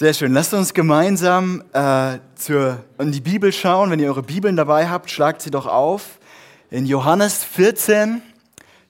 Sehr 0.00 0.14
schön. 0.14 0.32
Lasst 0.32 0.54
uns 0.54 0.72
gemeinsam 0.72 1.62
äh, 1.74 2.20
zur, 2.34 2.82
in 2.98 3.12
die 3.12 3.20
Bibel 3.20 3.52
schauen. 3.52 3.90
Wenn 3.90 4.00
ihr 4.00 4.08
eure 4.08 4.22
Bibeln 4.22 4.56
dabei 4.56 4.88
habt, 4.88 5.10
schlagt 5.10 5.42
sie 5.42 5.50
doch 5.50 5.66
auf. 5.66 6.20
In 6.70 6.86
Johannes 6.86 7.44
14, 7.44 8.22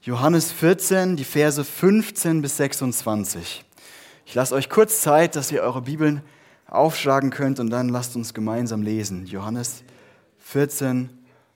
Johannes 0.03 0.53
14, 0.53 1.17
die 1.17 1.25
Verse 1.25 1.65
15 1.65 2.41
bis 2.41 2.55
26. 2.55 3.65
Ich 4.25 4.35
lasse 4.35 4.55
euch 4.55 4.69
kurz 4.69 5.01
Zeit, 5.01 5.35
dass 5.35 5.51
ihr 5.51 5.63
eure 5.63 5.81
Bibeln 5.81 6.21
aufschlagen 6.67 7.29
könnt 7.29 7.59
und 7.59 7.71
dann 7.71 7.89
lasst 7.89 8.15
uns 8.15 8.33
gemeinsam 8.33 8.81
lesen. 8.81 9.25
Johannes 9.25 9.83
14, 10.37 11.09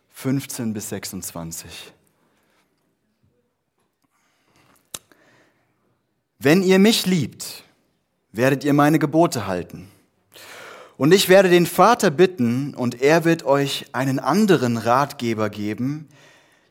15 0.10 0.74
bis 0.74 0.90
26. 0.90 1.94
Wenn 6.40 6.62
ihr 6.62 6.78
mich 6.78 7.06
liebt, 7.06 7.64
werdet 8.36 8.64
ihr 8.64 8.74
meine 8.74 9.00
Gebote 9.00 9.48
halten. 9.48 9.90
Und 10.98 11.14
ich 11.14 11.28
werde 11.30 11.50
den 11.50 11.66
Vater 11.66 12.10
bitten, 12.10 12.74
und 12.74 13.02
er 13.02 13.26
wird 13.26 13.44
euch 13.44 13.86
einen 13.92 14.20
anderen 14.20 14.78
Ratgeber 14.78 15.50
geben, 15.50 16.08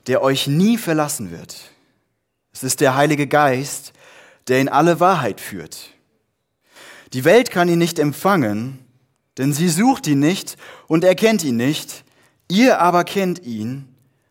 der 0.06 0.22
euch 0.22 0.46
nie 0.46 0.78
verlassen 0.78 1.30
wird. 1.30 1.70
Es 2.52 2.62
ist 2.62 2.80
der 2.80 2.94
Heilige 2.94 3.26
Geist, 3.26 3.92
der 4.48 4.60
in 4.60 4.68
alle 4.68 5.00
Wahrheit 5.00 5.40
führt. 5.40 5.90
Die 7.12 7.24
Welt 7.24 7.50
kann 7.50 7.68
ihn 7.68 7.78
nicht 7.78 7.98
empfangen, 7.98 8.78
denn 9.38 9.52
sie 9.52 9.68
sucht 9.68 10.06
ihn 10.06 10.20
nicht 10.20 10.56
und 10.86 11.04
erkennt 11.04 11.44
ihn 11.44 11.56
nicht. 11.56 12.04
Ihr 12.50 12.80
aber 12.80 13.04
kennt 13.04 13.44
ihn, 13.44 13.88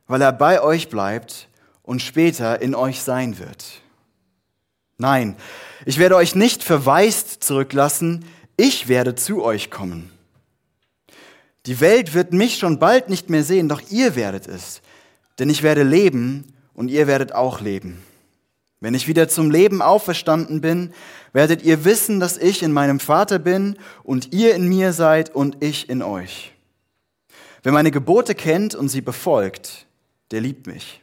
weil 0.07 0.21
er 0.21 0.31
bei 0.31 0.61
euch 0.61 0.89
bleibt 0.89 1.49
und 1.81 2.01
später 2.01 2.61
in 2.61 2.75
euch 2.75 3.01
sein 3.01 3.39
wird. 3.39 3.81
Nein, 4.97 5.35
ich 5.85 5.97
werde 5.97 6.15
euch 6.15 6.35
nicht 6.35 6.63
verwaist 6.63 7.43
zurücklassen, 7.43 8.25
ich 8.57 8.87
werde 8.87 9.15
zu 9.15 9.43
euch 9.43 9.69
kommen. 9.69 10.11
Die 11.65 11.79
Welt 11.79 12.13
wird 12.13 12.33
mich 12.33 12.57
schon 12.57 12.79
bald 12.79 13.09
nicht 13.09 13.29
mehr 13.29 13.43
sehen, 13.43 13.69
doch 13.69 13.81
ihr 13.89 14.15
werdet 14.15 14.47
es, 14.47 14.81
denn 15.39 15.49
ich 15.49 15.63
werde 15.63 15.83
leben 15.83 16.53
und 16.73 16.89
ihr 16.89 17.07
werdet 17.07 17.33
auch 17.33 17.61
leben. 17.61 18.03
Wenn 18.79 18.95
ich 18.95 19.07
wieder 19.07 19.29
zum 19.29 19.49
Leben 19.49 19.81
auferstanden 19.81 20.59
bin, 20.59 20.93
werdet 21.31 21.63
ihr 21.63 21.85
wissen, 21.85 22.19
dass 22.19 22.37
ich 22.37 22.63
in 22.63 22.73
meinem 22.73 22.99
Vater 22.99 23.39
bin 23.39 23.77
und 24.03 24.33
ihr 24.33 24.55
in 24.55 24.67
mir 24.67 24.91
seid 24.91 25.33
und 25.33 25.63
ich 25.63 25.89
in 25.89 26.01
euch. 26.01 26.51
Wer 27.63 27.71
meine 27.71 27.91
Gebote 27.91 28.35
kennt 28.35 28.75
und 28.75 28.89
sie 28.89 28.99
befolgt, 28.99 29.85
der 30.31 30.41
liebt 30.41 30.67
mich. 30.67 31.01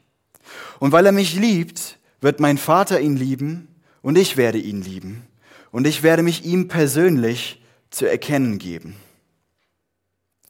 Und 0.79 0.93
weil 0.93 1.07
er 1.07 1.13
mich 1.13 1.35
liebt, 1.35 1.99
wird 2.21 2.39
mein 2.39 2.59
Vater 2.59 3.01
ihn 3.01 3.17
lieben 3.17 3.70
und 4.03 4.17
ich 4.17 4.37
werde 4.37 4.59
ihn 4.59 4.83
lieben 4.83 5.27
und 5.71 5.87
ich 5.87 6.03
werde 6.03 6.23
mich 6.23 6.45
ihm 6.45 6.69
persönlich 6.69 7.63
zu 7.91 8.07
erkennen 8.07 8.59
geben. 8.59 8.97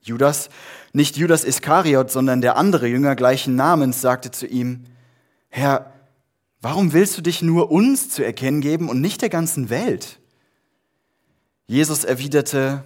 Judas, 0.02 0.48
nicht 0.92 1.16
Judas 1.16 1.44
Iskariot, 1.44 2.10
sondern 2.10 2.40
der 2.40 2.56
andere 2.56 2.86
Jünger 2.86 3.16
gleichen 3.16 3.54
Namens, 3.54 4.00
sagte 4.00 4.30
zu 4.30 4.46
ihm, 4.46 4.84
Herr, 5.48 5.92
warum 6.60 6.92
willst 6.92 7.16
du 7.18 7.22
dich 7.22 7.42
nur 7.42 7.70
uns 7.70 8.08
zu 8.08 8.24
erkennen 8.24 8.60
geben 8.60 8.88
und 8.88 9.00
nicht 9.00 9.22
der 9.22 9.28
ganzen 9.28 9.68
Welt? 9.68 10.18
Jesus 11.66 12.04
erwiderte, 12.04 12.84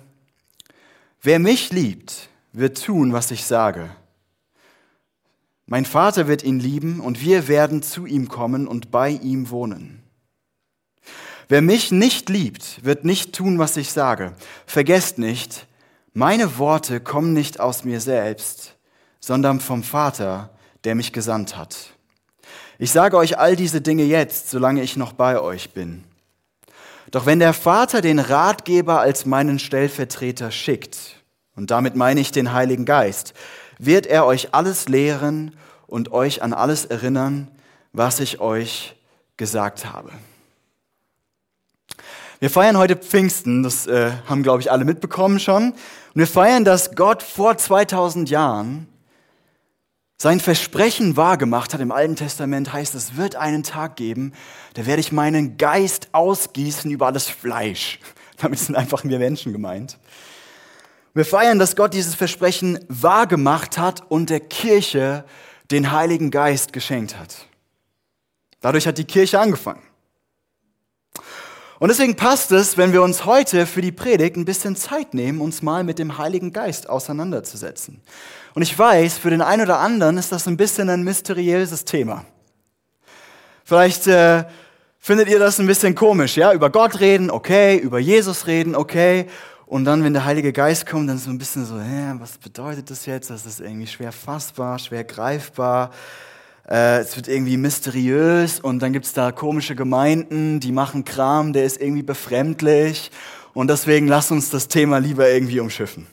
wer 1.23 1.39
mich 1.39 1.73
liebt, 1.73 2.29
wird 2.53 2.85
tun, 2.85 3.13
was 3.13 3.31
ich 3.31 3.45
sage. 3.45 3.91
Mein 5.67 5.87
Vater 5.87 6.29
wird 6.29 6.43
ihn 6.43 6.61
lieben 6.61 7.01
und 7.01 7.23
wir 7.23 7.49
werden 7.49 7.83
zu 7.83 8.05
ihm 8.05 8.29
kommen 8.29 8.69
und 8.69 8.91
bei 8.91 9.11
ihm 9.11 9.49
wohnen. 9.49 10.04
Wer 11.49 11.63
mich 11.63 11.93
nicht 11.93 12.29
liebt, 12.29 12.85
wird 12.85 13.05
nicht 13.05 13.35
tun, 13.35 13.59
was 13.59 13.77
ich 13.77 13.93
sage. 13.93 14.33
Vergesst 14.67 15.19
nicht, 15.19 15.67
meine 16.13 16.59
Worte 16.59 17.01
kommen 17.01 17.33
nicht 17.33 17.61
aus 17.61 17.85
mir 17.85 18.01
selbst, 18.01 18.77
sondern 19.21 19.61
vom 19.61 19.83
Vater, 19.83 20.51
der 20.85 20.95
mich 20.95 21.13
gesandt 21.13 21.57
hat. 21.57 21.77
Ich 22.79 22.91
sage 22.91 23.17
euch 23.17 23.39
all 23.39 23.57
diese 23.57 23.81
Dinge 23.81 24.05
jetzt, 24.05 24.51
solange 24.51 24.83
ich 24.83 24.97
noch 24.97 25.13
bei 25.13 25.41
euch 25.41 25.73
bin. 25.73 26.05
Doch 27.11 27.27
wenn 27.27 27.39
der 27.39 27.53
Vater 27.53 28.01
den 28.01 28.19
Ratgeber 28.19 29.01
als 29.01 29.27
meinen 29.27 29.59
Stellvertreter 29.59 30.51
schickt, 30.51 31.23
und 31.57 31.71
damit 31.71 31.95
meine 31.95 32.21
ich 32.21 32.33
den 32.33 32.53
Heiligen 32.53 32.85
Geist, 32.85 33.35
wird 33.79 34.07
er 34.07 34.27
euch 34.27 34.55
alles 34.55 34.89
lehren 34.89 35.57
und 35.87 36.11
euch 36.13 36.43
an 36.43 36.53
alles 36.53 36.85
erinnern, 36.85 37.49
was 37.93 38.19
ich 38.19 38.41
euch 38.41 38.97
gesagt 39.37 39.93
habe. 39.93 40.11
Wir 42.41 42.51
feiern 42.51 42.77
heute 42.77 42.97
Pfingsten, 42.97 43.63
das 43.63 43.87
äh, 43.87 44.11
haben, 44.27 44.43
glaube 44.43 44.61
ich, 44.61 44.71
alle 44.71 44.85
mitbekommen 44.85 45.39
schon. 45.39 45.73
Und 45.73 45.77
wir 46.15 46.27
feiern, 46.27 46.65
dass 46.65 46.95
Gott 46.97 47.23
vor 47.23 47.57
2000 47.57 48.29
Jahren 48.29 48.89
sein 50.17 50.41
Versprechen 50.41 51.17
wahrgemacht 51.17 51.75
hat. 51.75 51.81
Im 51.81 51.93
Alten 51.93 52.17
Testament 52.17 52.73
heißt 52.73 52.95
es, 52.95 53.17
wird 53.17 53.37
einen 53.37 53.63
Tag 53.63 53.97
geben, 53.97 54.33
da 54.75 54.87
werde 54.87 55.01
ich 55.01 55.13
meinen 55.13 55.59
Geist 55.59 56.09
ausgießen 56.13 56.91
über 56.91 57.07
alles 57.07 57.29
Fleisch. 57.29 58.01
Damit 58.39 58.59
sind 58.59 58.75
einfach 58.75 59.05
wir 59.05 59.19
Menschen 59.19 59.53
gemeint. 59.53 59.99
Wir 61.15 61.25
feiern, 61.25 61.61
dass 61.61 61.77
Gott 61.77 61.95
dieses 61.95 62.17
Versprechen 62.17 62.85
wahrgemacht 62.89 63.79
hat 63.79 64.11
und 64.11 64.31
der 64.31 64.41
Kirche 64.41 65.25
den 65.71 65.93
Heiligen 65.93 66.33
Geist 66.33 66.73
geschenkt 66.73 67.17
hat. 67.17 67.47
Dadurch 68.61 68.87
hat 68.87 68.99
die 68.99 69.05
Kirche 69.05 69.39
angefangen. 69.39 69.83
Und 71.85 71.89
deswegen 71.89 72.17
passt 72.17 72.51
es, 72.51 72.79
wenn 72.79 72.95
wir 72.95 73.03
uns 73.03 73.27
heute 73.27 73.67
für 73.67 73.83
die 73.83 73.93
Predigt 73.93 74.39
ein 74.39 74.47
bisschen 74.47 74.75
Zeit 74.75 75.13
nehmen, 75.13 75.43
uns 75.43 75.61
mal 75.61 75.85
mit 75.85 75.99
dem 75.99 76.17
Heiligen 76.17 76.51
Geist 76.51 76.89
auseinanderzusetzen. 76.89 78.01
Und 78.55 78.63
ich 78.63 78.79
weiß, 78.79 79.19
für 79.19 79.29
den 79.29 79.43
einen 79.43 79.65
oder 79.65 79.81
anderen 79.81 80.17
ist 80.17 80.33
das 80.33 80.49
ein 80.49 80.57
bisschen 80.57 80.89
ein 80.89 81.03
mysteriöses 81.03 81.85
Thema. 81.85 82.25
Vielleicht 83.65 84.07
äh, 84.07 84.45
findet 84.99 85.29
ihr 85.29 85.39
das 85.39 85.61
ein 85.61 85.67
bisschen 85.67 85.95
komisch, 85.95 86.39
ja? 86.39 86.55
Über 86.55 86.71
Gott 86.71 87.01
reden, 87.01 87.31
okay, 87.31 87.77
über 87.77 87.99
Jesus 87.99 88.47
reden, 88.47 88.75
okay. 88.75 89.27
Und 89.67 89.85
dann, 89.85 90.03
wenn 90.05 90.15
der 90.15 90.25
Heilige 90.25 90.55
Geist 90.55 90.87
kommt, 90.87 91.11
dann 91.11 91.19
so 91.19 91.29
ein 91.29 91.37
bisschen 91.37 91.67
so, 91.67 91.79
hä, 91.79 92.15
was 92.15 92.39
bedeutet 92.39 92.89
das 92.89 93.05
jetzt? 93.05 93.29
Das 93.29 93.45
ist 93.45 93.61
irgendwie 93.61 93.89
schwer 93.89 94.13
fassbar, 94.13 94.79
schwer 94.79 95.05
greifbar 95.05 95.91
äh, 96.69 96.99
es 96.99 97.17
wird 97.17 97.29
irgendwie 97.29 97.57
mysteriös 97.57 98.61
und 98.61 98.81
dann 98.81 98.93
gibt's 98.93 99.13
da 99.13 99.33
komische 99.33 99.75
Gemeinden, 99.75 100.61
die 100.61 100.73
machen 100.73 101.05
Kram, 101.05 101.53
der 101.53 101.65
ist 101.65 101.81
irgendwie 101.81 102.03
befremdlich 102.03 103.11
und 103.53 103.69
deswegen 103.69 104.09
lass 104.09 104.31
uns 104.31 104.51
das 104.51 104.69
Thema 104.69 104.99
lieber 104.99 105.29
irgendwie 105.29 105.61
umschiffen. 105.61 106.07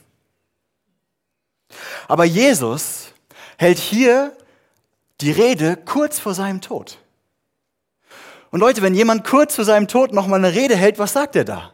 Aber 2.07 2.25
Jesus 2.25 3.13
hält 3.57 3.79
hier 3.79 4.35
die 5.21 5.31
Rede 5.31 5.77
kurz 5.77 6.19
vor 6.19 6.33
seinem 6.33 6.61
Tod. 6.61 6.97
Und 8.49 8.59
Leute, 8.59 8.81
wenn 8.81 8.93
jemand 8.93 9.23
kurz 9.23 9.55
vor 9.55 9.63
seinem 9.63 9.87
Tod 9.87 10.11
nochmal 10.11 10.39
eine 10.39 10.53
Rede 10.53 10.75
hält, 10.75 10.99
was 10.99 11.13
sagt 11.13 11.35
er 11.37 11.45
da? 11.45 11.73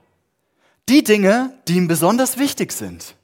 Die 0.90 1.04
Dinge, 1.04 1.58
die 1.68 1.78
ihm 1.78 1.88
besonders 1.88 2.38
wichtig 2.38 2.72
sind. 2.72 3.16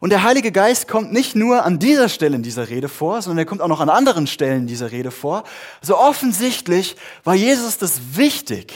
Und 0.00 0.10
der 0.10 0.22
Heilige 0.22 0.50
Geist 0.50 0.88
kommt 0.88 1.12
nicht 1.12 1.36
nur 1.36 1.62
an 1.64 1.78
dieser 1.78 2.08
Stelle 2.08 2.34
in 2.34 2.42
dieser 2.42 2.70
Rede 2.70 2.88
vor, 2.88 3.20
sondern 3.20 3.38
er 3.38 3.44
kommt 3.44 3.60
auch 3.60 3.68
noch 3.68 3.80
an 3.80 3.90
anderen 3.90 4.26
Stellen 4.26 4.66
dieser 4.66 4.90
Rede 4.90 5.10
vor. 5.10 5.44
Also 5.82 5.98
offensichtlich 5.98 6.96
war 7.22 7.34
Jesus 7.34 7.76
das 7.76 8.16
wichtig, 8.16 8.72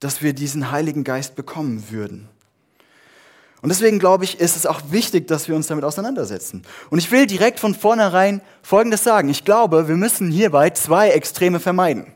dass 0.00 0.20
wir 0.20 0.34
diesen 0.34 0.70
Heiligen 0.70 1.02
Geist 1.02 1.34
bekommen 1.34 1.90
würden. 1.90 2.28
Und 3.62 3.70
deswegen 3.70 3.98
glaube 3.98 4.24
ich, 4.24 4.38
ist 4.38 4.56
es 4.56 4.66
auch 4.66 4.82
wichtig, 4.90 5.26
dass 5.26 5.48
wir 5.48 5.56
uns 5.56 5.68
damit 5.68 5.84
auseinandersetzen. 5.84 6.66
Und 6.90 6.98
ich 6.98 7.10
will 7.10 7.26
direkt 7.26 7.58
von 7.58 7.74
vornherein 7.74 8.42
Folgendes 8.60 9.02
sagen. 9.02 9.30
Ich 9.30 9.46
glaube, 9.46 9.88
wir 9.88 9.96
müssen 9.96 10.30
hierbei 10.30 10.68
zwei 10.70 11.08
Extreme 11.08 11.58
vermeiden. 11.58 12.12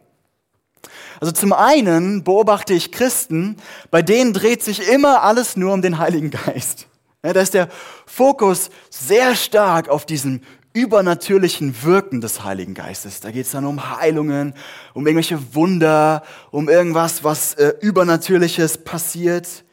Also 1.21 1.33
zum 1.33 1.55
einen 1.55 2.23
beobachte 2.25 2.75
ich 2.75 2.93
Christen, 2.93 3.57
bei 3.91 4.03
denen 4.03 4.35
dreht 4.35 4.63
sich 4.63 4.87
immer 4.87 5.23
alles 5.23 5.57
nur 5.57 5.73
um 5.73 5.81
den 5.81 5.97
Heiligen 5.97 6.31
Geist. 6.31 6.88
Ja, 7.25 7.33
da 7.33 7.41
ist 7.41 7.55
der 7.55 7.69
Fokus 8.07 8.71
sehr 8.91 9.35
stark 9.35 9.89
auf 9.89 10.07
diesem 10.07 10.41
übernatürlichen 10.73 11.83
Wirken 11.83 12.21
des 12.21 12.45
Heiligen 12.45 12.75
Geistes. 12.75 13.19
Da 13.19 13.33
geht 13.33 13.47
es 13.47 13.51
dann 13.51 13.65
um 13.65 13.99
Heilungen, 13.99 14.55
um 14.95 15.05
irgendwelche 15.05 15.53
Wunder, 15.53 16.23
um 16.53 16.69
irgendwas, 16.69 17.25
was 17.25 17.55
äh, 17.55 17.75
übernatürliches 17.81 18.79
passiert. 18.79 19.65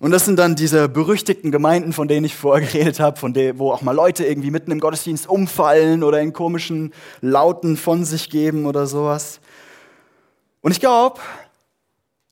Und 0.00 0.10
das 0.10 0.24
sind 0.24 0.38
dann 0.38 0.56
diese 0.56 0.88
berüchtigten 0.88 1.50
Gemeinden, 1.52 1.92
von 1.92 2.08
denen 2.08 2.24
ich 2.24 2.34
vorher 2.34 2.66
geredet 2.72 2.98
habe, 2.98 3.18
von 3.18 3.34
der, 3.34 3.58
wo 3.58 3.70
auch 3.70 3.82
mal 3.82 3.92
Leute 3.92 4.24
irgendwie 4.24 4.50
mitten 4.50 4.70
im 4.70 4.80
Gottesdienst 4.80 5.28
umfallen 5.28 6.02
oder 6.02 6.18
in 6.22 6.32
komischen 6.32 6.94
Lauten 7.20 7.76
von 7.76 8.06
sich 8.06 8.30
geben 8.30 8.64
oder 8.64 8.86
sowas. 8.86 9.40
Und 10.62 10.72
ich 10.72 10.80
glaube, 10.80 11.20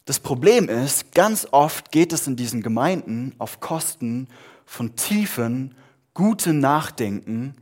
das 0.06 0.20
Problem 0.20 0.69
ist, 0.69 1.12
ganz 1.12 1.49
oft 1.50 1.91
geht 1.91 2.12
es 2.12 2.29
in 2.29 2.37
diesen 2.37 2.62
Gemeinden 2.62 3.35
auf 3.38 3.58
Kosten 3.58 4.29
von 4.64 4.94
tiefen, 4.94 5.75
guten 6.14 6.61
Nachdenken 6.61 7.56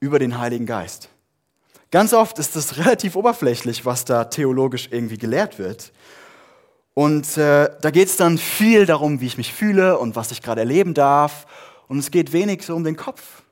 über 0.00 0.18
den 0.18 0.38
Heiligen 0.38 0.64
Geist. 0.64 1.10
Ganz 1.90 2.14
oft 2.14 2.38
ist 2.38 2.56
es 2.56 2.76
relativ 2.84 3.16
oberflächlich, 3.16 3.84
was 3.84 4.06
da 4.06 4.24
theologisch 4.24 4.88
irgendwie 4.90 5.18
gelehrt 5.18 5.58
wird. 5.58 5.92
Und 6.94 7.36
äh, 7.36 7.70
da 7.80 7.90
geht 7.90 8.08
es 8.08 8.16
dann 8.16 8.38
viel 8.38 8.86
darum, 8.86 9.20
wie 9.20 9.26
ich 9.26 9.36
mich 9.36 9.52
fühle 9.52 9.98
und 9.98 10.16
was 10.16 10.32
ich 10.32 10.40
gerade 10.40 10.62
erleben 10.62 10.94
darf. 10.94 11.46
Und 11.86 11.98
es 11.98 12.10
geht 12.10 12.32
wenig 12.32 12.64
so 12.64 12.74
um 12.74 12.84
den 12.84 12.96
Kopf. 12.96 13.42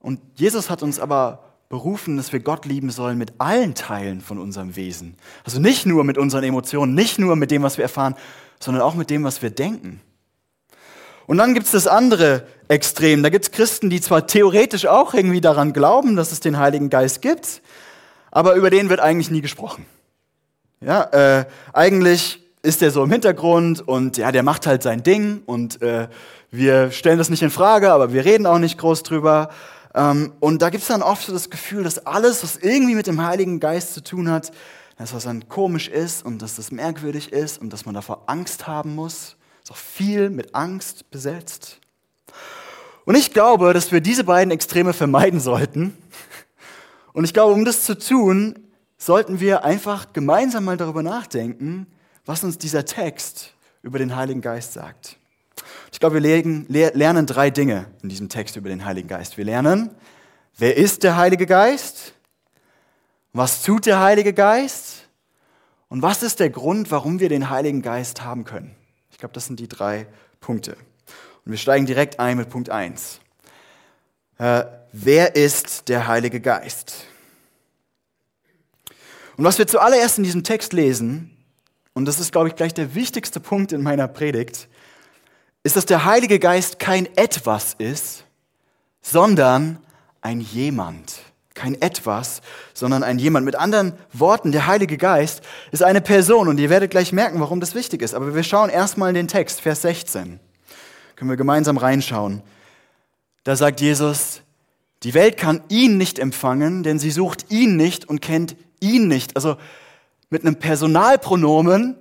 Und 0.00 0.20
Jesus 0.36 0.70
hat 0.70 0.82
uns 0.82 0.98
aber 0.98 1.45
berufen, 1.68 2.16
dass 2.16 2.32
wir 2.32 2.40
Gott 2.40 2.64
lieben 2.64 2.90
sollen 2.90 3.18
mit 3.18 3.34
allen 3.38 3.74
Teilen 3.74 4.20
von 4.20 4.38
unserem 4.38 4.76
Wesen. 4.76 5.16
Also 5.44 5.60
nicht 5.60 5.86
nur 5.86 6.04
mit 6.04 6.18
unseren 6.18 6.44
Emotionen, 6.44 6.94
nicht 6.94 7.18
nur 7.18 7.36
mit 7.36 7.50
dem, 7.50 7.62
was 7.62 7.76
wir 7.76 7.82
erfahren, 7.82 8.14
sondern 8.60 8.82
auch 8.82 8.94
mit 8.94 9.10
dem, 9.10 9.24
was 9.24 9.42
wir 9.42 9.50
denken. 9.50 10.00
Und 11.26 11.38
dann 11.38 11.54
gibt 11.54 11.66
es 11.66 11.72
das 11.72 11.86
andere 11.86 12.46
Extrem. 12.68 13.22
Da 13.22 13.30
gibt 13.30 13.44
es 13.44 13.50
Christen, 13.50 13.90
die 13.90 14.00
zwar 14.00 14.26
theoretisch 14.26 14.86
auch 14.86 15.12
irgendwie 15.12 15.40
daran 15.40 15.72
glauben, 15.72 16.16
dass 16.16 16.32
es 16.32 16.40
den 16.40 16.58
Heiligen 16.58 16.88
Geist 16.88 17.20
gibt, 17.20 17.62
aber 18.30 18.54
über 18.54 18.70
den 18.70 18.88
wird 18.88 19.00
eigentlich 19.00 19.30
nie 19.30 19.40
gesprochen. 19.40 19.86
Ja, 20.80 21.04
äh, 21.40 21.46
eigentlich 21.72 22.42
ist 22.62 22.80
der 22.80 22.90
so 22.90 23.02
im 23.02 23.10
Hintergrund 23.10 23.86
und 23.86 24.16
ja, 24.18 24.30
der 24.30 24.42
macht 24.42 24.66
halt 24.66 24.82
sein 24.82 25.02
Ding 25.02 25.42
und 25.46 25.82
äh, 25.82 26.08
wir 26.50 26.90
stellen 26.90 27.18
das 27.18 27.30
nicht 27.30 27.42
in 27.42 27.50
Frage, 27.50 27.92
aber 27.92 28.12
wir 28.12 28.24
reden 28.24 28.46
auch 28.46 28.58
nicht 28.58 28.78
groß 28.78 29.02
drüber. 29.02 29.50
Ähm, 29.96 30.34
und 30.40 30.62
da 30.62 30.68
gibt 30.70 30.82
es 30.82 30.88
dann 30.88 31.02
oft 31.02 31.26
so 31.26 31.32
das 31.32 31.50
Gefühl, 31.50 31.82
dass 31.82 32.06
alles, 32.06 32.42
was 32.42 32.58
irgendwie 32.58 32.94
mit 32.94 33.06
dem 33.06 33.24
Heiligen 33.24 33.58
Geist 33.58 33.94
zu 33.94 34.04
tun 34.04 34.30
hat, 34.30 34.52
dass 34.98 35.14
was 35.14 35.24
dann 35.24 35.48
komisch 35.48 35.88
ist 35.88 36.24
und 36.24 36.40
dass 36.42 36.56
das 36.56 36.70
merkwürdig 36.70 37.32
ist 37.32 37.60
und 37.60 37.72
dass 37.72 37.86
man 37.86 37.94
davor 37.94 38.24
Angst 38.26 38.66
haben 38.66 38.94
muss. 38.94 39.36
Ist 39.62 39.72
auch 39.72 39.76
viel 39.76 40.30
mit 40.30 40.54
Angst 40.54 41.10
besetzt. 41.10 41.80
Und 43.06 43.16
ich 43.16 43.32
glaube, 43.32 43.72
dass 43.72 43.90
wir 43.90 44.00
diese 44.00 44.24
beiden 44.24 44.50
Extreme 44.50 44.92
vermeiden 44.92 45.40
sollten. 45.40 45.96
Und 47.12 47.24
ich 47.24 47.32
glaube, 47.32 47.54
um 47.54 47.64
das 47.64 47.84
zu 47.84 47.98
tun, 47.98 48.58
sollten 48.98 49.40
wir 49.40 49.64
einfach 49.64 50.12
gemeinsam 50.12 50.64
mal 50.64 50.76
darüber 50.76 51.02
nachdenken, 51.02 51.86
was 52.26 52.44
uns 52.44 52.58
dieser 52.58 52.84
Text 52.84 53.54
über 53.82 53.98
den 53.98 54.16
Heiligen 54.16 54.40
Geist 54.40 54.74
sagt. 54.74 55.18
Ich 55.96 56.00
glaube, 56.00 56.22
wir 56.22 56.92
lernen 56.92 57.24
drei 57.24 57.48
Dinge 57.48 57.86
in 58.02 58.10
diesem 58.10 58.28
Text 58.28 58.56
über 58.56 58.68
den 58.68 58.84
Heiligen 58.84 59.08
Geist. 59.08 59.38
Wir 59.38 59.46
lernen, 59.46 59.88
wer 60.58 60.76
ist 60.76 61.04
der 61.04 61.16
Heilige 61.16 61.46
Geist? 61.46 62.12
Was 63.32 63.62
tut 63.62 63.86
der 63.86 63.98
Heilige 64.00 64.34
Geist? 64.34 65.08
Und 65.88 66.02
was 66.02 66.22
ist 66.22 66.38
der 66.38 66.50
Grund, 66.50 66.90
warum 66.90 67.18
wir 67.18 67.30
den 67.30 67.48
Heiligen 67.48 67.80
Geist 67.80 68.22
haben 68.22 68.44
können? 68.44 68.76
Ich 69.10 69.16
glaube, 69.16 69.32
das 69.32 69.46
sind 69.46 69.58
die 69.58 69.68
drei 69.68 70.06
Punkte. 70.38 70.72
Und 71.46 71.52
wir 71.52 71.56
steigen 71.56 71.86
direkt 71.86 72.20
ein 72.20 72.36
mit 72.36 72.50
Punkt 72.50 72.68
1. 72.68 73.20
Äh, 74.36 74.64
wer 74.92 75.34
ist 75.34 75.88
der 75.88 76.06
Heilige 76.06 76.42
Geist? 76.42 77.06
Und 79.38 79.46
was 79.46 79.56
wir 79.56 79.66
zuallererst 79.66 80.18
in 80.18 80.24
diesem 80.24 80.44
Text 80.44 80.74
lesen, 80.74 81.34
und 81.94 82.04
das 82.04 82.20
ist, 82.20 82.32
glaube 82.32 82.48
ich, 82.48 82.54
gleich 82.54 82.74
der 82.74 82.94
wichtigste 82.94 83.40
Punkt 83.40 83.72
in 83.72 83.82
meiner 83.82 84.08
Predigt, 84.08 84.68
ist, 85.66 85.74
dass 85.74 85.84
der 85.84 86.04
Heilige 86.04 86.38
Geist 86.38 86.78
kein 86.78 87.06
etwas 87.16 87.74
ist, 87.76 88.24
sondern 89.02 89.78
ein 90.20 90.40
jemand. 90.40 91.16
Kein 91.54 91.80
etwas, 91.82 92.40
sondern 92.72 93.02
ein 93.02 93.18
jemand. 93.18 93.44
Mit 93.44 93.56
anderen 93.56 93.94
Worten, 94.12 94.52
der 94.52 94.68
Heilige 94.68 94.96
Geist 94.96 95.42
ist 95.72 95.82
eine 95.82 96.00
Person 96.00 96.46
und 96.46 96.60
ihr 96.60 96.70
werdet 96.70 96.92
gleich 96.92 97.12
merken, 97.12 97.40
warum 97.40 97.58
das 97.58 97.74
wichtig 97.74 98.00
ist. 98.00 98.14
Aber 98.14 98.32
wir 98.32 98.44
schauen 98.44 98.70
erstmal 98.70 99.08
in 99.08 99.16
den 99.16 99.26
Text, 99.26 99.60
Vers 99.60 99.82
16. 99.82 100.38
Können 101.16 101.30
wir 101.30 101.36
gemeinsam 101.36 101.78
reinschauen. 101.78 102.42
Da 103.42 103.56
sagt 103.56 103.80
Jesus, 103.80 104.42
die 105.02 105.14
Welt 105.14 105.36
kann 105.36 105.62
ihn 105.68 105.98
nicht 105.98 106.20
empfangen, 106.20 106.84
denn 106.84 107.00
sie 107.00 107.10
sucht 107.10 107.50
ihn 107.50 107.76
nicht 107.76 108.08
und 108.08 108.22
kennt 108.22 108.54
ihn 108.78 109.08
nicht. 109.08 109.34
Also 109.34 109.56
mit 110.30 110.42
einem 110.42 110.60
Personalpronomen 110.60 111.96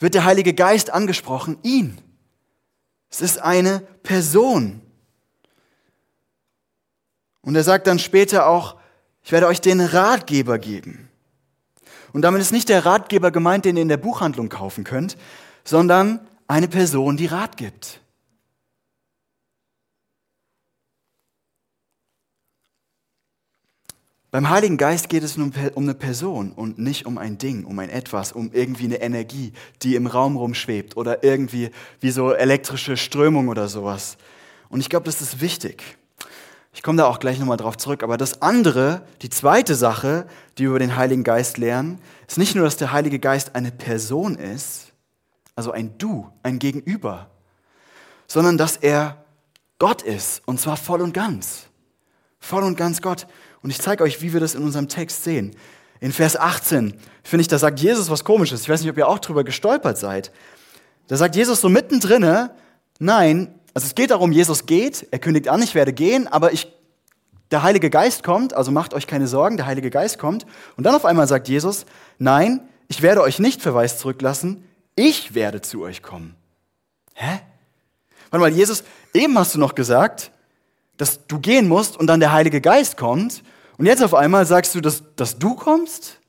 wird 0.00 0.14
der 0.14 0.24
Heilige 0.24 0.52
Geist 0.52 0.92
angesprochen, 0.92 1.58
ihn. 1.62 1.98
Es 3.12 3.20
ist 3.20 3.42
eine 3.42 3.80
Person. 4.02 4.80
Und 7.42 7.54
er 7.54 7.62
sagt 7.62 7.86
dann 7.86 7.98
später 7.98 8.46
auch, 8.46 8.76
ich 9.22 9.32
werde 9.32 9.46
euch 9.46 9.60
den 9.60 9.80
Ratgeber 9.80 10.58
geben. 10.58 11.10
Und 12.14 12.22
damit 12.22 12.40
ist 12.40 12.52
nicht 12.52 12.70
der 12.70 12.86
Ratgeber 12.86 13.30
gemeint, 13.30 13.66
den 13.66 13.76
ihr 13.76 13.82
in 13.82 13.88
der 13.88 13.98
Buchhandlung 13.98 14.48
kaufen 14.48 14.84
könnt, 14.84 15.18
sondern 15.62 16.26
eine 16.48 16.68
Person, 16.68 17.18
die 17.18 17.26
Rat 17.26 17.58
gibt. 17.58 18.00
Beim 24.32 24.48
Heiligen 24.48 24.78
Geist 24.78 25.10
geht 25.10 25.24
es 25.24 25.36
um 25.36 25.52
eine 25.76 25.92
Person 25.92 26.52
und 26.52 26.78
nicht 26.78 27.04
um 27.04 27.18
ein 27.18 27.36
Ding, 27.36 27.66
um 27.66 27.78
ein 27.78 27.90
Etwas, 27.90 28.32
um 28.32 28.50
irgendwie 28.50 28.86
eine 28.86 29.02
Energie, 29.02 29.52
die 29.82 29.94
im 29.94 30.06
Raum 30.06 30.38
rumschwebt 30.38 30.96
oder 30.96 31.22
irgendwie 31.22 31.70
wie 32.00 32.10
so 32.10 32.32
elektrische 32.32 32.96
Strömung 32.96 33.48
oder 33.48 33.68
sowas. 33.68 34.16
Und 34.70 34.80
ich 34.80 34.88
glaube, 34.88 35.04
das 35.04 35.20
ist 35.20 35.42
wichtig. 35.42 35.98
Ich 36.72 36.82
komme 36.82 36.96
da 36.96 37.08
auch 37.08 37.18
gleich 37.18 37.38
nochmal 37.38 37.58
drauf 37.58 37.76
zurück. 37.76 38.02
Aber 38.02 38.16
das 38.16 38.40
andere, 38.40 39.02
die 39.20 39.28
zweite 39.28 39.74
Sache, 39.74 40.26
die 40.56 40.62
wir 40.62 40.70
über 40.70 40.78
den 40.78 40.96
Heiligen 40.96 41.24
Geist 41.24 41.58
lernen, 41.58 41.98
ist 42.26 42.38
nicht 42.38 42.54
nur, 42.54 42.64
dass 42.64 42.78
der 42.78 42.90
Heilige 42.90 43.18
Geist 43.18 43.54
eine 43.54 43.70
Person 43.70 44.36
ist, 44.36 44.94
also 45.56 45.72
ein 45.72 45.98
Du, 45.98 46.26
ein 46.42 46.58
Gegenüber, 46.58 47.28
sondern 48.26 48.56
dass 48.56 48.78
er 48.78 49.26
Gott 49.78 50.00
ist, 50.00 50.40
und 50.46 50.58
zwar 50.58 50.78
voll 50.78 51.02
und 51.02 51.12
ganz. 51.12 51.66
Voll 52.40 52.62
und 52.62 52.76
ganz 52.76 53.02
Gott. 53.02 53.26
Und 53.62 53.70
ich 53.70 53.80
zeige 53.80 54.04
euch, 54.04 54.22
wie 54.22 54.32
wir 54.32 54.40
das 54.40 54.54
in 54.54 54.62
unserem 54.62 54.88
Text 54.88 55.24
sehen. 55.24 55.54
In 56.00 56.12
Vers 56.12 56.36
18 56.36 56.94
finde 57.22 57.42
ich, 57.42 57.48
da 57.48 57.58
sagt 57.58 57.80
Jesus 57.80 58.10
was 58.10 58.24
Komisches. 58.24 58.62
Ich 58.62 58.68
weiß 58.68 58.80
nicht, 58.80 58.90
ob 58.90 58.98
ihr 58.98 59.08
auch 59.08 59.20
drüber 59.20 59.44
gestolpert 59.44 59.98
seid. 59.98 60.32
Da 61.06 61.16
sagt 61.16 61.36
Jesus 61.36 61.60
so 61.60 61.68
mittendrin, 61.68 62.50
nein, 62.98 63.54
also 63.74 63.86
es 63.86 63.94
geht 63.94 64.10
darum, 64.10 64.32
Jesus 64.32 64.66
geht, 64.66 65.06
er 65.10 65.18
kündigt 65.18 65.48
an, 65.48 65.62
ich 65.62 65.74
werde 65.74 65.92
gehen, 65.92 66.28
aber 66.28 66.52
ich, 66.52 66.72
der 67.50 67.62
Heilige 67.62 67.90
Geist 67.90 68.24
kommt, 68.24 68.54
also 68.54 68.70
macht 68.70 68.94
euch 68.94 69.06
keine 69.06 69.26
Sorgen, 69.26 69.56
der 69.56 69.66
Heilige 69.66 69.90
Geist 69.90 70.18
kommt. 70.18 70.46
Und 70.76 70.84
dann 70.84 70.94
auf 70.94 71.04
einmal 71.04 71.28
sagt 71.28 71.48
Jesus, 71.48 71.86
nein, 72.18 72.60
ich 72.88 73.02
werde 73.02 73.22
euch 73.22 73.38
nicht 73.38 73.62
verweist 73.62 74.00
zurücklassen, 74.00 74.64
ich 74.96 75.34
werde 75.34 75.62
zu 75.62 75.82
euch 75.82 76.02
kommen. 76.02 76.34
Hä? 77.14 77.40
Warte 78.30 78.40
mal, 78.40 78.52
Jesus, 78.52 78.84
eben 79.14 79.38
hast 79.38 79.54
du 79.54 79.58
noch 79.58 79.74
gesagt, 79.74 80.30
dass 80.96 81.26
du 81.26 81.38
gehen 81.38 81.68
musst 81.68 81.96
und 81.96 82.06
dann 82.06 82.20
der 82.20 82.32
Heilige 82.32 82.60
Geist 82.60 82.96
kommt. 82.96 83.42
Und 83.82 83.86
jetzt 83.86 84.04
auf 84.04 84.14
einmal 84.14 84.46
sagst 84.46 84.76
du, 84.76 84.80
dass, 84.80 85.02
dass 85.16 85.40
du 85.40 85.56
kommst? 85.56 86.20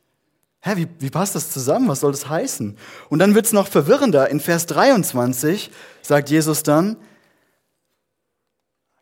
Hä, 0.62 0.72
wie, 0.76 0.88
wie 0.98 1.12
passt 1.12 1.36
das 1.36 1.52
zusammen? 1.52 1.88
Was 1.88 2.00
soll 2.00 2.12
das 2.12 2.28
heißen? 2.28 2.76
Und 3.10 3.20
dann 3.20 3.36
wird 3.36 3.46
es 3.46 3.54
noch 3.54 3.68
verwirrender. 3.68 4.28
In 4.32 4.40
Vers 4.40 4.66
23 4.66 5.70
sagt 6.02 6.32
Jesus 6.32 6.64
dann, 6.64 6.98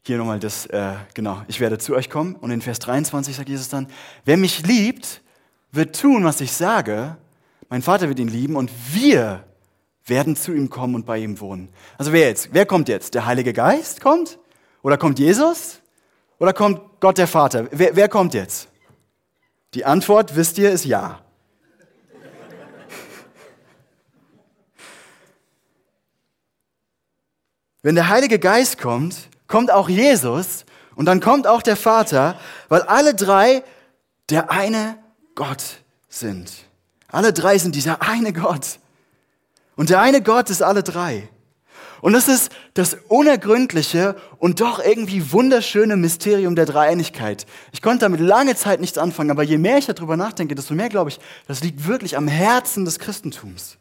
hier 0.01 0.17
nochmal 0.17 0.39
das, 0.39 0.65
äh, 0.65 0.96
genau, 1.13 1.41
ich 1.48 1.62
werde 1.62 1.77
zu 1.77 1.96
euch 1.96 2.10
kommen. 2.10 2.36
Und 2.36 2.51
in 2.51 2.62
Vers 2.62 2.79
23 2.79 3.38
sagt 3.38 3.48
Jesus 3.48 3.70
dann, 3.70 3.88
wer 4.25 4.36
mich 4.36 4.67
liebt, 4.67 5.22
wird 5.72 5.98
tun, 5.98 6.25
was 6.25 6.41
ich 6.41 6.51
sage. 6.51 7.15
Mein 7.70 7.81
Vater 7.81 8.10
wird 8.10 8.20
ihn 8.20 8.27
lieben 8.27 8.58
und 8.58 8.70
wir 8.91 9.46
werden 10.03 10.36
zu 10.36 10.51
ihm 10.51 10.70
kommen 10.70 10.96
und 10.96 11.05
bei 11.05 11.20
ihm 11.20 11.39
wohnen. 11.39 11.70
Also 11.98 12.12
wer 12.12 12.27
jetzt? 12.27 12.50
Wer 12.51 12.65
kommt 12.65 12.89
jetzt? 12.89 13.13
Der 13.13 13.25
Heilige 13.25 13.53
Geist 13.53 14.01
kommt? 14.01 14.39
Oder 14.81 14.98
kommt 14.98 15.20
Jesus? 15.20 15.80
Oder 16.41 16.53
kommt 16.53 16.81
Gott 17.00 17.19
der 17.19 17.27
Vater? 17.27 17.67
Wer, 17.69 17.95
wer 17.95 18.10
kommt 18.10 18.33
jetzt? 18.33 18.67
Die 19.75 19.86
Antwort, 19.86 20.36
wisst 20.36 20.57
ihr, 20.57 20.71
ist 20.71 20.86
ja. 20.86 21.21
Wenn 27.83 27.93
der 27.93 28.10
Heilige 28.10 28.39
Geist 28.39 28.79
kommt, 28.79 29.29
kommt 29.45 29.69
auch 29.69 29.88
Jesus 29.88 30.65
und 30.95 31.05
dann 31.05 31.19
kommt 31.19 31.45
auch 31.45 31.62
der 31.62 31.75
Vater, 31.75 32.39
weil 32.69 32.81
alle 32.81 33.13
drei 33.13 33.63
der 34.31 34.50
eine 34.50 34.98
Gott 35.36 35.62
sind. 36.10 36.51
Alle 37.07 37.33
drei 37.33 37.60
sind 37.60 37.75
dieser 37.75 38.01
eine 38.01 38.33
Gott. 38.33 38.79
Und 39.75 39.91
der 39.91 40.01
eine 40.01 40.24
Gott 40.24 40.50
ist 40.50 40.63
alle 40.63 40.81
drei. 40.81 41.29
Und 42.01 42.13
das 42.13 42.27
ist 42.27 42.51
das 42.74 42.98
unergründliche 43.08 44.15
und 44.39 44.60
doch 44.60 44.84
irgendwie 44.84 45.31
wunderschöne 45.31 45.96
Mysterium 45.98 46.55
der 46.55 46.65
Dreieinigkeit. 46.65 47.46
Ich 47.72 47.81
konnte 47.81 48.00
damit 48.00 48.20
lange 48.20 48.55
Zeit 48.55 48.81
nichts 48.81 48.98
anfangen, 48.98 49.29
aber 49.29 49.43
je 49.43 49.60
mehr 49.60 49.77
ich 49.77 49.86
darüber 49.86 50.17
nachdenke, 50.17 50.55
desto 50.55 50.74
mehr 50.74 50.89
glaube 50.89 51.12
ich, 51.12 51.20
das 51.48 51.62
liegt 51.63 51.88
wirklich 51.88 52.17
am 52.17 52.27
Herzen 52.27 52.86
des 52.86 52.98
Christentums. 52.98 53.77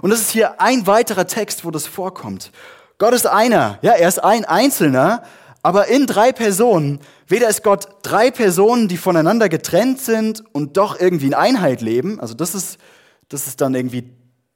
Und 0.00 0.10
das 0.10 0.20
ist 0.20 0.30
hier 0.30 0.60
ein 0.60 0.86
weiterer 0.86 1.26
Text, 1.26 1.64
wo 1.64 1.70
das 1.70 1.86
vorkommt. 1.86 2.52
Gott 2.96 3.12
ist 3.12 3.26
einer, 3.26 3.78
ja, 3.82 3.92
er 3.92 4.08
ist 4.08 4.22
ein 4.22 4.44
Einzelner, 4.46 5.22
aber 5.62 5.88
in 5.88 6.06
drei 6.06 6.32
Personen. 6.32 7.00
Weder 7.26 7.48
ist 7.48 7.62
Gott 7.62 7.88
drei 8.02 8.30
Personen, 8.30 8.88
die 8.88 8.96
voneinander 8.96 9.50
getrennt 9.50 10.00
sind 10.00 10.42
und 10.52 10.78
doch 10.78 10.98
irgendwie 10.98 11.26
in 11.26 11.34
Einheit 11.34 11.82
leben. 11.82 12.18
Also 12.18 12.32
das 12.32 12.54
ist, 12.54 12.78
das 13.28 13.46
ist 13.46 13.60
dann 13.60 13.74
irgendwie 13.74 14.10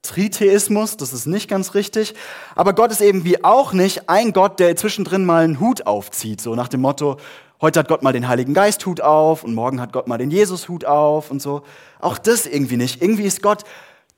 Tritheismus, 0.07 0.97
das 0.97 1.13
ist 1.13 1.25
nicht 1.25 1.49
ganz 1.49 1.73
richtig. 1.73 2.13
Aber 2.55 2.73
Gott 2.73 2.91
ist 2.91 3.01
eben 3.01 3.23
wie 3.23 3.43
auch 3.43 3.73
nicht 3.73 4.09
ein 4.09 4.33
Gott, 4.33 4.59
der 4.59 4.75
zwischendrin 4.75 5.25
mal 5.25 5.43
einen 5.43 5.59
Hut 5.59 5.87
aufzieht, 5.87 6.41
so 6.41 6.55
nach 6.55 6.67
dem 6.67 6.81
Motto, 6.81 7.17
heute 7.61 7.79
hat 7.79 7.87
Gott 7.87 8.03
mal 8.03 8.13
den 8.13 8.27
Heiligen 8.27 8.53
Geist 8.53 8.85
Hut 8.85 9.01
auf 9.01 9.43
und 9.43 9.53
morgen 9.53 9.81
hat 9.81 9.93
Gott 9.93 10.07
mal 10.07 10.17
den 10.17 10.31
Jesus 10.31 10.69
Hut 10.69 10.85
auf 10.85 11.31
und 11.31 11.41
so. 11.41 11.63
Auch 11.99 12.17
das 12.17 12.45
irgendwie 12.45 12.77
nicht. 12.77 13.01
Irgendwie 13.01 13.23
ist 13.23 13.41
Gott 13.41 13.63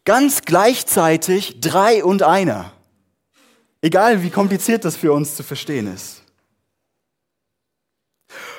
ganz 0.06 0.44
gleichzeitig 0.44 1.60
drei 1.60 2.04
und 2.04 2.24
einer. 2.24 2.72
Egal 3.82 4.24
wie 4.24 4.30
kompliziert 4.30 4.86
das 4.86 4.96
für 4.96 5.14
uns 5.14 5.36
zu 5.36 5.44
verstehen 5.44 5.94
ist. 5.94 6.24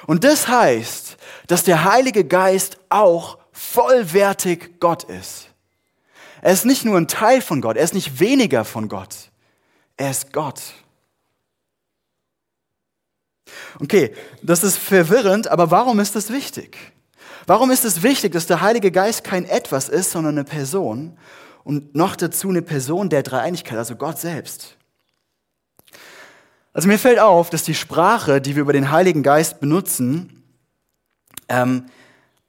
Und 0.07 0.25
das 0.25 0.49
heißt, 0.49 1.17
dass 1.49 1.65
der 1.65 1.85
Heilige 1.85 2.25
Geist 2.25 2.79
auch 2.89 3.39
vollwertig 3.53 4.81
Gott 4.81 5.05
ist. 5.05 5.48
Er 6.43 6.53
ist 6.53 6.65
nicht 6.65 6.85
nur 6.85 6.97
ein 6.97 7.09
Teil 7.09 7.41
von 7.41 7.61
Gott, 7.61 7.77
er 7.77 7.85
ist 7.85 7.95
nicht 7.95 8.21
weniger 8.21 8.65
von 8.65 8.89
Gott. 8.89 9.31
Er 9.97 10.11
ist 10.11 10.33
Gott. 10.33 10.61
Okay, 13.81 14.15
das 14.43 14.63
ist 14.63 14.79
verwirrend, 14.79 15.49
aber 15.49 15.71
warum 15.71 16.01
ist 16.01 16.15
das 16.15 16.31
wichtig? 16.31 16.77
Warum 17.47 17.71
ist 17.71 17.85
es 17.85 18.03
wichtig, 18.03 18.33
dass 18.33 18.47
der 18.47 18.61
Heilige 18.61 18.91
Geist 18.91 19.25
kein 19.25 19.45
etwas 19.45 19.89
ist, 19.89 20.11
sondern 20.11 20.37
eine 20.37 20.45
Person 20.45 21.17
und 21.65 21.95
noch 21.95 22.15
dazu 22.15 22.51
eine 22.51 22.63
Person 22.63 23.09
der 23.09 23.23
Dreieinigkeit, 23.23 23.79
also 23.79 23.97
Gott 23.97 24.19
selbst? 24.19 24.77
Also 26.73 26.87
mir 26.89 26.99
fällt 26.99 27.19
auf, 27.19 27.51
dass 27.51 27.65
die 27.65 27.75
Sprache, 27.75 28.41
die 28.41 28.55
wir 28.55 28.63
über 28.63 28.73
den 28.73 28.91
Heiligen 28.91 29.23
Geist 29.23 29.61
benutzen, 29.61 30.45
ähm, 31.49 31.87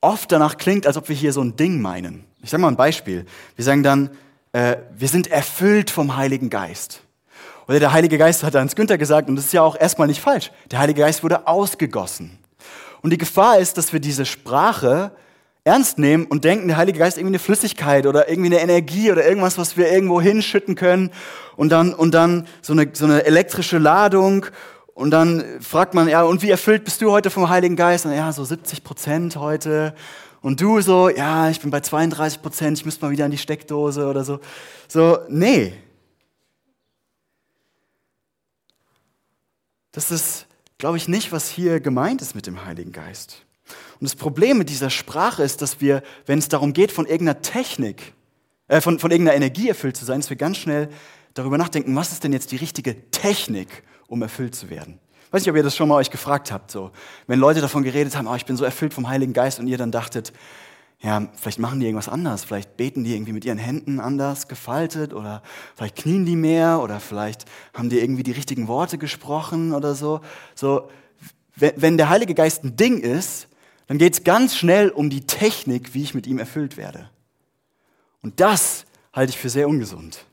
oft 0.01 0.31
danach 0.31 0.57
klingt, 0.57 0.85
als 0.85 0.97
ob 0.97 1.09
wir 1.09 1.15
hier 1.15 1.33
so 1.33 1.41
ein 1.41 1.55
Ding 1.55 1.81
meinen. 1.81 2.28
Ich 2.41 2.49
sage 2.49 2.61
mal 2.61 2.69
ein 2.69 2.77
Beispiel. 2.77 3.25
Wir 3.55 3.65
sagen 3.65 3.83
dann, 3.83 4.09
äh, 4.53 4.77
wir 4.97 5.07
sind 5.07 5.27
erfüllt 5.27 5.89
vom 5.89 6.15
Heiligen 6.15 6.49
Geist. 6.49 7.01
Oder 7.67 7.79
der 7.79 7.93
Heilige 7.93 8.17
Geist 8.17 8.43
hat 8.43 8.55
Hans 8.55 8.75
Günther 8.75 8.97
gesagt, 8.97 9.29
und 9.29 9.35
das 9.35 9.45
ist 9.45 9.53
ja 9.53 9.61
auch 9.61 9.79
erstmal 9.79 10.07
nicht 10.07 10.21
falsch, 10.21 10.51
der 10.71 10.79
Heilige 10.79 11.01
Geist 11.01 11.21
wurde 11.21 11.47
ausgegossen. 11.47 12.39
Und 13.01 13.11
die 13.11 13.17
Gefahr 13.17 13.59
ist, 13.59 13.77
dass 13.77 13.93
wir 13.93 13.99
diese 13.99 14.25
Sprache 14.25 15.11
ernst 15.63 15.99
nehmen 15.99 16.25
und 16.25 16.45
denken, 16.45 16.67
der 16.67 16.77
Heilige 16.77 16.99
Geist 16.99 17.17
ist 17.17 17.21
irgendwie 17.21 17.35
eine 17.35 17.39
Flüssigkeit 17.39 18.07
oder 18.07 18.29
irgendwie 18.29 18.55
eine 18.55 18.61
Energie 18.61 19.11
oder 19.11 19.25
irgendwas, 19.25 19.57
was 19.57 19.77
wir 19.77 19.91
irgendwo 19.91 20.19
hinschütten 20.19 20.75
können 20.75 21.11
und 21.57 21.69
dann, 21.69 21.93
und 21.93 22.13
dann 22.13 22.47
so 22.61 22.73
eine, 22.73 22.89
so 22.93 23.05
eine 23.05 23.25
elektrische 23.25 23.77
Ladung 23.77 24.45
und 24.99 25.11
dann 25.11 25.43
fragt 25.61 25.93
man, 25.93 26.09
ja, 26.09 26.23
und 26.23 26.41
wie 26.41 26.49
erfüllt 26.49 26.83
bist 26.85 27.01
du 27.01 27.11
heute 27.11 27.29
vom 27.29 27.49
Heiligen 27.49 27.75
Geist? 27.75 28.05
Und 28.05 28.13
ja, 28.13 28.31
so 28.33 28.43
70 28.43 28.83
Prozent 28.83 29.35
heute. 29.37 29.93
Und 30.41 30.61
du 30.61 30.79
so, 30.81 31.09
ja, 31.09 31.49
ich 31.49 31.59
bin 31.59 31.69
bei 31.69 31.81
32 31.81 32.41
Prozent, 32.41 32.77
ich 32.77 32.85
müsste 32.85 33.05
mal 33.05 33.11
wieder 33.11 33.25
an 33.25 33.31
die 33.31 33.37
Steckdose 33.37 34.07
oder 34.07 34.23
so. 34.23 34.39
So, 34.87 35.19
nee. 35.27 35.73
Das 39.91 40.11
ist, 40.11 40.45
glaube 40.77 40.97
ich, 40.97 41.07
nicht, 41.07 41.31
was 41.31 41.49
hier 41.49 41.79
gemeint 41.79 42.21
ist 42.21 42.35
mit 42.35 42.47
dem 42.47 42.65
Heiligen 42.65 42.91
Geist. 42.91 43.45
Und 43.99 44.05
das 44.05 44.15
Problem 44.15 44.57
mit 44.57 44.69
dieser 44.69 44.89
Sprache 44.89 45.43
ist, 45.43 45.61
dass 45.61 45.81
wir, 45.81 46.03
wenn 46.25 46.39
es 46.39 46.47
darum 46.47 46.73
geht, 46.73 46.91
von 46.91 47.05
irgendeiner 47.05 47.41
Technik, 47.41 48.13
äh, 48.67 48.81
von, 48.81 48.99
von 48.99 49.11
irgendeiner 49.11 49.35
Energie 49.35 49.67
erfüllt 49.67 49.97
zu 49.97 50.05
sein, 50.05 50.21
dass 50.21 50.29
wir 50.29 50.37
ganz 50.37 50.57
schnell 50.57 50.89
darüber 51.33 51.57
nachdenken, 51.57 51.95
was 51.95 52.11
ist 52.11 52.23
denn 52.23 52.33
jetzt 52.33 52.51
die 52.51 52.57
richtige 52.57 53.11
Technik, 53.11 53.83
um 54.07 54.21
erfüllt 54.21 54.55
zu 54.55 54.69
werden. 54.69 54.99
Weiß 55.31 55.43
nicht, 55.43 55.49
ob 55.49 55.55
ihr 55.55 55.63
das 55.63 55.75
schon 55.75 55.87
mal 55.89 55.95
euch 55.95 56.09
gefragt 56.09 56.51
habt, 56.51 56.71
so. 56.71 56.91
Wenn 57.27 57.39
Leute 57.39 57.61
davon 57.61 57.83
geredet 57.83 58.15
haben, 58.15 58.27
oh, 58.27 58.35
ich 58.35 58.45
bin 58.45 58.57
so 58.57 58.65
erfüllt 58.65 58.93
vom 58.93 59.07
Heiligen 59.09 59.33
Geist 59.33 59.59
und 59.59 59.67
ihr 59.67 59.77
dann 59.77 59.91
dachtet, 59.91 60.33
ja, 61.01 61.29
vielleicht 61.39 61.59
machen 61.59 61.79
die 61.79 61.85
irgendwas 61.85 62.09
anders, 62.09 62.43
vielleicht 62.43 62.75
beten 62.75 63.03
die 63.03 63.13
irgendwie 63.13 63.31
mit 63.31 63.45
ihren 63.45 63.57
Händen 63.57 63.99
anders 63.99 64.47
gefaltet 64.47 65.13
oder 65.13 65.43
vielleicht 65.75 65.95
knien 65.95 66.25
die 66.25 66.35
mehr 66.35 66.81
oder 66.81 66.99
vielleicht 66.99 67.45
haben 67.73 67.89
die 67.89 67.99
irgendwie 67.99 68.23
die 68.23 68.33
richtigen 68.33 68.67
Worte 68.67 68.97
gesprochen 68.97 69.73
oder 69.73 69.95
so. 69.95 70.19
So, 70.55 70.89
wenn 71.55 71.97
der 71.97 72.09
Heilige 72.09 72.33
Geist 72.33 72.63
ein 72.63 72.75
Ding 72.75 72.99
ist, 72.99 73.47
dann 73.87 73.97
geht 73.97 74.13
es 74.13 74.23
ganz 74.23 74.55
schnell 74.55 74.89
um 74.89 75.09
die 75.09 75.25
Technik, 75.25 75.93
wie 75.93 76.03
ich 76.03 76.13
mit 76.13 76.27
ihm 76.27 76.37
erfüllt 76.37 76.75
werde. 76.75 77.09
Und 78.21 78.39
das 78.39 78.85
halte 79.13 79.31
ich 79.31 79.37
für 79.37 79.49
sehr 79.49 79.69
ungesund. 79.69 80.25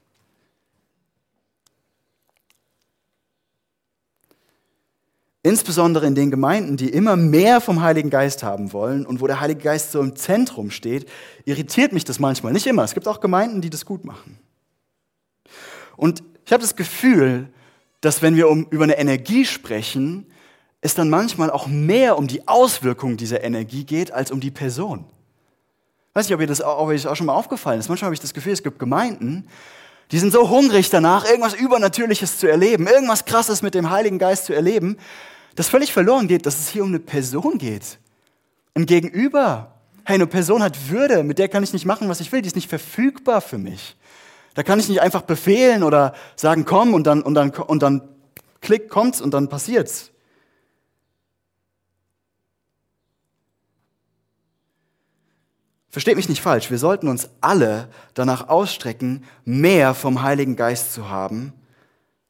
Insbesondere 5.46 6.08
in 6.08 6.16
den 6.16 6.32
Gemeinden, 6.32 6.76
die 6.76 6.88
immer 6.88 7.14
mehr 7.14 7.60
vom 7.60 7.80
Heiligen 7.80 8.10
Geist 8.10 8.42
haben 8.42 8.72
wollen 8.72 9.06
und 9.06 9.20
wo 9.20 9.28
der 9.28 9.38
Heilige 9.38 9.60
Geist 9.60 9.92
so 9.92 10.00
im 10.00 10.16
Zentrum 10.16 10.72
steht, 10.72 11.08
irritiert 11.44 11.92
mich 11.92 12.04
das 12.04 12.18
manchmal. 12.18 12.52
Nicht 12.52 12.66
immer. 12.66 12.82
Es 12.82 12.94
gibt 12.94 13.06
auch 13.06 13.20
Gemeinden, 13.20 13.60
die 13.60 13.70
das 13.70 13.86
gut 13.86 14.04
machen. 14.04 14.40
Und 15.96 16.24
ich 16.44 16.52
habe 16.52 16.62
das 16.62 16.74
Gefühl, 16.74 17.48
dass 18.00 18.22
wenn 18.22 18.34
wir 18.34 18.48
um, 18.48 18.66
über 18.70 18.82
eine 18.82 18.98
Energie 18.98 19.44
sprechen, 19.44 20.26
es 20.80 20.96
dann 20.96 21.10
manchmal 21.10 21.52
auch 21.52 21.68
mehr 21.68 22.18
um 22.18 22.26
die 22.26 22.48
Auswirkung 22.48 23.16
dieser 23.16 23.44
Energie 23.44 23.84
geht, 23.84 24.10
als 24.10 24.32
um 24.32 24.40
die 24.40 24.50
Person. 24.50 25.04
Weiß 26.14 26.26
nicht, 26.26 26.34
ob 26.34 26.40
ihr 26.40 26.48
das 26.48 26.60
auch, 26.60 26.80
ob 26.80 26.88
euch 26.88 27.02
das 27.02 27.12
auch 27.12 27.14
schon 27.14 27.26
mal 27.26 27.34
aufgefallen 27.34 27.78
ist. 27.78 27.88
Manchmal 27.88 28.06
habe 28.06 28.14
ich 28.14 28.20
das 28.20 28.34
Gefühl, 28.34 28.52
es 28.52 28.64
gibt 28.64 28.80
Gemeinden, 28.80 29.46
die 30.10 30.18
sind 30.18 30.32
so 30.32 30.50
hungrig 30.50 30.90
danach, 30.90 31.24
irgendwas 31.24 31.54
Übernatürliches 31.54 32.38
zu 32.38 32.50
erleben, 32.50 32.88
irgendwas 32.88 33.26
Krasses 33.26 33.62
mit 33.62 33.76
dem 33.76 33.90
Heiligen 33.90 34.18
Geist 34.18 34.46
zu 34.46 34.52
erleben, 34.52 34.98
dass 35.56 35.68
völlig 35.68 35.92
verloren 35.92 36.28
geht, 36.28 36.46
dass 36.46 36.60
es 36.60 36.68
hier 36.68 36.84
um 36.84 36.90
eine 36.90 37.00
Person 37.00 37.58
geht. 37.58 37.98
Ein 38.74 38.86
Gegenüber. 38.86 39.72
Hey, 40.04 40.14
eine 40.14 40.26
Person 40.26 40.62
hat 40.62 40.90
Würde, 40.90 41.24
mit 41.24 41.38
der 41.38 41.48
kann 41.48 41.64
ich 41.64 41.72
nicht 41.72 41.86
machen, 41.86 42.08
was 42.08 42.20
ich 42.20 42.30
will, 42.30 42.42
die 42.42 42.46
ist 42.46 42.54
nicht 42.54 42.68
verfügbar 42.68 43.40
für 43.40 43.58
mich. 43.58 43.96
Da 44.54 44.62
kann 44.62 44.78
ich 44.78 44.88
nicht 44.88 45.00
einfach 45.00 45.22
befehlen 45.22 45.82
oder 45.82 46.14
sagen, 46.36 46.64
komm 46.64 46.94
und 46.94 47.06
dann, 47.06 47.22
und 47.22 47.34
dann, 47.34 47.50
und 47.50 47.82
dann 47.82 48.02
klick, 48.60 48.88
kommt's 48.88 49.20
und 49.20 49.34
dann 49.34 49.48
passiert's. 49.48 50.12
Versteht 55.88 56.16
mich 56.16 56.28
nicht 56.28 56.42
falsch, 56.42 56.70
wir 56.70 56.78
sollten 56.78 57.08
uns 57.08 57.30
alle 57.40 57.88
danach 58.12 58.48
ausstrecken, 58.48 59.24
mehr 59.46 59.94
vom 59.94 60.22
Heiligen 60.22 60.54
Geist 60.54 60.92
zu 60.92 61.08
haben 61.08 61.54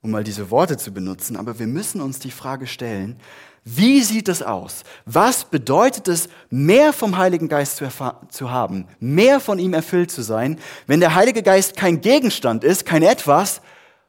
um 0.07 0.13
mal 0.13 0.25
diese 0.25 0.51
Worte 0.51 0.77
zu 0.77 0.93
benutzen, 0.93 1.37
aber 1.37 1.59
wir 1.59 1.67
müssen 1.67 2.01
uns 2.01 2.21
die 2.21 2.31
Frage 2.31 2.67
stellen, 2.67 3.21
wie 3.65 4.01
sieht 4.03 4.29
es 4.29 4.41
aus? 4.41 4.85
Was 5.05 5.45
bedeutet 5.45 6.07
es, 6.07 6.29
mehr 6.49 6.93
vom 6.93 7.19
Heiligen 7.19 7.49
Geist 7.49 7.77
zu, 7.77 7.89
zu, 8.29 8.51
haben, 8.53 8.87
mehr 9.01 9.41
von 9.41 9.59
ihm 9.59 9.75
erfüllt 9.75 10.13
zu 10.13 10.23
sein, 10.23 10.61
wenn 10.87 11.01
der 11.01 11.17
Heilige 11.17 11.43
Geist 11.43 11.77
kein 11.77 12.01
Gegenstand 12.01 12.63
ist, 12.63 12.87
kein 12.87 13.03
etwas, 13.03 13.61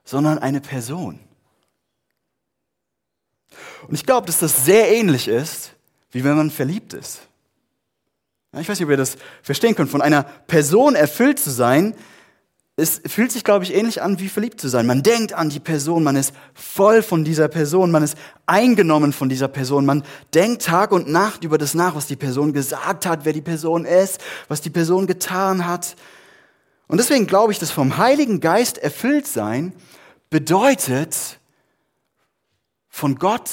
sondern 0.05 0.37
eine 0.37 0.61
Person? 0.61 1.19
Und 3.87 3.95
ich 3.95 4.05
glaube, 4.05 4.27
dass 4.27 4.37
das 4.37 4.65
sehr 4.65 4.93
ähnlich 4.95 5.27
ist, 5.27 5.71
wie 6.11 6.23
wenn 6.23 6.37
man 6.37 6.51
verliebt 6.51 6.93
ist. 6.93 7.21
Ich 8.59 8.69
weiß 8.69 8.79
nicht, 8.79 8.85
ob 8.85 8.91
ihr 8.91 8.97
das 8.97 9.17
verstehen 9.41 9.73
könnt. 9.73 9.89
Von 9.89 10.03
einer 10.03 10.23
Person 10.23 10.93
erfüllt 10.93 11.39
zu 11.39 11.49
sein, 11.49 11.95
es 12.79 13.01
fühlt 13.07 13.31
sich, 13.31 13.43
glaube 13.43 13.65
ich, 13.65 13.73
ähnlich 13.73 14.03
an, 14.03 14.19
wie 14.19 14.29
verliebt 14.29 14.61
zu 14.61 14.67
sein. 14.67 14.85
Man 14.85 15.01
denkt 15.01 15.33
an 15.33 15.49
die 15.49 15.59
Person, 15.59 16.03
man 16.03 16.15
ist 16.15 16.31
voll 16.53 17.01
von 17.01 17.25
dieser 17.25 17.47
Person, 17.47 17.89
man 17.89 18.03
ist 18.03 18.15
eingenommen 18.45 19.13
von 19.13 19.29
dieser 19.29 19.47
Person, 19.47 19.83
man 19.87 20.03
denkt 20.35 20.61
Tag 20.61 20.91
und 20.91 21.09
Nacht 21.09 21.43
über 21.43 21.57
das 21.57 21.73
nach, 21.73 21.95
was 21.95 22.05
die 22.05 22.15
Person 22.15 22.53
gesagt 22.53 23.07
hat, 23.07 23.25
wer 23.25 23.33
die 23.33 23.41
Person 23.41 23.83
ist, 23.83 24.21
was 24.47 24.61
die 24.61 24.69
Person 24.69 25.07
getan 25.07 25.65
hat. 25.65 25.95
Und 26.87 26.99
deswegen 26.99 27.25
glaube 27.25 27.51
ich, 27.51 27.57
dass 27.57 27.71
vom 27.71 27.97
Heiligen 27.97 28.41
Geist 28.41 28.77
erfüllt 28.77 29.25
sein 29.25 29.73
bedeutet, 30.29 31.39
von 32.89 33.15
Gott 33.15 33.49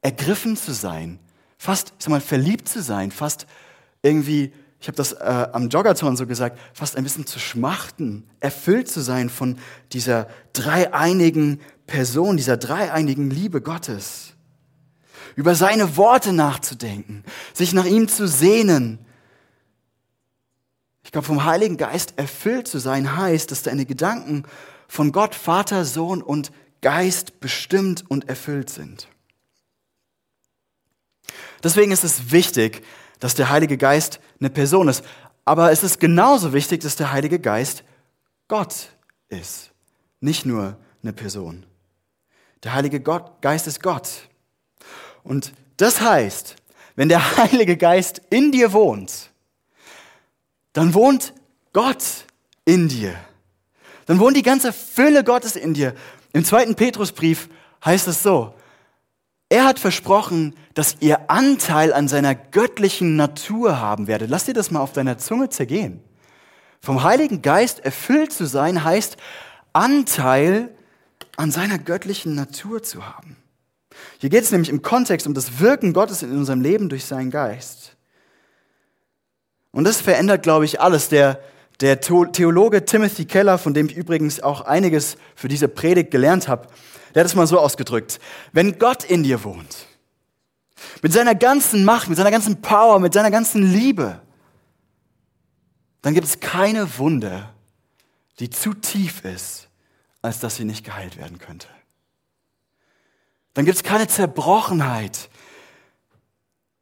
ergriffen 0.00 0.56
zu 0.56 0.72
sein, 0.72 1.20
fast, 1.58 1.92
ich 1.96 2.04
sag 2.04 2.10
mal, 2.10 2.20
verliebt 2.20 2.68
zu 2.68 2.82
sein, 2.82 3.12
fast 3.12 3.46
irgendwie 4.02 4.52
ich 4.82 4.88
habe 4.88 4.96
das 4.96 5.12
äh, 5.12 5.48
am 5.52 5.68
Joggerton 5.68 6.16
so 6.16 6.26
gesagt, 6.26 6.58
fast 6.74 6.96
ein 6.96 7.04
bisschen 7.04 7.24
zu 7.24 7.38
schmachten, 7.38 8.28
erfüllt 8.40 8.88
zu 8.88 9.00
sein 9.00 9.30
von 9.30 9.56
dieser 9.92 10.26
dreieinigen 10.54 11.60
Person, 11.86 12.36
dieser 12.36 12.56
dreieinigen 12.56 13.30
Liebe 13.30 13.60
Gottes. 13.60 14.34
Über 15.36 15.54
seine 15.54 15.96
Worte 15.96 16.32
nachzudenken, 16.32 17.22
sich 17.54 17.72
nach 17.74 17.84
ihm 17.84 18.08
zu 18.08 18.26
sehnen. 18.26 18.98
Ich 21.04 21.12
glaube, 21.12 21.28
vom 21.28 21.44
Heiligen 21.44 21.76
Geist 21.76 22.14
erfüllt 22.16 22.66
zu 22.66 22.80
sein 22.80 23.16
heißt, 23.16 23.52
dass 23.52 23.62
deine 23.62 23.86
Gedanken 23.86 24.42
von 24.88 25.12
Gott, 25.12 25.36
Vater, 25.36 25.84
Sohn 25.84 26.22
und 26.22 26.50
Geist 26.80 27.38
bestimmt 27.38 28.04
und 28.10 28.28
erfüllt 28.28 28.68
sind. 28.68 29.06
Deswegen 31.62 31.92
ist 31.92 32.02
es 32.02 32.32
wichtig, 32.32 32.82
dass 33.22 33.36
der 33.36 33.50
Heilige 33.50 33.78
Geist 33.78 34.18
eine 34.40 34.50
Person 34.50 34.88
ist. 34.88 35.04
Aber 35.44 35.70
es 35.70 35.84
ist 35.84 36.00
genauso 36.00 36.52
wichtig, 36.52 36.80
dass 36.80 36.96
der 36.96 37.12
Heilige 37.12 37.38
Geist 37.38 37.84
Gott 38.48 38.88
ist, 39.28 39.70
nicht 40.18 40.44
nur 40.44 40.76
eine 41.04 41.12
Person. 41.12 41.64
Der 42.64 42.74
Heilige 42.74 42.98
Gott, 42.98 43.40
Geist 43.40 43.68
ist 43.68 43.80
Gott. 43.80 44.08
Und 45.22 45.52
das 45.76 46.00
heißt, 46.00 46.56
wenn 46.96 47.08
der 47.08 47.36
Heilige 47.36 47.76
Geist 47.76 48.22
in 48.28 48.50
dir 48.50 48.72
wohnt, 48.72 49.30
dann 50.72 50.92
wohnt 50.92 51.32
Gott 51.72 52.02
in 52.64 52.88
dir. 52.88 53.14
dann 54.06 54.18
wohnt 54.18 54.36
die 54.36 54.42
ganze 54.42 54.72
Fülle 54.72 55.22
Gottes 55.22 55.54
in 55.54 55.74
dir. 55.74 55.94
Im 56.32 56.44
zweiten 56.44 56.74
Petrusbrief 56.74 57.48
heißt 57.84 58.08
es 58.08 58.20
so, 58.24 58.52
er 59.52 59.66
hat 59.66 59.78
versprochen, 59.78 60.54
dass 60.72 60.96
ihr 61.00 61.30
Anteil 61.30 61.92
an 61.92 62.08
seiner 62.08 62.34
göttlichen 62.34 63.16
Natur 63.16 63.78
haben 63.78 64.06
werdet. 64.06 64.30
Lass 64.30 64.46
dir 64.46 64.54
das 64.54 64.70
mal 64.70 64.80
auf 64.80 64.94
deiner 64.94 65.18
Zunge 65.18 65.50
zergehen. 65.50 66.00
Vom 66.80 67.02
Heiligen 67.02 67.42
Geist 67.42 67.80
erfüllt 67.80 68.32
zu 68.32 68.46
sein 68.46 68.82
heißt 68.82 69.18
Anteil 69.74 70.70
an 71.36 71.50
seiner 71.50 71.78
göttlichen 71.78 72.34
Natur 72.34 72.82
zu 72.82 73.06
haben. 73.06 73.36
Hier 74.20 74.30
geht 74.30 74.42
es 74.42 74.52
nämlich 74.52 74.70
im 74.70 74.80
Kontext 74.80 75.26
um 75.26 75.34
das 75.34 75.60
Wirken 75.60 75.92
Gottes 75.92 76.22
in 76.22 76.32
unserem 76.32 76.62
Leben 76.62 76.88
durch 76.88 77.04
seinen 77.04 77.30
Geist. 77.30 77.94
Und 79.70 79.84
das 79.84 80.00
verändert, 80.00 80.42
glaube 80.42 80.64
ich, 80.64 80.80
alles. 80.80 81.10
Der, 81.10 81.40
der 81.82 82.00
Theologe 82.00 82.86
Timothy 82.86 83.26
Keller, 83.26 83.58
von 83.58 83.74
dem 83.74 83.84
ich 83.84 83.96
übrigens 83.96 84.42
auch 84.42 84.62
einiges 84.62 85.18
für 85.34 85.48
diese 85.48 85.68
Predigt 85.68 86.10
gelernt 86.10 86.48
habe, 86.48 86.68
der 87.14 87.20
hat 87.20 87.26
es 87.26 87.34
mal 87.34 87.46
so 87.46 87.58
ausgedrückt. 87.58 88.20
Wenn 88.52 88.78
Gott 88.78 89.04
in 89.04 89.22
dir 89.22 89.44
wohnt, 89.44 89.86
mit 91.02 91.12
seiner 91.12 91.34
ganzen 91.34 91.84
Macht, 91.84 92.08
mit 92.08 92.16
seiner 92.16 92.30
ganzen 92.30 92.60
Power, 92.60 92.98
mit 92.98 93.14
seiner 93.14 93.30
ganzen 93.30 93.62
Liebe, 93.62 94.20
dann 96.02 96.14
gibt 96.14 96.26
es 96.26 96.40
keine 96.40 96.98
Wunde, 96.98 97.48
die 98.38 98.50
zu 98.50 98.74
tief 98.74 99.24
ist, 99.24 99.68
als 100.20 100.40
dass 100.40 100.56
sie 100.56 100.64
nicht 100.64 100.84
geheilt 100.84 101.16
werden 101.16 101.38
könnte. 101.38 101.68
Dann 103.54 103.64
gibt 103.64 103.76
es 103.76 103.82
keine 103.82 104.08
Zerbrochenheit, 104.08 105.28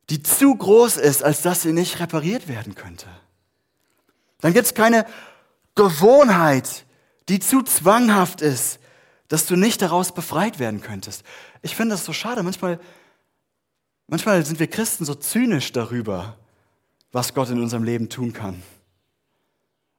die 0.09 0.23
zu 0.23 0.55
groß 0.55 0.97
ist, 0.97 1.23
als 1.23 1.43
dass 1.43 1.63
sie 1.63 1.73
nicht 1.73 2.01
repariert 2.01 2.49
werden 2.49 2.75
könnte. 2.75 3.07
Dann 4.41 4.53
gibt 4.53 4.67
es 4.67 4.75
keine 4.75 5.07
Gewohnheit, 5.75 6.85
die 7.29 7.39
zu 7.39 7.63
zwanghaft 7.63 8.41
ist, 8.41 8.80
dass 9.31 9.47
du 9.47 9.55
nicht 9.55 9.81
daraus 9.81 10.13
befreit 10.13 10.59
werden 10.59 10.81
könntest. 10.81 11.23
Ich 11.63 11.77
finde 11.77 11.95
das 11.95 12.05
so 12.05 12.13
schade. 12.13 12.43
Manchmal, 12.43 12.81
manchmal 14.09 14.45
sind 14.45 14.59
wir 14.59 14.67
Christen 14.67 15.05
so 15.05 15.15
zynisch 15.15 15.71
darüber, 15.71 16.37
was 17.13 17.33
Gott 17.33 17.49
in 17.49 17.63
unserem 17.63 17.85
Leben 17.85 18.09
tun 18.09 18.33
kann. 18.33 18.61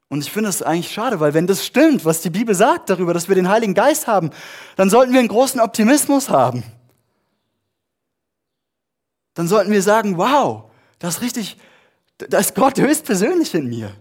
Und 0.10 0.20
ich 0.20 0.30
finde 0.30 0.50
es 0.50 0.62
eigentlich 0.62 0.92
schade, 0.92 1.22
weil 1.22 1.34
wenn 1.34 1.48
das 1.48 1.66
stimmt, 1.66 2.04
was 2.04 2.20
die 2.20 2.30
Bibel 2.30 2.54
sagt 2.54 2.90
darüber, 2.90 3.14
dass 3.14 3.30
wir 3.30 3.36
den 3.36 3.48
Heiligen 3.48 3.74
Geist 3.74 4.06
haben, 4.06 4.32
dann 4.76 4.90
sollten 4.90 5.14
wir 5.14 5.20
einen 5.20 5.30
großen 5.30 5.62
Optimismus 5.62 6.30
haben. 6.30 6.66
Dann 9.34 9.48
sollten 9.48 9.72
wir 9.72 9.82
sagen, 9.82 10.18
wow, 10.18 10.66
das 11.00 11.16
ist 11.16 11.22
richtig, 11.22 11.58
da 12.18 12.38
ist 12.38 12.54
Gott 12.54 12.78
höchstpersönlich 12.78 13.56
in 13.56 13.70
mir. 13.70 13.96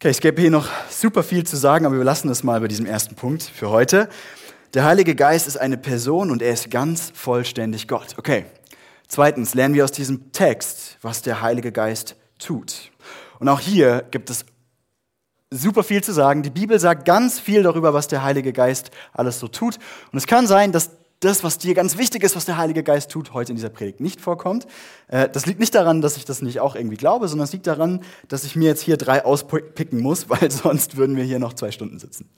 Okay, 0.00 0.10
es 0.10 0.20
gäbe 0.20 0.40
hier 0.40 0.52
noch 0.52 0.68
super 0.88 1.24
viel 1.24 1.42
zu 1.42 1.56
sagen, 1.56 1.84
aber 1.84 1.96
wir 1.96 2.04
lassen 2.04 2.28
es 2.28 2.44
mal 2.44 2.60
bei 2.60 2.68
diesem 2.68 2.86
ersten 2.86 3.16
Punkt 3.16 3.42
für 3.42 3.70
heute. 3.70 4.08
Der 4.72 4.84
Heilige 4.84 5.16
Geist 5.16 5.48
ist 5.48 5.56
eine 5.56 5.76
Person 5.76 6.30
und 6.30 6.40
er 6.40 6.52
ist 6.52 6.70
ganz 6.70 7.10
vollständig 7.12 7.88
Gott. 7.88 8.14
Okay. 8.16 8.44
Zweitens 9.08 9.54
lernen 9.54 9.74
wir 9.74 9.82
aus 9.82 9.90
diesem 9.90 10.30
Text, 10.30 10.98
was 11.02 11.22
der 11.22 11.40
Heilige 11.40 11.72
Geist 11.72 12.14
tut. 12.38 12.92
Und 13.40 13.48
auch 13.48 13.58
hier 13.58 14.04
gibt 14.12 14.30
es 14.30 14.44
super 15.50 15.82
viel 15.82 16.04
zu 16.04 16.12
sagen. 16.12 16.44
Die 16.44 16.50
Bibel 16.50 16.78
sagt 16.78 17.04
ganz 17.04 17.40
viel 17.40 17.64
darüber, 17.64 17.92
was 17.92 18.06
der 18.06 18.22
Heilige 18.22 18.52
Geist 18.52 18.92
alles 19.12 19.40
so 19.40 19.48
tut. 19.48 19.80
Und 20.12 20.18
es 20.18 20.28
kann 20.28 20.46
sein, 20.46 20.70
dass 20.70 20.90
das, 21.20 21.42
was 21.42 21.58
dir 21.58 21.74
ganz 21.74 21.98
wichtig 21.98 22.22
ist, 22.22 22.36
was 22.36 22.44
der 22.44 22.56
Heilige 22.58 22.82
Geist 22.82 23.10
tut, 23.10 23.32
heute 23.32 23.52
in 23.52 23.56
dieser 23.56 23.70
Predigt 23.70 24.00
nicht 24.00 24.20
vorkommt. 24.20 24.66
Äh, 25.08 25.28
das 25.28 25.46
liegt 25.46 25.58
nicht 25.58 25.74
daran, 25.74 26.00
dass 26.00 26.16
ich 26.16 26.24
das 26.24 26.42
nicht 26.42 26.60
auch 26.60 26.76
irgendwie 26.76 26.96
glaube, 26.96 27.28
sondern 27.28 27.44
es 27.44 27.52
liegt 27.52 27.66
daran, 27.66 28.02
dass 28.28 28.44
ich 28.44 28.54
mir 28.54 28.66
jetzt 28.66 28.82
hier 28.82 28.96
drei 28.96 29.24
auspicken 29.24 30.00
muss, 30.00 30.28
weil 30.28 30.50
sonst 30.50 30.96
würden 30.96 31.16
wir 31.16 31.24
hier 31.24 31.38
noch 31.38 31.54
zwei 31.54 31.70
Stunden 31.70 31.98
sitzen. 31.98 32.28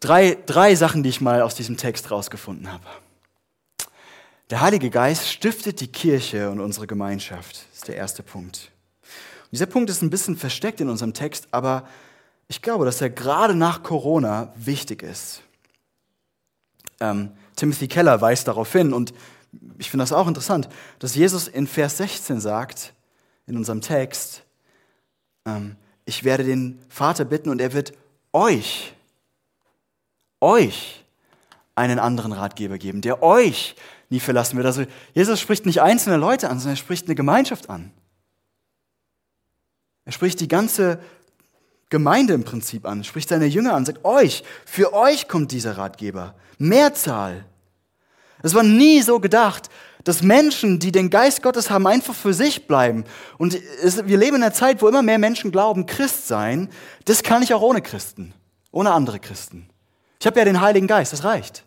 Drei, 0.00 0.36
drei 0.44 0.74
Sachen, 0.74 1.02
die 1.02 1.08
ich 1.08 1.22
mal 1.22 1.40
aus 1.40 1.54
diesem 1.54 1.78
Text 1.78 2.10
rausgefunden 2.10 2.70
habe. 2.70 2.84
Der 4.50 4.60
Heilige 4.60 4.90
Geist 4.90 5.26
stiftet 5.28 5.80
die 5.80 5.88
Kirche 5.88 6.50
und 6.50 6.60
unsere 6.60 6.86
Gemeinschaft. 6.86 7.64
Ist 7.72 7.88
der 7.88 7.96
erste 7.96 8.22
Punkt. 8.22 8.70
Und 9.44 9.52
dieser 9.52 9.64
Punkt 9.64 9.88
ist 9.88 10.02
ein 10.02 10.10
bisschen 10.10 10.36
versteckt 10.36 10.82
in 10.82 10.90
unserem 10.90 11.14
Text, 11.14 11.48
aber 11.50 11.88
ich 12.48 12.60
glaube, 12.60 12.84
dass 12.84 13.00
er 13.00 13.08
gerade 13.08 13.54
nach 13.54 13.82
Corona 13.82 14.52
wichtig 14.56 15.02
ist. 15.02 15.42
Ähm, 17.04 17.30
Timothy 17.54 17.86
Keller 17.86 18.20
weist 18.20 18.48
darauf 18.48 18.72
hin 18.72 18.94
und 18.94 19.12
ich 19.78 19.90
finde 19.90 20.02
das 20.02 20.12
auch 20.12 20.26
interessant, 20.26 20.68
dass 20.98 21.14
Jesus 21.14 21.48
in 21.48 21.66
Vers 21.66 21.98
16 21.98 22.40
sagt, 22.40 22.94
in 23.46 23.56
unserem 23.56 23.82
Text, 23.82 24.42
ähm, 25.44 25.76
ich 26.06 26.24
werde 26.24 26.44
den 26.44 26.80
Vater 26.88 27.24
bitten 27.24 27.50
und 27.50 27.60
er 27.60 27.74
wird 27.74 27.92
euch, 28.32 28.94
euch 30.40 31.04
einen 31.74 31.98
anderen 31.98 32.32
Ratgeber 32.32 32.78
geben, 32.78 33.02
der 33.02 33.22
euch 33.22 33.76
nie 34.08 34.20
verlassen 34.20 34.56
wird. 34.56 34.66
Also 34.66 34.84
Jesus 35.12 35.40
spricht 35.40 35.66
nicht 35.66 35.82
einzelne 35.82 36.16
Leute 36.16 36.48
an, 36.48 36.58
sondern 36.58 36.74
er 36.74 36.82
spricht 36.82 37.06
eine 37.06 37.14
Gemeinschaft 37.14 37.68
an. 37.68 37.92
Er 40.06 40.12
spricht 40.12 40.40
die 40.40 40.48
ganze 40.48 41.00
Gemeinde 41.94 42.34
im 42.34 42.42
Prinzip 42.42 42.86
an, 42.86 43.04
spricht 43.04 43.28
seine 43.28 43.46
Jünger 43.46 43.74
an, 43.74 43.86
sagt 43.86 44.04
euch, 44.04 44.42
für 44.66 44.92
euch 44.92 45.28
kommt 45.28 45.52
dieser 45.52 45.78
Ratgeber. 45.78 46.34
Mehrzahl. 46.58 47.44
Es 48.42 48.52
war 48.52 48.64
nie 48.64 49.00
so 49.00 49.20
gedacht, 49.20 49.70
dass 50.02 50.20
Menschen, 50.20 50.80
die 50.80 50.90
den 50.90 51.08
Geist 51.08 51.40
Gottes 51.40 51.70
haben, 51.70 51.86
einfach 51.86 52.12
für 52.12 52.34
sich 52.34 52.66
bleiben. 52.66 53.04
Und 53.38 53.56
es, 53.80 54.04
wir 54.08 54.18
leben 54.18 54.34
in 54.34 54.42
einer 54.42 54.52
Zeit, 54.52 54.82
wo 54.82 54.88
immer 54.88 55.02
mehr 55.02 55.20
Menschen 55.20 55.52
glauben, 55.52 55.86
Christ 55.86 56.26
sein, 56.26 56.68
das 57.04 57.22
kann 57.22 57.44
ich 57.44 57.54
auch 57.54 57.62
ohne 57.62 57.80
Christen, 57.80 58.34
ohne 58.72 58.90
andere 58.90 59.20
Christen. 59.20 59.68
Ich 60.18 60.26
habe 60.26 60.36
ja 60.40 60.44
den 60.44 60.60
Heiligen 60.60 60.88
Geist, 60.88 61.12
das 61.12 61.22
reicht. 61.22 61.64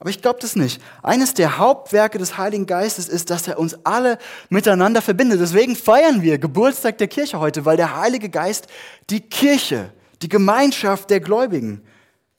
Aber 0.00 0.10
ich 0.10 0.22
glaube 0.22 0.38
das 0.40 0.54
nicht. 0.54 0.80
Eines 1.02 1.34
der 1.34 1.58
Hauptwerke 1.58 2.18
des 2.18 2.38
Heiligen 2.38 2.66
Geistes 2.66 3.08
ist, 3.08 3.30
dass 3.30 3.48
er 3.48 3.58
uns 3.58 3.84
alle 3.84 4.18
miteinander 4.48 5.02
verbindet. 5.02 5.40
Deswegen 5.40 5.74
feiern 5.74 6.22
wir 6.22 6.38
Geburtstag 6.38 6.98
der 6.98 7.08
Kirche 7.08 7.40
heute, 7.40 7.64
weil 7.64 7.76
der 7.76 7.96
Heilige 7.96 8.28
Geist 8.28 8.68
die 9.10 9.20
Kirche, 9.20 9.92
die 10.22 10.28
Gemeinschaft 10.28 11.10
der 11.10 11.20
Gläubigen 11.20 11.82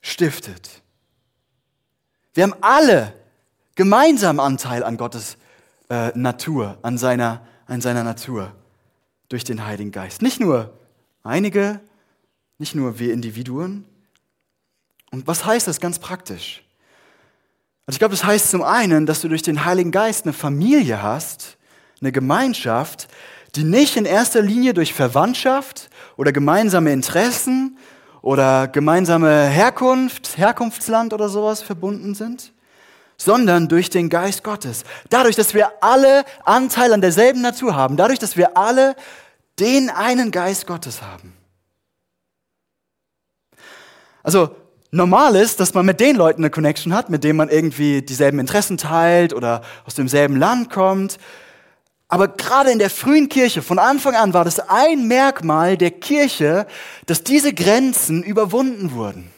stiftet. 0.00 0.80
Wir 2.32 2.44
haben 2.44 2.54
alle 2.62 3.12
gemeinsam 3.74 4.40
Anteil 4.40 4.82
an 4.82 4.96
Gottes 4.96 5.36
äh, 5.90 6.16
Natur, 6.16 6.78
an 6.80 6.96
seiner, 6.96 7.46
an 7.66 7.82
seiner 7.82 8.04
Natur 8.04 8.54
durch 9.28 9.44
den 9.44 9.66
Heiligen 9.66 9.90
Geist. 9.90 10.22
Nicht 10.22 10.40
nur 10.40 10.72
einige, 11.22 11.80
nicht 12.56 12.74
nur 12.74 12.98
wir 12.98 13.12
Individuen. 13.12 13.84
Und 15.10 15.26
was 15.26 15.44
heißt 15.44 15.66
das 15.68 15.80
ganz 15.80 15.98
praktisch? 15.98 16.62
Und 17.90 17.94
ich 17.94 17.98
glaube, 17.98 18.14
das 18.14 18.22
heißt 18.22 18.52
zum 18.52 18.62
einen, 18.62 19.04
dass 19.04 19.20
du 19.20 19.26
durch 19.26 19.42
den 19.42 19.64
Heiligen 19.64 19.90
Geist 19.90 20.24
eine 20.24 20.32
Familie 20.32 21.02
hast, 21.02 21.56
eine 22.00 22.12
Gemeinschaft, 22.12 23.08
die 23.56 23.64
nicht 23.64 23.96
in 23.96 24.04
erster 24.04 24.42
Linie 24.42 24.74
durch 24.74 24.94
Verwandtschaft 24.94 25.90
oder 26.16 26.30
gemeinsame 26.30 26.92
Interessen 26.92 27.76
oder 28.22 28.68
gemeinsame 28.68 29.46
Herkunft, 29.46 30.38
Herkunftsland 30.38 31.12
oder 31.12 31.28
sowas 31.28 31.62
verbunden 31.62 32.14
sind, 32.14 32.52
sondern 33.16 33.66
durch 33.66 33.90
den 33.90 34.08
Geist 34.08 34.44
Gottes. 34.44 34.84
Dadurch, 35.08 35.34
dass 35.34 35.52
wir 35.52 35.72
alle 35.82 36.24
Anteil 36.44 36.92
an 36.92 37.00
derselben 37.00 37.40
Natur 37.40 37.74
haben, 37.74 37.96
dadurch, 37.96 38.20
dass 38.20 38.36
wir 38.36 38.56
alle 38.56 38.94
den 39.58 39.90
einen 39.90 40.30
Geist 40.30 40.68
Gottes 40.68 41.02
haben. 41.02 41.32
Also 44.22 44.54
normal 44.90 45.36
ist, 45.36 45.60
dass 45.60 45.74
man 45.74 45.86
mit 45.86 46.00
den 46.00 46.16
Leuten 46.16 46.42
eine 46.42 46.50
Connection 46.50 46.92
hat, 46.92 47.10
mit 47.10 47.24
denen 47.24 47.36
man 47.36 47.48
irgendwie 47.48 48.02
dieselben 48.02 48.38
Interessen 48.38 48.76
teilt 48.76 49.32
oder 49.32 49.62
aus 49.86 49.94
demselben 49.94 50.36
Land 50.36 50.70
kommt. 50.70 51.18
Aber 52.08 52.26
gerade 52.26 52.72
in 52.72 52.80
der 52.80 52.90
frühen 52.90 53.28
Kirche, 53.28 53.62
von 53.62 53.78
Anfang 53.78 54.16
an 54.16 54.34
war 54.34 54.44
das 54.44 54.58
ein 54.58 55.06
Merkmal 55.06 55.76
der 55.76 55.92
Kirche, 55.92 56.66
dass 57.06 57.22
diese 57.22 57.54
Grenzen 57.54 58.22
überwunden 58.24 58.92
wurden. 58.92 59.30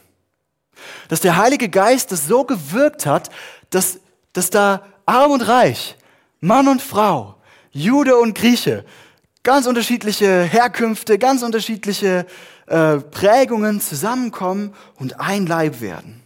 Dass 1.09 1.21
der 1.21 1.37
Heilige 1.37 1.69
Geist 1.69 2.13
das 2.13 2.27
so 2.27 2.45
gewirkt 2.45 3.05
hat, 3.05 3.29
dass, 3.69 4.01
dass 4.33 4.49
da 4.49 4.87
arm 5.05 5.33
und 5.33 5.43
reich, 5.43 5.97
Mann 6.41 6.67
und 6.67 6.81
Frau, 6.81 7.37
Jude 7.73 8.17
und 8.17 8.35
Grieche, 8.35 8.87
ganz 9.43 9.67
unterschiedliche 9.67 10.43
Herkünfte, 10.43 11.19
ganz 11.19 11.43
unterschiedliche 11.43 12.27
äh, 12.67 12.99
Prägungen 12.99 13.81
zusammenkommen 13.81 14.75
und 14.97 15.21
ein 15.21 15.47
Leib 15.47 15.81
werden. 15.81 16.23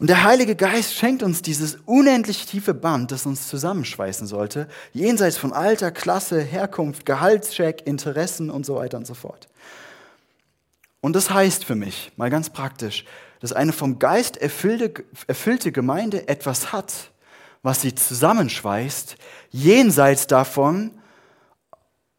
Und 0.00 0.06
der 0.08 0.24
Heilige 0.24 0.56
Geist 0.56 0.94
schenkt 0.94 1.22
uns 1.22 1.42
dieses 1.42 1.76
unendlich 1.84 2.46
tiefe 2.46 2.72
Band, 2.72 3.12
das 3.12 3.26
uns 3.26 3.48
zusammenschweißen 3.48 4.26
sollte, 4.26 4.66
jenseits 4.94 5.36
von 5.36 5.52
Alter, 5.52 5.90
Klasse, 5.90 6.40
Herkunft, 6.40 7.04
Gehaltscheck, 7.04 7.86
Interessen 7.86 8.48
und 8.48 8.64
so 8.64 8.76
weiter 8.76 8.96
und 8.96 9.06
so 9.06 9.12
fort. 9.12 9.48
Und 11.02 11.16
das 11.16 11.30
heißt 11.30 11.66
für 11.66 11.74
mich, 11.74 12.12
mal 12.16 12.30
ganz 12.30 12.48
praktisch, 12.48 13.04
dass 13.40 13.52
eine 13.52 13.72
vom 13.72 13.98
Geist 13.98 14.38
erfüllte, 14.38 15.04
erfüllte 15.26 15.70
Gemeinde 15.70 16.28
etwas 16.28 16.72
hat, 16.72 17.10
was 17.62 17.82
sie 17.82 17.94
zusammenschweißt, 17.94 19.16
jenseits 19.50 20.26
davon, 20.26 20.92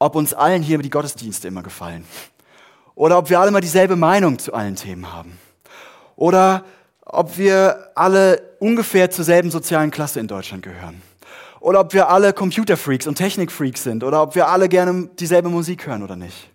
ob 0.02 0.16
uns 0.16 0.34
allen 0.34 0.64
hier 0.64 0.80
die 0.80 0.90
Gottesdienste 0.90 1.48
immer 1.48 1.62
gefallen. 1.62 2.06
Oder 2.96 3.20
ob 3.20 3.30
wir 3.30 3.40
alle 3.40 3.52
mal 3.52 3.62
dieselbe 3.62 3.96
Meinung 3.96 4.40
zu 4.40 4.52
allen 4.52 4.76
Themen 4.76 5.14
haben. 5.14 5.38
Oder 6.16 6.66
ob 7.06 7.38
wir 7.38 7.92
alle 7.94 8.56
ungefähr 8.60 9.12
zur 9.12 9.26
selben 9.26 9.52
sozialen 9.52 9.92
Klasse 9.92 10.20
in 10.20 10.28
Deutschland 10.28 10.64
gehören. 10.64 11.04
Oder 11.60 11.82
ob 11.82 11.94
wir 11.94 12.10
alle 12.10 12.34
Computerfreaks 12.34 13.06
und 13.06 13.14
Technikfreaks 13.14 13.84
sind. 13.84 14.04
Oder 14.04 14.24
ob 14.24 14.34
wir 14.34 14.48
alle 14.48 14.70
gerne 14.70 15.08
dieselbe 15.20 15.50
Musik 15.50 15.86
hören 15.86 16.02
oder 16.02 16.16
nicht. 16.16 16.50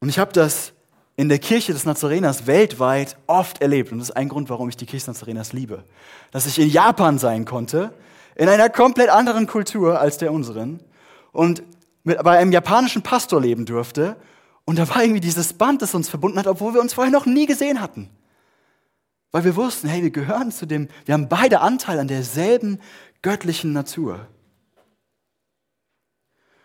Und 0.00 0.08
ich 0.08 0.18
habe 0.18 0.32
das 0.32 0.72
in 1.20 1.28
der 1.28 1.38
Kirche 1.38 1.74
des 1.74 1.84
Nazareners 1.84 2.46
weltweit 2.46 3.18
oft 3.26 3.60
erlebt. 3.60 3.92
Und 3.92 3.98
das 3.98 4.08
ist 4.08 4.16
ein 4.16 4.30
Grund, 4.30 4.48
warum 4.48 4.70
ich 4.70 4.78
die 4.78 4.86
Kirche 4.86 5.04
des 5.04 5.20
Nazareners 5.20 5.52
liebe. 5.52 5.84
Dass 6.30 6.46
ich 6.46 6.58
in 6.58 6.70
Japan 6.70 7.18
sein 7.18 7.44
konnte, 7.44 7.92
in 8.36 8.48
einer 8.48 8.70
komplett 8.70 9.10
anderen 9.10 9.46
Kultur 9.46 10.00
als 10.00 10.16
der 10.16 10.32
unseren. 10.32 10.80
Und 11.32 11.62
mit, 12.04 12.22
bei 12.22 12.38
einem 12.38 12.52
japanischen 12.52 13.02
Pastor 13.02 13.38
leben 13.38 13.66
durfte. 13.66 14.16
Und 14.64 14.78
da 14.78 14.88
war 14.88 15.02
irgendwie 15.02 15.20
dieses 15.20 15.52
Band, 15.52 15.82
das 15.82 15.94
uns 15.94 16.08
verbunden 16.08 16.38
hat, 16.38 16.46
obwohl 16.46 16.72
wir 16.72 16.80
uns 16.80 16.94
vorher 16.94 17.12
noch 17.12 17.26
nie 17.26 17.44
gesehen 17.44 17.82
hatten. 17.82 18.08
Weil 19.30 19.44
wir 19.44 19.56
wussten, 19.56 19.88
hey, 19.88 20.02
wir 20.02 20.12
gehören 20.12 20.50
zu 20.50 20.64
dem, 20.64 20.88
wir 21.04 21.12
haben 21.12 21.28
beide 21.28 21.60
Anteil 21.60 21.98
an 21.98 22.08
derselben 22.08 22.80
göttlichen 23.20 23.74
Natur. 23.74 24.26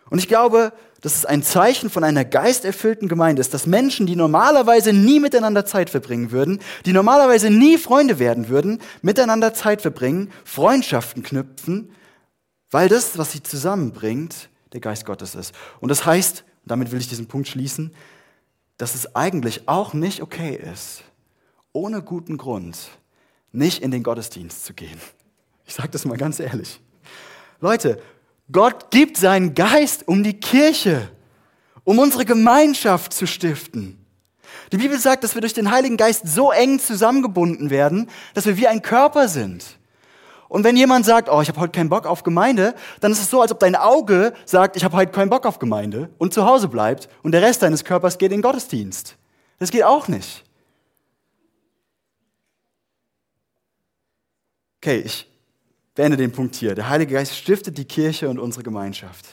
Und 0.08 0.18
ich 0.18 0.28
glaube, 0.28 0.72
dass 1.06 1.14
es 1.14 1.24
ein 1.24 1.44
Zeichen 1.44 1.88
von 1.88 2.02
einer 2.02 2.24
geisterfüllten 2.24 3.06
Gemeinde 3.06 3.38
ist, 3.38 3.54
dass 3.54 3.64
Menschen, 3.64 4.08
die 4.08 4.16
normalerweise 4.16 4.92
nie 4.92 5.20
miteinander 5.20 5.64
Zeit 5.64 5.88
verbringen 5.88 6.32
würden, 6.32 6.58
die 6.84 6.92
normalerweise 6.92 7.48
nie 7.48 7.78
Freunde 7.78 8.18
werden 8.18 8.48
würden, 8.48 8.80
miteinander 9.02 9.54
Zeit 9.54 9.82
verbringen, 9.82 10.32
Freundschaften 10.44 11.22
knüpfen, 11.22 11.92
weil 12.72 12.88
das, 12.88 13.16
was 13.18 13.30
sie 13.30 13.40
zusammenbringt, 13.40 14.48
der 14.72 14.80
Geist 14.80 15.06
Gottes 15.06 15.36
ist. 15.36 15.54
Und 15.78 15.90
das 15.90 16.04
heißt, 16.04 16.42
damit 16.64 16.90
will 16.90 16.98
ich 16.98 17.06
diesen 17.06 17.28
Punkt 17.28 17.46
schließen, 17.46 17.94
dass 18.76 18.96
es 18.96 19.14
eigentlich 19.14 19.68
auch 19.68 19.94
nicht 19.94 20.22
okay 20.22 20.56
ist, 20.56 21.04
ohne 21.70 22.02
guten 22.02 22.36
Grund 22.36 22.78
nicht 23.52 23.80
in 23.80 23.92
den 23.92 24.02
Gottesdienst 24.02 24.64
zu 24.64 24.74
gehen. 24.74 25.00
Ich 25.66 25.74
sage 25.74 25.90
das 25.90 26.04
mal 26.04 26.18
ganz 26.18 26.40
ehrlich. 26.40 26.80
Leute, 27.60 28.02
Gott 28.50 28.90
gibt 28.90 29.16
seinen 29.16 29.54
Geist, 29.54 30.06
um 30.06 30.22
die 30.22 30.38
Kirche, 30.38 31.10
um 31.84 31.98
unsere 31.98 32.24
Gemeinschaft 32.24 33.12
zu 33.12 33.26
stiften. 33.26 34.04
Die 34.72 34.76
Bibel 34.76 34.98
sagt, 34.98 35.24
dass 35.24 35.34
wir 35.34 35.40
durch 35.40 35.54
den 35.54 35.70
Heiligen 35.70 35.96
Geist 35.96 36.26
so 36.26 36.50
eng 36.50 36.78
zusammengebunden 36.78 37.70
werden, 37.70 38.08
dass 38.34 38.46
wir 38.46 38.56
wie 38.56 38.68
ein 38.68 38.82
Körper 38.82 39.28
sind. 39.28 39.64
Und 40.48 40.62
wenn 40.62 40.76
jemand 40.76 41.04
sagt, 41.04 41.28
oh, 41.28 41.40
ich 41.40 41.48
habe 41.48 41.60
heute 41.60 41.72
keinen 41.72 41.88
Bock 41.88 42.06
auf 42.06 42.22
Gemeinde, 42.22 42.74
dann 43.00 43.10
ist 43.10 43.20
es 43.20 43.30
so, 43.30 43.40
als 43.40 43.50
ob 43.50 43.58
dein 43.58 43.74
Auge 43.74 44.32
sagt, 44.44 44.76
ich 44.76 44.84
habe 44.84 44.96
heute 44.96 45.10
keinen 45.10 45.30
Bock 45.30 45.44
auf 45.44 45.58
Gemeinde 45.58 46.08
und 46.18 46.32
zu 46.32 46.46
Hause 46.46 46.68
bleibt 46.68 47.08
und 47.22 47.32
der 47.32 47.42
Rest 47.42 47.62
deines 47.62 47.84
Körpers 47.84 48.18
geht 48.18 48.30
in 48.30 48.38
den 48.38 48.42
Gottesdienst. 48.42 49.16
Das 49.58 49.70
geht 49.70 49.82
auch 49.82 50.06
nicht. 50.06 50.44
Okay, 54.80 55.02
ich 55.04 55.26
beende 55.96 56.16
den 56.16 56.30
Punkt 56.30 56.54
hier. 56.54 56.76
Der 56.76 56.88
Heilige 56.88 57.14
Geist 57.14 57.34
stiftet 57.34 57.76
die 57.76 57.84
Kirche 57.84 58.28
und 58.28 58.38
unsere 58.38 58.62
Gemeinschaft. 58.62 59.26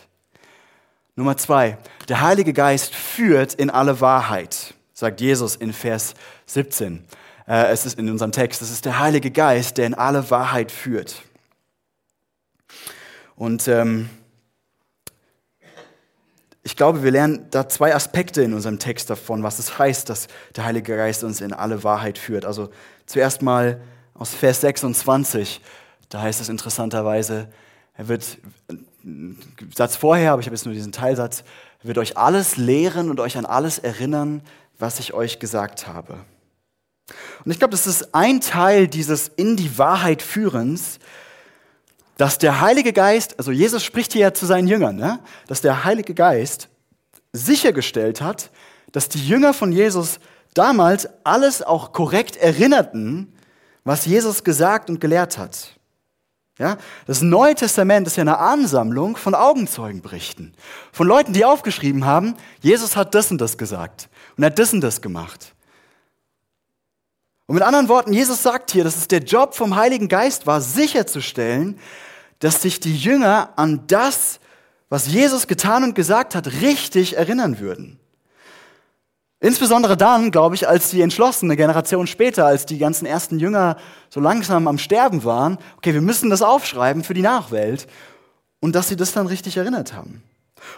Nummer 1.15 1.37
zwei, 1.37 1.77
der 2.09 2.21
Heilige 2.21 2.53
Geist 2.53 2.95
führt 2.95 3.53
in 3.53 3.69
alle 3.69 4.01
Wahrheit, 4.01 4.73
sagt 4.93 5.21
Jesus 5.21 5.55
in 5.55 5.71
Vers 5.71 6.15
17. 6.47 7.05
Äh, 7.47 7.65
es 7.67 7.85
ist 7.85 7.99
in 7.99 8.09
unserem 8.09 8.31
Text, 8.31 8.63
es 8.63 8.71
ist 8.71 8.85
der 8.85 8.97
Heilige 8.97 9.29
Geist, 9.29 9.77
der 9.77 9.85
in 9.85 9.93
alle 9.93 10.31
Wahrheit 10.31 10.71
führt. 10.71 11.21
Und 13.35 13.67
ähm, 13.67 14.09
ich 16.63 16.77
glaube, 16.77 17.03
wir 17.03 17.11
lernen 17.11 17.47
da 17.51 17.67
zwei 17.67 17.93
Aspekte 17.93 18.41
in 18.41 18.53
unserem 18.53 18.79
Text 18.79 19.09
davon, 19.09 19.43
was 19.43 19.59
es 19.59 19.77
heißt, 19.77 20.09
dass 20.09 20.27
der 20.55 20.63
Heilige 20.63 20.95
Geist 20.95 21.23
uns 21.25 21.41
in 21.41 21.51
alle 21.51 21.83
Wahrheit 21.83 22.17
führt. 22.17 22.45
Also 22.45 22.69
zuerst 23.05 23.41
mal 23.41 23.81
aus 24.13 24.33
Vers 24.33 24.61
26. 24.61 25.61
Da 26.09 26.21
heißt 26.21 26.41
es 26.41 26.49
interessanterweise, 26.49 27.49
er 27.95 28.07
wird, 28.07 28.37
Satz 29.75 29.95
vorher, 29.95 30.31
aber 30.31 30.39
ich 30.39 30.47
habe 30.47 30.55
jetzt 30.55 30.65
nur 30.65 30.73
diesen 30.73 30.91
Teilsatz, 30.91 31.43
er 31.81 31.87
wird 31.87 31.97
euch 31.97 32.17
alles 32.17 32.57
lehren 32.57 33.09
und 33.09 33.19
euch 33.19 33.37
an 33.37 33.45
alles 33.45 33.77
erinnern, 33.77 34.41
was 34.79 34.99
ich 34.99 35.13
euch 35.13 35.39
gesagt 35.39 35.87
habe. 35.87 36.19
Und 37.43 37.51
ich 37.51 37.59
glaube, 37.59 37.71
das 37.71 37.87
ist 37.87 38.15
ein 38.15 38.41
Teil 38.41 38.87
dieses 38.87 39.27
in 39.27 39.57
die 39.57 39.77
Wahrheit 39.77 40.21
führens, 40.21 40.99
dass 42.17 42.37
der 42.37 42.61
Heilige 42.61 42.93
Geist, 42.93 43.37
also 43.37 43.51
Jesus 43.51 43.83
spricht 43.83 44.13
hier 44.13 44.21
ja 44.21 44.33
zu 44.33 44.45
seinen 44.45 44.67
Jüngern, 44.67 44.95
ne? 44.95 45.19
dass 45.47 45.61
der 45.61 45.83
Heilige 45.83 46.13
Geist 46.13 46.69
sichergestellt 47.33 48.21
hat, 48.21 48.51
dass 48.91 49.09
die 49.09 49.27
Jünger 49.27 49.53
von 49.53 49.71
Jesus 49.71 50.19
damals 50.53 51.09
alles 51.23 51.63
auch 51.63 51.91
korrekt 51.91 52.37
erinnerten, 52.37 53.33
was 53.83 54.05
Jesus 54.05 54.43
gesagt 54.43 54.89
und 54.89 55.01
gelehrt 55.01 55.37
hat. 55.37 55.79
Ja, 56.59 56.77
das 57.07 57.21
Neue 57.21 57.55
Testament 57.55 58.05
ist 58.05 58.15
ja 58.15 58.21
eine 58.21 58.37
Ansammlung 58.37 59.17
von 59.17 59.33
Augenzeugenberichten, 59.33 60.53
von 60.91 61.07
Leuten, 61.07 61.33
die 61.33 61.45
aufgeschrieben 61.45 62.05
haben, 62.05 62.35
Jesus 62.61 62.95
hat 62.95 63.15
das 63.15 63.31
und 63.31 63.41
das 63.41 63.57
gesagt 63.57 64.07
und 64.37 64.45
hat 64.45 64.59
das 64.59 64.71
und 64.71 64.81
das 64.81 65.01
gemacht. 65.01 65.55
Und 67.47 67.55
mit 67.55 67.63
anderen 67.63 67.89
Worten, 67.89 68.13
Jesus 68.13 68.43
sagt 68.43 68.71
hier, 68.71 68.83
dass 68.83 68.95
es 68.95 69.07
der 69.07 69.23
Job 69.23 69.55
vom 69.55 69.75
Heiligen 69.75 70.07
Geist 70.07 70.45
war, 70.45 70.61
sicherzustellen, 70.61 71.79
dass 72.37 72.61
sich 72.61 72.79
die 72.79 72.95
Jünger 72.95 73.49
an 73.55 73.87
das, 73.87 74.39
was 74.89 75.07
Jesus 75.07 75.47
getan 75.47 75.83
und 75.83 75.95
gesagt 75.95 76.35
hat, 76.35 76.47
richtig 76.61 77.17
erinnern 77.17 77.59
würden. 77.59 77.99
Insbesondere 79.43 79.97
dann, 79.97 80.31
glaube 80.31 80.55
ich, 80.55 80.69
als 80.69 80.89
die 80.89 81.01
entschlossene 81.01 81.57
Generation 81.57 82.07
später, 82.07 82.45
als 82.45 82.65
die 82.65 82.77
ganzen 82.77 83.05
ersten 83.05 83.39
Jünger 83.39 83.75
so 84.09 84.21
langsam 84.21 84.69
am 84.69 84.77
Sterben 84.77 85.25
waren, 85.25 85.57
okay, 85.75 85.93
wir 85.93 85.99
müssen 85.99 86.29
das 86.29 86.41
aufschreiben 86.41 87.03
für 87.03 87.13
die 87.13 87.23
Nachwelt 87.23 87.85
und 88.61 88.73
dass 88.73 88.87
sie 88.87 88.95
das 88.95 89.11
dann 89.11 89.27
richtig 89.27 89.57
erinnert 89.57 89.91
haben. 89.91 90.23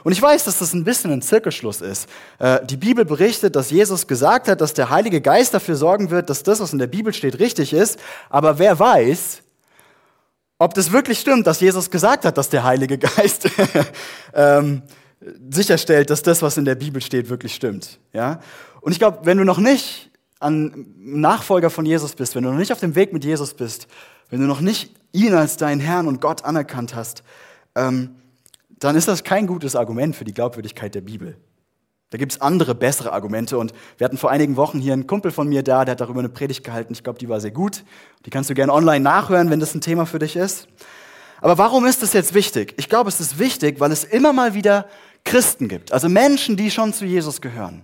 Und 0.04 0.14
ich 0.14 0.22
weiß, 0.22 0.46
dass 0.46 0.58
das 0.58 0.74
ein 0.74 0.84
bisschen 0.84 1.12
ein 1.12 1.22
Zirkelschluss 1.22 1.80
ist. 1.80 2.10
Äh, 2.40 2.66
die 2.66 2.78
Bibel 2.78 3.06
berichtet, 3.06 3.56
dass 3.56 3.70
Jesus 3.70 4.08
gesagt 4.08 4.48
hat, 4.48 4.62
dass 4.62 4.74
der 4.74 4.90
Heilige 4.90 5.22
Geist 5.22 5.54
dafür 5.54 5.76
sorgen 5.76 6.10
wird, 6.10 6.32
dass 6.32 6.42
das, 6.42 6.60
was 6.60 6.74
in 6.74 6.80
der 6.80 6.88
Bibel 6.88 7.14
steht, 7.14 7.38
richtig 7.38 7.72
ist. 7.72 8.00
Aber 8.32 8.58
wer 8.58 8.80
weiß, 8.80 9.44
ob 10.58 10.74
das 10.74 10.92
wirklich 10.92 11.20
stimmt, 11.20 11.46
dass 11.46 11.60
Jesus 11.60 11.92
gesagt 11.92 12.26
hat, 12.26 12.36
dass 12.40 12.50
der 12.50 12.64
Heilige 12.64 12.98
Geist 13.16 13.48
ähm, 14.34 14.82
sicherstellt, 15.50 16.10
dass 16.10 16.22
das, 16.22 16.42
was 16.42 16.58
in 16.58 16.66
der 16.66 16.76
Bibel 16.76 17.02
steht, 17.02 17.30
wirklich 17.30 17.56
stimmt. 17.56 18.00
Ja? 18.14 18.40
Und 18.82 18.92
ich 18.92 19.00
glaube, 19.00 19.20
wenn 19.24 19.38
du 19.38 19.44
noch 19.44 19.58
nicht 19.58 20.12
ein 20.40 20.94
Nachfolger 20.98 21.70
von 21.70 21.86
Jesus 21.86 22.14
bist, 22.14 22.36
wenn 22.36 22.44
du 22.44 22.52
noch 22.52 22.58
nicht 22.58 22.72
auf 22.72 22.80
dem 22.80 22.96
Weg 22.96 23.14
mit 23.14 23.24
Jesus 23.24 23.54
bist, 23.54 23.88
wenn 24.30 24.40
du 24.40 24.48
noch 24.48 24.62
nicht 24.62 24.94
ihn 25.12 25.34
als 25.34 25.58
deinen 25.58 25.80
Herrn 25.80 26.08
und 26.08 26.22
Gott 26.22 26.44
anerkannt 26.44 26.96
hast, 26.96 27.24
ähm, 27.76 28.16
dann 28.80 28.96
ist 28.96 29.08
das 29.08 29.24
kein 29.24 29.48
gutes 29.48 29.76
Argument 29.76 30.16
für 30.16 30.26
die 30.26 30.34
Glaubwürdigkeit 30.34 30.94
der 30.94 31.02
Bibel. 31.02 31.38
Da 32.12 32.18
gibt 32.18 32.34
es 32.34 32.42
andere, 32.42 32.76
bessere 32.76 33.12
Argumente. 33.14 33.58
Und 33.58 33.74
wir 33.98 34.06
hatten 34.06 34.18
vor 34.18 34.30
einigen 34.30 34.56
Wochen 34.58 34.80
hier 34.80 34.94
einen 34.94 35.08
Kumpel 35.08 35.32
von 35.32 35.48
mir 35.48 35.64
da, 35.64 35.86
der 35.86 35.94
hat 35.94 36.02
darüber 36.02 36.20
eine 36.20 36.30
Predigt 36.30 36.64
gehalten. 36.64 36.94
Ich 36.94 37.04
glaube, 37.04 37.20
die 37.20 37.30
war 37.30 37.42
sehr 37.42 37.52
gut. 37.52 37.84
Die 38.26 38.30
kannst 38.30 38.50
du 38.50 38.54
gerne 38.54 38.74
online 38.74 39.02
nachhören, 39.02 39.50
wenn 39.50 39.60
das 39.60 39.74
ein 39.74 39.82
Thema 39.82 40.06
für 40.06 40.20
dich 40.20 40.36
ist. 40.36 40.68
Aber 41.42 41.58
warum 41.58 41.86
ist 41.86 42.02
das 42.02 42.14
jetzt 42.14 42.34
wichtig? 42.34 42.74
Ich 42.78 42.90
glaube, 42.90 43.10
es 43.10 43.20
ist 43.20 43.40
wichtig, 43.40 43.80
weil 43.80 43.92
es 43.92 44.04
immer 44.04 44.34
mal 44.34 44.54
wieder 44.54 44.88
Christen 45.26 45.68
gibt, 45.68 45.92
also 45.92 46.08
Menschen, 46.08 46.56
die 46.56 46.72
schon 46.72 46.94
zu 46.94 47.06
Jesus 47.06 47.42
gehören, 47.42 47.84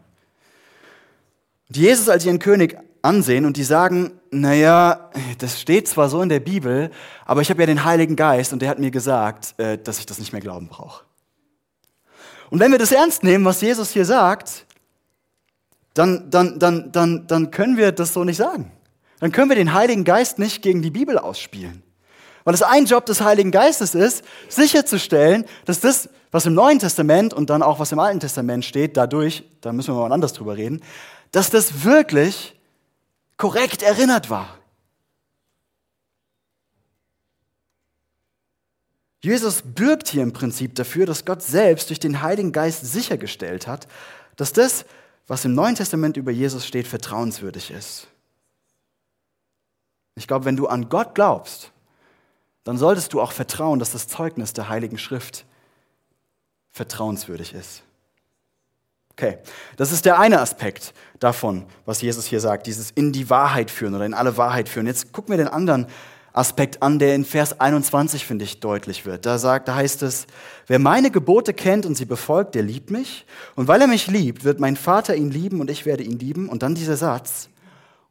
die 1.70 1.82
Jesus 1.82 2.08
als 2.08 2.26
ihren 2.26 2.40
König 2.40 2.78
ansehen 3.02 3.46
und 3.46 3.58
die 3.58 3.64
sagen, 3.64 4.20
naja, 4.30 5.10
das 5.40 5.60
steht 5.60 5.88
zwar 5.88 6.08
so 6.10 6.22
in 6.22 6.30
der 6.30 6.40
Bibel, 6.40 6.92
aber 7.26 7.42
ich 7.42 7.50
habe 7.50 7.62
ja 7.62 7.66
den 7.66 7.84
Heiligen 7.84 8.16
Geist 8.16 8.54
und 8.54 8.62
der 8.62 8.70
hat 8.70 8.80
mir 8.80 8.92
gesagt, 8.92 9.60
äh, 9.60 9.78
dass 9.78 10.00
ich 10.00 10.06
das 10.06 10.20
nicht 10.20 10.32
mehr 10.32 10.42
glauben 10.42 10.68
brauche. 10.68 11.04
Und 12.50 12.60
wenn 12.60 12.72
wir 12.72 12.80
das 12.80 12.92
ernst 12.92 13.24
nehmen, 13.24 13.46
was 13.46 13.62
Jesus 13.62 13.92
hier 13.92 14.06
sagt, 14.06 14.66
dann, 15.94 16.30
dann, 16.30 16.60
dann, 16.60 16.92
dann, 16.92 17.28
dann 17.28 17.52
können 17.52 17.78
wir 17.78 17.92
das 17.92 18.14
so 18.14 18.24
nicht 18.24 18.38
sagen. 18.38 18.72
Dann 19.20 19.32
können 19.32 19.50
wir 19.50 19.56
den 19.56 19.74
Heiligen 19.74 20.04
Geist 20.04 20.40
nicht 20.40 20.62
gegen 20.62 20.82
die 20.82 20.92
Bibel 20.92 21.18
ausspielen. 21.18 21.84
Weil 22.44 22.54
es 22.54 22.64
ein 22.64 22.86
Job 22.86 23.06
des 23.06 23.22
Heiligen 23.22 23.52
Geistes 23.52 23.96
ist, 23.96 24.24
sicherzustellen, 24.50 25.46
dass 25.66 25.80
das, 25.80 26.10
was 26.32 26.46
im 26.46 26.54
Neuen 26.54 26.80
Testament 26.80 27.34
und 27.34 27.50
dann 27.50 27.62
auch 27.62 27.80
was 27.80 27.92
im 27.92 28.00
Alten 28.00 28.20
Testament 28.20 28.66
steht, 28.66 28.98
dadurch, 28.98 29.44
da 29.62 29.74
müssen 29.74 29.94
wir 29.94 30.02
mal 30.02 30.14
anders 30.14 30.34
drüber 30.34 30.58
reden, 30.58 30.82
dass 31.32 31.50
das 31.50 31.84
wirklich 31.84 32.56
korrekt 33.38 33.84
erinnert 33.84 34.30
war. 34.30 34.58
Jesus 39.24 39.62
bürgt 39.64 40.08
hier 40.08 40.24
im 40.24 40.34
Prinzip 40.34 40.74
dafür, 40.76 41.06
dass 41.06 41.26
Gott 41.26 41.44
selbst 41.44 41.90
durch 41.90 42.00
den 42.00 42.24
Heiligen 42.24 42.52
Geist 42.52 42.86
sichergestellt 42.86 43.68
hat, 43.68 43.88
dass 44.36 44.52
das, 44.52 44.86
was 45.28 45.46
im 45.46 45.54
Neuen 45.54 45.76
Testament 45.76 46.18
über 46.18 46.32
Jesus 46.32 46.66
steht, 46.66 46.88
vertrauenswürdig 46.88 47.70
ist. 47.70 48.08
Ich 50.16 50.28
glaube, 50.28 50.46
wenn 50.46 50.58
du 50.58 50.68
an 50.68 50.90
Gott 50.90 51.14
glaubst, 51.14 51.72
dann 52.64 52.78
solltest 52.78 53.14
du 53.14 53.22
auch 53.22 53.32
vertrauen, 53.32 53.80
dass 53.80 53.92
das 53.92 54.08
Zeugnis 54.08 54.54
der 54.54 54.70
Heiligen 54.70 54.98
Schrift 54.98 55.46
vertrauenswürdig 56.72 57.54
ist. 57.54 57.84
Okay, 59.12 59.38
das 59.78 59.92
ist 59.92 60.06
der 60.06 60.20
eine 60.20 60.40
Aspekt 60.40 60.94
davon, 61.20 61.66
was 61.86 62.02
Jesus 62.02 62.26
hier 62.26 62.40
sagt, 62.40 62.66
dieses 62.66 62.92
in 62.92 63.12
die 63.12 63.30
Wahrheit 63.30 63.70
führen 63.70 63.94
oder 63.94 64.06
in 64.06 64.14
alle 64.14 64.38
Wahrheit 64.38 64.70
führen. 64.70 64.88
Jetzt 64.88 65.12
gucken 65.12 65.32
wir 65.32 65.38
den 65.38 65.48
anderen 65.48 65.88
Aspekt 66.34 66.82
an, 66.82 66.98
der 66.98 67.14
in 67.14 67.26
Vers 67.26 67.60
21, 67.60 68.26
finde 68.26 68.46
ich, 68.46 68.62
deutlich 68.62 69.06
wird. 69.06 69.26
Da 69.26 69.38
sagt, 69.38 69.68
da 69.68 69.76
heißt 69.76 70.02
es, 70.04 70.28
wer 70.68 70.80
meine 70.80 71.12
Gebote 71.12 71.54
kennt 71.54 71.86
und 71.86 71.96
sie 71.96 72.06
befolgt, 72.06 72.56
der 72.56 72.64
liebt 72.64 72.90
mich. 72.90 73.26
Und 73.56 73.68
weil 73.68 73.82
er 73.82 73.88
mich 73.88 74.08
liebt, 74.08 74.46
wird 74.46 74.60
mein 74.60 74.78
Vater 74.78 75.16
ihn 75.16 75.30
lieben 75.30 75.60
und 75.60 75.70
ich 75.70 75.86
werde 75.86 76.04
ihn 76.04 76.18
lieben. 76.18 76.48
Und 76.48 76.64
dann 76.64 76.74
dieser 76.74 76.96
Satz, 76.96 77.50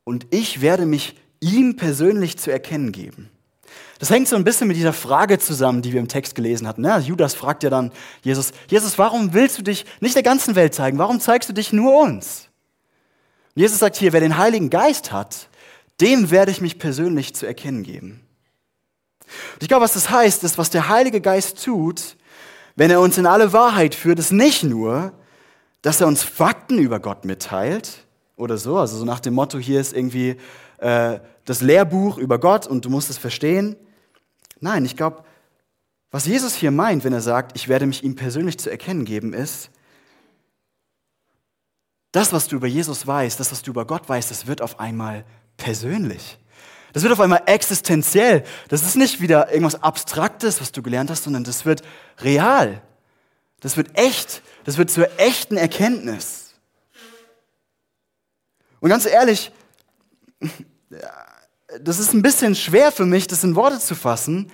und 0.05 0.27
ich 0.31 0.61
werde 0.61 0.87
mich 0.87 1.17
ihm 1.41 1.77
persönlich 1.77 2.39
zu 2.39 2.51
erkennen 2.51 2.93
geben. 2.93 3.31
Das 3.99 4.11
hängt 4.11 4.29
so 4.29 4.37
ein 4.37 4.45
bisschen 4.45 4.69
mit 4.69 4.77
dieser 4.77 4.93
Frage 4.93 5.39
zusammen, 5.39 5.83
die 5.83 5.93
wir 5.93 6.01
im 6.01 6.09
Text 6.09 6.35
gelesen 6.35 6.67
hatten. 6.67 6.85
Ja, 6.85 6.99
Judas 6.99 7.35
fragt 7.35 7.63
ja 7.63 7.71
dann 7.71 7.93
Jesus, 8.23 8.53
Jesus, 8.69 8.99
warum 8.99 9.35
willst 9.35 9.59
du 9.59 9.63
dich 9.63 9.85
nicht 10.01 10.15
der 10.15 10.23
ganzen 10.23 10.55
Welt 10.55 10.75
zeigen? 10.75 10.99
Warum 10.99 11.21
zeigst 11.21 11.49
du 11.49 11.53
dich 11.53 11.73
nur 11.73 12.01
uns? 12.01 12.49
Und 13.55 13.61
Jesus 13.61 13.79
sagt 13.79 13.97
hier, 13.97 14.13
wer 14.13 14.21
den 14.21 14.39
Heiligen 14.39 14.71
Geist 14.71 15.13
hat, 15.13 15.49
dem 16.01 16.31
werde 16.31 16.51
ich 16.51 16.61
mich 16.61 16.79
persönlich 16.79 17.35
zu 17.35 17.47
erkennen 17.47 17.83
geben. 17.83 18.23
Und 19.55 19.63
ich 19.63 19.69
glaube, 19.69 19.85
was 19.85 19.93
das 19.93 20.11
heißt, 20.11 20.45
ist, 20.45 20.59
was 20.59 20.71
der 20.71 20.89
Heilige 20.89 21.21
Geist 21.21 21.63
tut, 21.63 22.17
wenn 22.77 22.91
er 22.91 23.01
uns 23.01 23.19
in 23.19 23.27
alle 23.27 23.53
Wahrheit 23.53 23.95
führt, 23.95 24.19
ist 24.19 24.33
nicht 24.33 24.63
nur, 24.65 25.13
dass 25.83 26.01
er 26.01 26.07
uns 26.07 26.23
Fakten 26.23 26.79
über 26.79 27.01
Gott 27.01 27.25
mitteilt 27.25 28.07
oder 28.37 28.57
so, 28.57 28.79
also 28.79 28.97
so 28.97 29.05
nach 29.05 29.21
dem 29.21 29.35
Motto, 29.35 29.59
hier 29.59 29.81
ist 29.81 29.93
irgendwie 29.93 30.37
äh, 30.81 31.21
das 31.45 31.61
Lehrbuch 31.61 32.19
über 32.19 32.39
Gott 32.39 32.67
und 32.67 32.85
du 32.85 32.91
musst 32.91 33.11
es 33.11 33.19
verstehen. 33.19 33.77
Nein, 34.61 34.85
ich 34.85 34.97
glaube, 34.97 35.25
was 36.11 36.27
Jesus 36.27 36.55
hier 36.55 36.71
meint, 36.71 37.05
wenn 37.05 37.13
er 37.13 37.21
sagt, 37.21 37.57
ich 37.57 37.69
werde 37.69 37.87
mich 37.87 38.03
ihm 38.03 38.17
persönlich 38.17 38.59
zu 38.59 38.71
erkennen 38.71 39.05
geben, 39.05 39.33
ist, 39.33 39.71
das, 42.13 42.33
was 42.33 42.49
du 42.49 42.57
über 42.57 42.67
Jesus 42.67 43.07
weißt, 43.07 43.39
das, 43.39 43.53
was 43.53 43.63
du 43.63 43.71
über 43.71 43.87
Gott 43.87 44.09
weißt, 44.09 44.31
das 44.31 44.47
wird 44.47 44.63
auf 44.63 44.81
einmal 44.81 45.25
persönlich. 45.57 46.39
Das 46.93 47.05
wird 47.05 47.13
auf 47.13 47.21
einmal 47.21 47.43
existenziell. 47.47 48.43
Das 48.69 48.83
ist 48.83 48.97
nicht 48.97 49.21
wieder 49.21 49.53
irgendwas 49.53 49.81
Abstraktes, 49.81 50.61
was 50.61 50.73
du 50.73 50.83
gelernt 50.83 51.11
hast, 51.11 51.23
sondern 51.25 51.45
das 51.45 51.65
wird 51.65 51.83
real. 52.19 52.83
Das 53.61 53.77
wird 53.77 53.97
echt. 53.97 54.43
Das 54.65 54.77
wird 54.77 54.91
zur 54.91 55.09
echten 55.21 55.57
Erkenntnis. 55.57 56.55
Und 58.81 58.89
ganz 58.89 59.07
ehrlich, 59.07 59.53
das 61.81 61.99
ist 61.99 62.13
ein 62.13 62.23
bisschen 62.23 62.55
schwer 62.55 62.93
für 62.93 63.07
mich, 63.07 63.27
das 63.27 63.45
in 63.45 63.55
Worte 63.55 63.79
zu 63.79 63.95
fassen, 63.95 64.51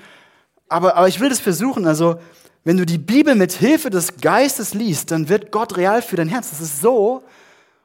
aber, 0.69 0.97
aber 0.97 1.09
ich 1.09 1.21
will 1.21 1.29
das 1.29 1.41
versuchen. 1.41 1.87
Also, 1.87 2.21
wenn 2.65 2.77
du 2.77 2.85
die 2.85 2.99
Bibel 2.99 3.35
mit 3.35 3.53
Hilfe 3.53 3.91
des 3.91 4.17
Geistes 4.17 4.75
liest, 4.75 5.13
dann 5.13 5.29
wird 5.29 5.53
Gott 5.53 5.77
real 5.77 6.03
für 6.03 6.17
dein 6.17 6.29
Herz. 6.29 6.51
Das 6.51 6.61
ist 6.61 6.81
so, 6.81 7.23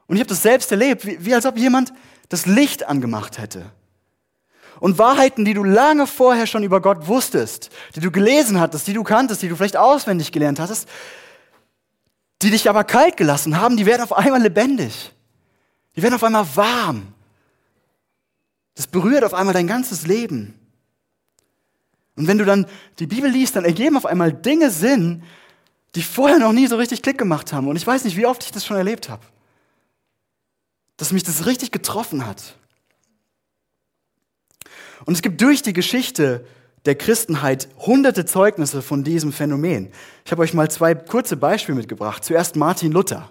und 0.06 0.16
ich 0.16 0.20
habe 0.20 0.28
das 0.28 0.42
selbst 0.42 0.70
erlebt, 0.72 1.06
wie, 1.06 1.24
wie 1.24 1.34
als 1.34 1.46
ob 1.46 1.56
jemand 1.56 1.92
das 2.28 2.46
Licht 2.46 2.86
angemacht 2.88 3.38
hätte. 3.38 3.66
Und 4.80 4.98
Wahrheiten, 4.98 5.44
die 5.44 5.54
du 5.54 5.62
lange 5.62 6.06
vorher 6.08 6.46
schon 6.46 6.64
über 6.64 6.80
Gott 6.80 7.06
wusstest, 7.06 7.70
die 7.94 8.00
du 8.00 8.10
gelesen 8.10 8.58
hattest, 8.58 8.86
die 8.88 8.94
du 8.94 9.04
kanntest, 9.04 9.42
die 9.42 9.48
du 9.48 9.54
vielleicht 9.54 9.76
auswendig 9.76 10.32
gelernt 10.32 10.58
hattest, 10.58 10.88
die 12.42 12.50
dich 12.50 12.68
aber 12.68 12.82
kalt 12.82 13.16
gelassen 13.16 13.60
haben, 13.60 13.76
die 13.76 13.86
werden 13.86 14.02
auf 14.02 14.12
einmal 14.12 14.42
lebendig. 14.42 15.12
Die 15.94 16.02
werden 16.02 16.14
auf 16.14 16.24
einmal 16.24 16.46
warm. 16.56 17.14
Das 18.74 18.86
berührt 18.86 19.24
auf 19.24 19.34
einmal 19.34 19.54
dein 19.54 19.66
ganzes 19.66 20.06
Leben. 20.06 20.58
Und 22.16 22.26
wenn 22.26 22.38
du 22.38 22.44
dann 22.44 22.66
die 22.98 23.06
Bibel 23.06 23.30
liest, 23.30 23.56
dann 23.56 23.64
ergeben 23.64 23.96
auf 23.96 24.06
einmal 24.06 24.32
Dinge 24.32 24.70
Sinn, 24.70 25.22
die 25.94 26.02
vorher 26.02 26.38
noch 26.38 26.52
nie 26.52 26.66
so 26.66 26.76
richtig 26.76 27.02
Klick 27.02 27.18
gemacht 27.18 27.52
haben. 27.52 27.68
Und 27.68 27.76
ich 27.76 27.86
weiß 27.86 28.04
nicht, 28.04 28.16
wie 28.16 28.26
oft 28.26 28.44
ich 28.44 28.52
das 28.52 28.64
schon 28.64 28.76
erlebt 28.76 29.08
habe. 29.08 29.22
Dass 30.96 31.12
mich 31.12 31.22
das 31.22 31.46
richtig 31.46 31.70
getroffen 31.70 32.26
hat. 32.26 32.56
Und 35.04 35.14
es 35.14 35.22
gibt 35.22 35.40
durch 35.40 35.62
die 35.62 35.72
Geschichte 35.72 36.46
der 36.84 36.94
Christenheit 36.96 37.68
hunderte 37.78 38.24
Zeugnisse 38.24 38.82
von 38.82 39.04
diesem 39.04 39.32
Phänomen. 39.32 39.90
Ich 40.24 40.32
habe 40.32 40.42
euch 40.42 40.54
mal 40.54 40.70
zwei 40.70 40.94
kurze 40.94 41.36
Beispiele 41.36 41.76
mitgebracht. 41.76 42.24
Zuerst 42.24 42.56
Martin 42.56 42.92
Luther. 42.92 43.30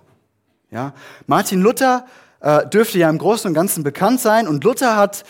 Ja, 0.70 0.94
Martin 1.28 1.62
Luther 1.62 2.06
äh, 2.42 2.68
dürfte 2.68 3.00
ja 3.00 3.10
im 3.10 3.18
Großen 3.18 3.48
und 3.48 3.54
Ganzen 3.54 3.84
bekannt 3.84 4.20
sein. 4.20 4.48
Und 4.48 4.64
Luther 4.64 4.98
hat 4.98 5.24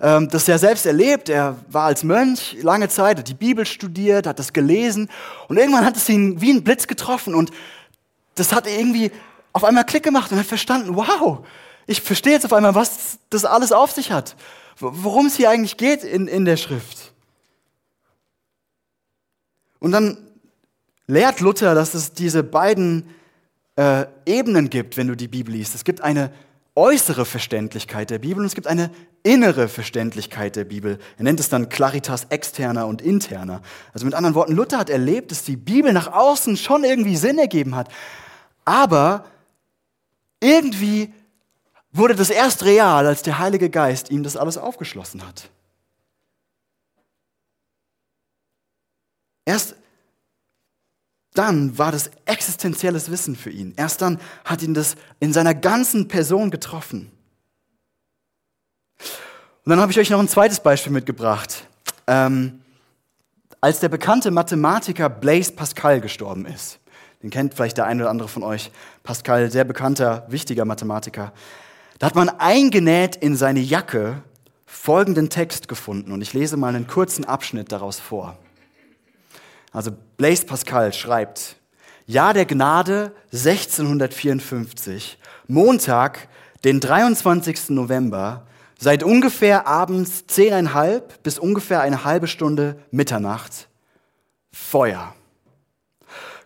ähm, 0.00 0.28
das 0.28 0.46
ja 0.46 0.58
selbst 0.58 0.86
erlebt. 0.86 1.28
Er 1.28 1.56
war 1.68 1.84
als 1.84 2.04
Mönch 2.04 2.56
lange 2.62 2.88
Zeit, 2.88 3.18
hat 3.18 3.28
die 3.28 3.34
Bibel 3.34 3.66
studiert, 3.66 4.26
hat 4.26 4.38
das 4.38 4.52
gelesen. 4.52 5.10
Und 5.48 5.56
irgendwann 5.56 5.84
hat 5.84 5.96
es 5.96 6.08
ihn 6.08 6.40
wie 6.40 6.52
ein 6.52 6.62
Blitz 6.62 6.86
getroffen. 6.86 7.34
Und 7.34 7.50
das 8.34 8.52
hat 8.52 8.66
irgendwie 8.66 9.10
auf 9.52 9.64
einmal 9.64 9.84
Klick 9.84 10.02
gemacht 10.02 10.30
und 10.30 10.38
hat 10.38 10.46
verstanden, 10.46 10.94
wow, 10.94 11.44
ich 11.86 12.02
verstehe 12.02 12.34
jetzt 12.34 12.44
auf 12.44 12.52
einmal, 12.52 12.74
was 12.74 13.18
das 13.30 13.44
alles 13.44 13.72
auf 13.72 13.90
sich 13.90 14.12
hat. 14.12 14.36
Worum 14.78 15.26
es 15.26 15.36
hier 15.36 15.50
eigentlich 15.50 15.76
geht 15.76 16.04
in, 16.04 16.28
in 16.28 16.44
der 16.44 16.56
Schrift. 16.56 17.12
Und 19.80 19.92
dann 19.92 20.18
lehrt 21.06 21.40
Luther, 21.40 21.74
dass 21.74 21.94
es 21.94 22.12
diese 22.12 22.44
beiden 22.44 23.08
äh, 23.76 24.06
Ebenen 24.26 24.70
gibt, 24.70 24.96
wenn 24.96 25.08
du 25.08 25.16
die 25.16 25.28
Bibel 25.28 25.54
liest. 25.54 25.74
Es 25.74 25.84
gibt 25.84 26.00
eine 26.00 26.30
äußere 26.78 27.24
Verständlichkeit 27.24 28.08
der 28.08 28.20
Bibel 28.20 28.38
und 28.38 28.46
es 28.46 28.54
gibt 28.54 28.68
eine 28.68 28.92
innere 29.24 29.66
Verständlichkeit 29.66 30.54
der 30.54 30.64
Bibel. 30.64 31.00
Er 31.16 31.24
nennt 31.24 31.40
es 31.40 31.48
dann 31.48 31.68
Claritas 31.68 32.26
externa 32.30 32.84
und 32.84 33.02
interna. 33.02 33.62
Also 33.92 34.06
mit 34.06 34.14
anderen 34.14 34.36
Worten, 34.36 34.52
Luther 34.52 34.78
hat 34.78 34.88
erlebt, 34.88 35.32
dass 35.32 35.42
die 35.42 35.56
Bibel 35.56 35.92
nach 35.92 36.12
außen 36.12 36.56
schon 36.56 36.84
irgendwie 36.84 37.16
Sinn 37.16 37.36
ergeben 37.36 37.74
hat. 37.74 37.88
Aber 38.64 39.24
irgendwie 40.38 41.12
wurde 41.90 42.14
das 42.14 42.30
erst 42.30 42.64
real, 42.64 43.08
als 43.08 43.22
der 43.22 43.40
Heilige 43.40 43.70
Geist 43.70 44.12
ihm 44.12 44.22
das 44.22 44.36
alles 44.36 44.56
aufgeschlossen 44.56 45.26
hat. 45.26 45.50
Erst 49.44 49.74
dann 51.38 51.78
war 51.78 51.92
das 51.92 52.10
existenzielles 52.24 53.10
Wissen 53.10 53.36
für 53.36 53.50
ihn. 53.50 53.72
Erst 53.76 54.02
dann 54.02 54.20
hat 54.44 54.62
ihn 54.62 54.74
das 54.74 54.96
in 55.20 55.32
seiner 55.32 55.54
ganzen 55.54 56.08
Person 56.08 56.50
getroffen. 56.50 57.12
Und 59.64 59.70
dann 59.70 59.80
habe 59.80 59.92
ich 59.92 59.98
euch 59.98 60.10
noch 60.10 60.18
ein 60.18 60.28
zweites 60.28 60.60
Beispiel 60.60 60.92
mitgebracht. 60.92 61.66
Ähm, 62.06 62.60
als 63.60 63.80
der 63.80 63.88
bekannte 63.88 64.30
Mathematiker 64.30 65.08
Blaise 65.08 65.52
Pascal 65.52 66.00
gestorben 66.00 66.46
ist, 66.46 66.80
den 67.22 67.30
kennt 67.30 67.54
vielleicht 67.54 67.76
der 67.76 67.86
eine 67.86 68.02
oder 68.02 68.10
andere 68.10 68.28
von 68.28 68.42
euch, 68.42 68.70
Pascal, 69.02 69.50
sehr 69.50 69.64
bekannter, 69.64 70.26
wichtiger 70.28 70.64
Mathematiker, 70.64 71.32
da 71.98 72.06
hat 72.06 72.14
man 72.14 72.28
eingenäht 72.28 73.16
in 73.16 73.36
seine 73.36 73.60
Jacke 73.60 74.22
folgenden 74.66 75.28
Text 75.28 75.68
gefunden 75.68 76.12
und 76.12 76.22
ich 76.22 76.32
lese 76.32 76.56
mal 76.56 76.74
einen 76.74 76.86
kurzen 76.86 77.24
Abschnitt 77.24 77.72
daraus 77.72 77.98
vor. 77.98 78.36
Also 79.78 79.92
Blaise 80.16 80.44
Pascal 80.44 80.92
schreibt, 80.92 81.54
Jahr 82.04 82.34
der 82.34 82.46
Gnade 82.46 83.12
1654, 83.32 85.18
Montag, 85.46 86.26
den 86.64 86.80
23. 86.80 87.68
November, 87.68 88.44
seit 88.76 89.04
ungefähr 89.04 89.68
abends 89.68 90.26
zehneinhalb 90.26 91.22
bis 91.22 91.38
ungefähr 91.38 91.80
eine 91.80 92.02
halbe 92.02 92.26
Stunde 92.26 92.82
Mitternacht, 92.90 93.68
Feuer. 94.50 95.14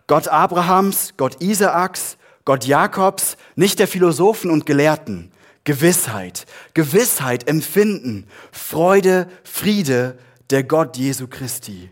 Gott 0.05 0.27
Abrahams, 0.27 1.15
Gott 1.17 1.41
Isaaks, 1.41 2.17
Gott 2.45 2.65
Jakobs, 2.65 3.35
nicht 3.55 3.79
der 3.79 3.87
Philosophen 3.87 4.51
und 4.51 4.67
Gelehrten, 4.67 5.31
Gewissheit, 5.63 6.45
Gewissheit, 6.75 7.47
Empfinden, 7.47 8.27
Freude, 8.51 9.27
Friede, 9.43 10.19
der 10.51 10.63
Gott 10.63 10.97
Jesu 10.97 11.25
Christi 11.27 11.89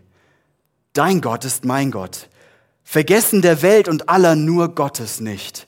Dein 0.92 1.20
Gott 1.22 1.44
ist 1.44 1.64
mein 1.64 1.90
Gott. 1.90 2.28
Vergessen 2.84 3.40
der 3.40 3.62
Welt 3.62 3.88
und 3.88 4.08
aller 4.08 4.36
nur 4.36 4.74
Gottes 4.74 5.20
nicht. 5.20 5.66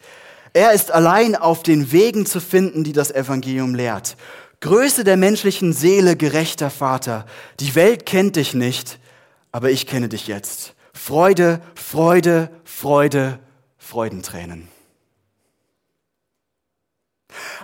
Er 0.52 0.72
ist 0.72 0.92
allein 0.92 1.34
auf 1.34 1.62
den 1.62 1.92
Wegen 1.92 2.26
zu 2.26 2.40
finden, 2.40 2.84
die 2.84 2.92
das 2.92 3.10
Evangelium 3.10 3.74
lehrt. 3.74 4.16
Größe 4.60 5.02
der 5.02 5.16
menschlichen 5.16 5.72
Seele, 5.72 6.16
gerechter 6.16 6.70
Vater. 6.70 7.24
Die 7.60 7.74
Welt 7.74 8.06
kennt 8.06 8.36
dich 8.36 8.54
nicht, 8.54 8.98
aber 9.52 9.70
ich 9.70 9.86
kenne 9.86 10.08
dich 10.08 10.26
jetzt. 10.26 10.74
Freude, 10.92 11.60
Freude, 11.74 12.50
Freude, 12.64 13.38
Freudentränen. 13.78 14.68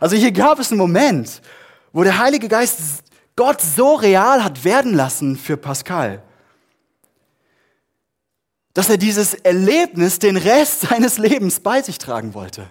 Also 0.00 0.16
hier 0.16 0.32
gab 0.32 0.58
es 0.58 0.70
einen 0.70 0.78
Moment, 0.78 1.42
wo 1.92 2.02
der 2.02 2.18
Heilige 2.18 2.48
Geist 2.48 3.04
Gott 3.36 3.60
so 3.60 3.94
real 3.94 4.42
hat 4.42 4.64
werden 4.64 4.94
lassen 4.94 5.36
für 5.36 5.56
Pascal 5.56 6.22
dass 8.74 8.88
er 8.88 8.96
dieses 8.96 9.34
Erlebnis 9.34 10.18
den 10.18 10.36
Rest 10.36 10.80
seines 10.88 11.18
Lebens 11.18 11.60
bei 11.60 11.82
sich 11.82 11.98
tragen 11.98 12.34
wollte. 12.34 12.70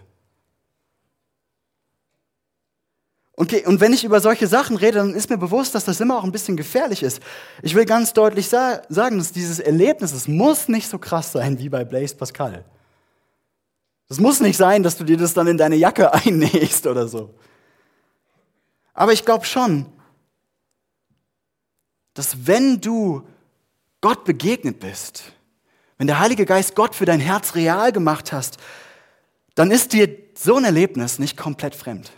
Okay, 3.41 3.65
und 3.65 3.79
wenn 3.79 3.93
ich 3.93 4.03
über 4.03 4.19
solche 4.19 4.47
Sachen 4.47 4.75
rede, 4.75 4.97
dann 4.97 5.13
ist 5.13 5.29
mir 5.29 5.37
bewusst, 5.37 5.73
dass 5.73 5.85
das 5.85 6.01
immer 6.01 6.17
auch 6.17 6.25
ein 6.25 6.31
bisschen 6.33 6.57
gefährlich 6.57 7.03
ist. 7.03 7.21
Ich 7.61 7.73
will 7.73 7.85
ganz 7.85 8.11
deutlich 8.11 8.49
sa 8.49 8.81
sagen, 8.89 9.17
dass 9.17 9.31
dieses 9.31 9.59
Erlebnis, 9.59 10.11
es 10.11 10.27
muss 10.27 10.67
nicht 10.67 10.89
so 10.89 10.97
krass 10.97 11.31
sein 11.31 11.57
wie 11.57 11.69
bei 11.69 11.85
Blaise 11.85 12.15
Pascal. 12.15 12.65
Es 14.09 14.19
muss 14.19 14.41
nicht 14.41 14.57
sein, 14.57 14.83
dass 14.83 14.97
du 14.97 15.05
dir 15.05 15.15
das 15.15 15.33
dann 15.33 15.47
in 15.47 15.57
deine 15.57 15.77
Jacke 15.77 16.13
einnähst 16.25 16.85
oder 16.85 17.07
so. 17.07 17.33
Aber 18.93 19.13
ich 19.13 19.23
glaube 19.23 19.45
schon, 19.45 19.85
dass 22.13 22.45
wenn 22.45 22.81
du 22.81 23.25
Gott 24.01 24.25
begegnet 24.25 24.81
bist, 24.81 25.31
wenn 25.99 26.07
der 26.07 26.19
Heilige 26.19 26.45
Geist 26.45 26.75
Gott 26.75 26.95
für 26.95 27.05
dein 27.05 27.19
Herz 27.19 27.55
real 27.55 27.91
gemacht 27.91 28.31
hast, 28.31 28.57
dann 29.53 29.69
ist 29.69 29.91
dir 29.91 30.09
so 30.33 30.55
ein 30.55 30.63
Erlebnis 30.63 31.19
nicht 31.19 31.35
komplett 31.35 31.75
fremd. 31.75 32.11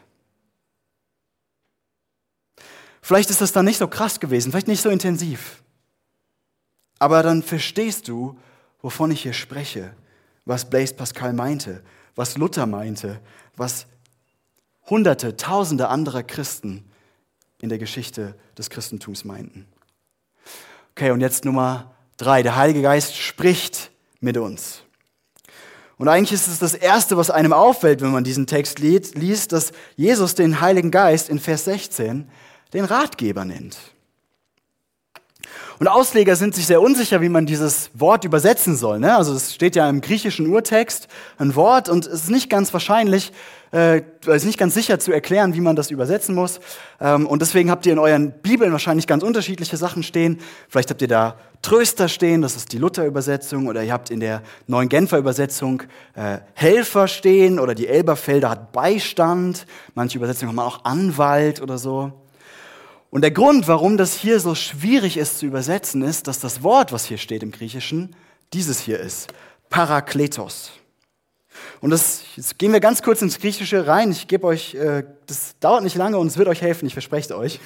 Vielleicht 3.02 3.32
ist 3.32 3.42
das 3.42 3.52
dann 3.52 3.66
nicht 3.66 3.80
so 3.80 3.88
krass 3.88 4.20
gewesen, 4.20 4.52
vielleicht 4.52 4.68
nicht 4.68 4.84
so 4.84 4.90
intensiv. 4.90 5.64
Aber 7.00 7.24
dann 7.24 7.42
verstehst 7.42 8.08
du, 8.08 8.38
wovon 8.84 9.10
ich 9.10 9.24
hier 9.24 9.34
spreche, 9.34 9.96
was 10.46 10.70
Blaise 10.70 10.94
Pascal 10.94 11.34
meinte, 11.34 11.84
was 12.16 12.38
Luther 12.38 12.68
meinte, 12.68 13.20
was 13.58 13.88
Hunderte, 14.88 15.38
Tausende 15.38 15.88
anderer 15.88 16.22
Christen 16.22 16.88
in 17.62 17.70
der 17.70 17.80
Geschichte 17.80 18.36
des 18.56 18.70
Christentums 18.70 19.26
meinten. 19.26 19.66
Okay, 20.92 21.10
und 21.10 21.22
jetzt 21.22 21.46
Nummer 21.46 21.96
drei. 22.22 22.44
Der 22.44 22.56
Heilige 22.56 22.82
Geist 22.82 23.16
spricht 23.16 23.92
mit 24.20 24.38
uns. 24.38 24.84
Und 25.98 26.08
eigentlich 26.08 26.32
ist 26.32 26.48
es 26.48 26.60
das 26.60 26.74
Erste, 26.74 27.18
was 27.18 27.30
einem 27.30 27.54
auffällt, 27.54 28.02
wenn 28.02 28.12
man 28.12 28.24
diesen 28.24 28.48
Text 28.48 28.80
liest, 28.80 29.52
dass 29.52 29.72
Jesus 29.96 30.34
den 30.34 30.60
Heiligen 30.60 30.90
Geist 30.90 31.30
in 31.30 31.40
Vers 31.40 31.66
16 31.66 32.28
den 32.74 32.86
Ratgeber 32.86 33.46
nennt. 33.46 33.78
Und 35.82 35.88
Ausleger 35.88 36.36
sind 36.36 36.54
sich 36.54 36.68
sehr 36.68 36.80
unsicher, 36.80 37.22
wie 37.22 37.30
man 37.30 37.48
dieses 37.48 37.90
Wort 37.96 38.24
übersetzen 38.24 38.76
soll. 38.76 39.00
Ne? 39.00 39.16
Also 39.18 39.34
es 39.34 39.56
steht 39.56 39.76
ja 39.76 39.90
im 39.90 40.00
griechischen 40.00 40.46
Urtext 40.46 41.08
ein 41.40 41.56
Wort 41.56 41.90
und 41.90 42.06
es 42.06 42.26
ist 42.26 42.30
nicht 42.30 42.52
ganz 42.52 42.72
wahrscheinlich, 42.72 43.32
äh, 43.72 44.04
es 44.28 44.44
ist 44.44 44.46
nicht 44.46 44.60
ganz 44.60 44.76
sicher 44.76 45.00
zu 45.00 45.12
erklären, 45.12 45.56
wie 45.56 45.60
man 45.60 45.76
das 45.76 45.90
übersetzen 45.90 46.36
muss. 46.36 46.60
Ähm, 47.00 47.26
und 47.26 47.42
deswegen 47.42 47.72
habt 47.72 47.88
ihr 47.88 47.94
in 47.94 47.98
euren 47.98 48.32
Bibeln 48.44 48.72
wahrscheinlich 48.72 49.08
ganz 49.08 49.24
unterschiedliche 49.24 49.76
Sachen 49.76 50.04
stehen. 50.04 50.38
Vielleicht 50.70 50.92
habt 50.92 51.02
ihr 51.02 51.08
da 51.08 51.38
Tröster 51.64 52.10
stehen, 52.10 52.44
das 52.44 52.56
ist 52.56 52.74
die 52.74 52.78
Luther-Übersetzung, 52.78 53.66
oder 53.66 53.84
ihr 53.84 53.92
habt 53.92 54.12
in 54.12 54.20
der 54.20 54.44
neuen 54.68 54.88
Genfer 54.88 55.18
Übersetzung 55.18 55.82
äh, 56.14 56.38
Helfer 56.54 57.08
stehen, 57.08 57.58
oder 57.58 57.74
die 57.74 57.88
Elberfelder 57.88 58.52
hat 58.52 58.72
Beistand. 58.72 59.66
Manche 59.96 60.20
Übersetzungen 60.20 60.52
haben 60.52 60.60
auch 60.60 60.86
Anwalt 60.86 61.60
oder 61.60 61.80
so. 61.80 62.21
Und 63.12 63.22
der 63.22 63.32
Grund, 63.32 63.68
warum 63.68 63.98
das 63.98 64.16
hier 64.16 64.40
so 64.40 64.56
schwierig 64.56 65.18
ist 65.18 65.38
zu 65.38 65.46
übersetzen, 65.46 66.02
ist, 66.02 66.28
dass 66.28 66.40
das 66.40 66.64
Wort, 66.64 66.92
was 66.92 67.06
hier 67.06 67.18
steht 67.18 67.44
im 67.44 67.52
Griechischen, 67.52 68.16
dieses 68.54 68.80
hier 68.80 69.00
ist. 69.00 69.32
Parakletos. 69.70 70.72
Und 71.82 71.92
das, 71.92 72.24
jetzt 72.38 72.58
gehen 72.58 72.72
wir 72.72 72.80
ganz 72.80 73.04
kurz 73.04 73.22
ins 73.22 73.38
Griechische 73.38 73.86
rein. 73.86 74.12
Ich 74.12 74.28
gebe 74.28 74.48
euch, 74.48 74.74
äh, 74.76 75.04
das 75.28 75.60
dauert 75.60 75.84
nicht 75.84 75.96
lange 75.96 76.18
und 76.18 76.28
es 76.28 76.38
wird 76.38 76.48
euch 76.48 76.62
helfen, 76.62 76.86
ich 76.86 76.94
verspreche 76.94 77.34
es 77.34 77.38
euch. 77.38 77.60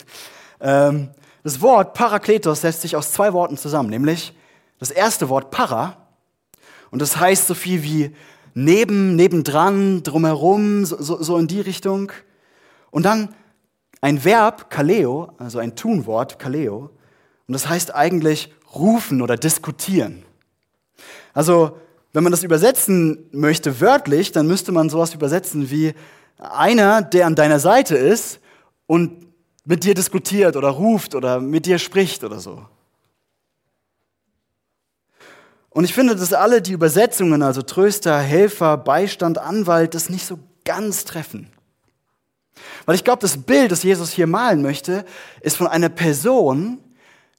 Ähm, 0.60 1.12
das 1.44 1.62
Wort 1.62 1.94
Parakletos 1.94 2.62
setzt 2.62 2.82
sich 2.82 2.96
aus 2.96 3.12
zwei 3.12 3.32
Worten 3.32 3.56
zusammen, 3.56 3.90
nämlich 3.90 4.34
das 4.80 4.90
erste 4.90 5.30
Wort 5.30 5.52
para, 5.52 6.06
und 6.90 7.02
das 7.02 7.18
heißt 7.18 7.48
so 7.48 7.54
viel 7.54 7.84
wie 7.84 8.16
neben, 8.54 9.16
nebendran, 9.16 10.02
drumherum, 10.02 10.86
so, 10.86 11.02
so, 11.02 11.22
so 11.22 11.38
in 11.38 11.48
die 11.48 11.62
Richtung. 11.62 12.12
Und 12.90 13.04
dann 13.04 13.36
ein 14.06 14.24
Verb, 14.24 14.70
kaleo, 14.70 15.32
also 15.40 15.58
ein 15.58 15.76
Tunwort, 15.76 16.38
kaleo, 16.38 16.92
und 17.48 17.54
das 17.54 17.68
heißt 17.68 17.96
eigentlich 17.96 18.54
rufen 18.76 19.24
oder 19.24 19.36
diskutieren. 19.36 20.24
Also, 21.34 21.80
wenn 22.14 22.22
man 22.22 22.32
das 22.32 22.44
übersetzen 22.44 23.28
möchte 23.32 23.82
wörtlich, 23.82 24.32
dann 24.32 24.46
müsste 24.46 24.72
man 24.72 24.90
sowas 24.90 25.16
übersetzen 25.16 25.72
wie 25.72 25.96
einer, 26.38 27.02
der 27.02 27.26
an 27.26 27.34
deiner 27.34 27.58
Seite 27.58 27.98
ist 27.98 28.40
und 28.86 29.26
mit 29.64 29.84
dir 29.84 29.96
diskutiert 29.96 30.56
oder 30.56 30.70
ruft 30.70 31.16
oder 31.16 31.40
mit 31.40 31.66
dir 31.66 31.80
spricht 31.80 32.24
oder 32.24 32.40
so. 32.40 32.64
Und 35.72 35.84
ich 35.84 35.96
finde, 35.96 36.16
dass 36.16 36.32
alle 36.32 36.62
die 36.62 36.74
Übersetzungen, 36.74 37.42
also 37.42 37.64
Tröster, 37.64 38.20
Helfer, 38.20 38.78
Beistand, 38.78 39.40
Anwalt, 39.40 39.96
das 39.96 40.12
nicht 40.12 40.28
so 40.28 40.38
ganz 40.64 41.06
treffen. 41.06 41.55
Weil 42.86 42.96
ich 42.96 43.04
glaube, 43.04 43.22
das 43.22 43.38
Bild, 43.38 43.72
das 43.72 43.84
Jesus 43.84 44.12
hier 44.12 44.28
malen 44.28 44.62
möchte, 44.62 45.06
ist 45.42 45.58
von 45.58 45.68
einer 45.68 45.90
Person, 45.90 46.80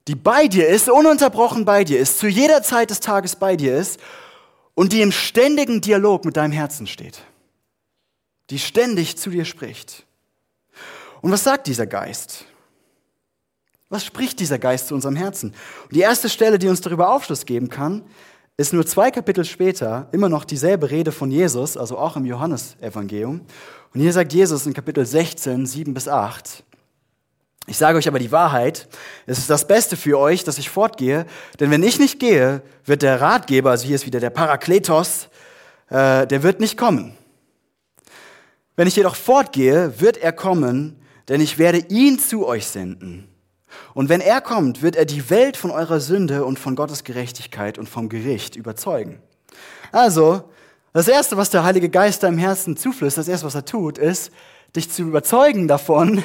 die 0.08 0.14
bei 0.14 0.46
dir 0.48 0.68
ist, 0.68 0.88
ununterbrochen 0.88 1.64
bei 1.64 1.84
dir 1.84 1.98
ist, 1.98 2.18
zu 2.18 2.28
jeder 2.28 2.62
Zeit 2.62 2.90
des 2.90 3.00
Tages 3.00 3.36
bei 3.36 3.56
dir 3.56 3.76
ist 3.76 4.00
und 4.74 4.92
die 4.92 5.00
im 5.00 5.12
ständigen 5.12 5.80
Dialog 5.80 6.24
mit 6.24 6.36
deinem 6.36 6.52
Herzen 6.52 6.86
steht. 6.86 7.22
Die 8.50 8.58
ständig 8.58 9.16
zu 9.16 9.30
dir 9.30 9.44
spricht. 9.44 10.06
Und 11.22 11.32
was 11.32 11.42
sagt 11.42 11.66
dieser 11.66 11.86
Geist? 11.86 12.44
Was 13.88 14.04
spricht 14.04 14.38
dieser 14.40 14.58
Geist 14.58 14.88
zu 14.88 14.94
unserem 14.94 15.16
Herzen? 15.16 15.54
Und 15.84 15.94
die 15.94 16.00
erste 16.00 16.28
Stelle, 16.28 16.58
die 16.58 16.68
uns 16.68 16.80
darüber 16.80 17.10
Aufschluss 17.10 17.46
geben 17.46 17.68
kann, 17.68 18.02
ist 18.56 18.72
nur 18.72 18.86
zwei 18.86 19.10
Kapitel 19.10 19.44
später 19.44 20.08
immer 20.12 20.28
noch 20.28 20.44
dieselbe 20.44 20.90
Rede 20.90 21.12
von 21.12 21.30
Jesus, 21.30 21.76
also 21.76 21.98
auch 21.98 22.16
im 22.16 22.24
Johannesevangelium. 22.24 23.42
Und 23.92 24.00
hier 24.00 24.12
sagt 24.12 24.32
Jesus 24.32 24.66
in 24.66 24.72
Kapitel 24.72 25.04
16, 25.04 25.66
7 25.66 25.92
bis 25.92 26.08
8, 26.08 26.64
ich 27.68 27.76
sage 27.76 27.98
euch 27.98 28.06
aber 28.06 28.20
die 28.20 28.30
Wahrheit, 28.30 28.88
es 29.26 29.38
ist 29.38 29.50
das 29.50 29.66
Beste 29.66 29.96
für 29.96 30.18
euch, 30.18 30.44
dass 30.44 30.56
ich 30.56 30.70
fortgehe, 30.70 31.26
denn 31.58 31.70
wenn 31.72 31.82
ich 31.82 31.98
nicht 31.98 32.20
gehe, 32.20 32.62
wird 32.84 33.02
der 33.02 33.20
Ratgeber, 33.20 33.70
also 33.70 33.86
hier 33.86 33.96
ist 33.96 34.06
wieder 34.06 34.20
der 34.20 34.30
Parakletos, 34.30 35.28
äh, 35.88 36.28
der 36.28 36.44
wird 36.44 36.60
nicht 36.60 36.78
kommen. 36.78 37.16
Wenn 38.76 38.86
ich 38.86 38.94
jedoch 38.94 39.16
fortgehe, 39.16 40.00
wird 40.00 40.16
er 40.16 40.32
kommen, 40.32 41.00
denn 41.28 41.40
ich 41.40 41.58
werde 41.58 41.78
ihn 41.88 42.20
zu 42.20 42.46
euch 42.46 42.66
senden. 42.66 43.26
Und 43.94 44.08
wenn 44.08 44.20
er 44.20 44.40
kommt, 44.40 44.82
wird 44.82 44.96
er 44.96 45.04
die 45.04 45.30
Welt 45.30 45.56
von 45.56 45.70
eurer 45.70 46.00
Sünde 46.00 46.44
und 46.44 46.58
von 46.58 46.76
Gottes 46.76 47.04
Gerechtigkeit 47.04 47.78
und 47.78 47.88
vom 47.88 48.08
Gericht 48.08 48.56
überzeugen. 48.56 49.20
Also, 49.92 50.44
das 50.92 51.08
Erste, 51.08 51.36
was 51.36 51.50
der 51.50 51.64
Heilige 51.64 51.88
Geist 51.88 52.22
deinem 52.22 52.38
Herzen 52.38 52.76
zuflößt, 52.76 53.18
das 53.18 53.28
Erste, 53.28 53.46
was 53.46 53.54
er 53.54 53.64
tut, 53.64 53.98
ist, 53.98 54.30
dich 54.74 54.90
zu 54.90 55.02
überzeugen 55.02 55.68
davon, 55.68 56.22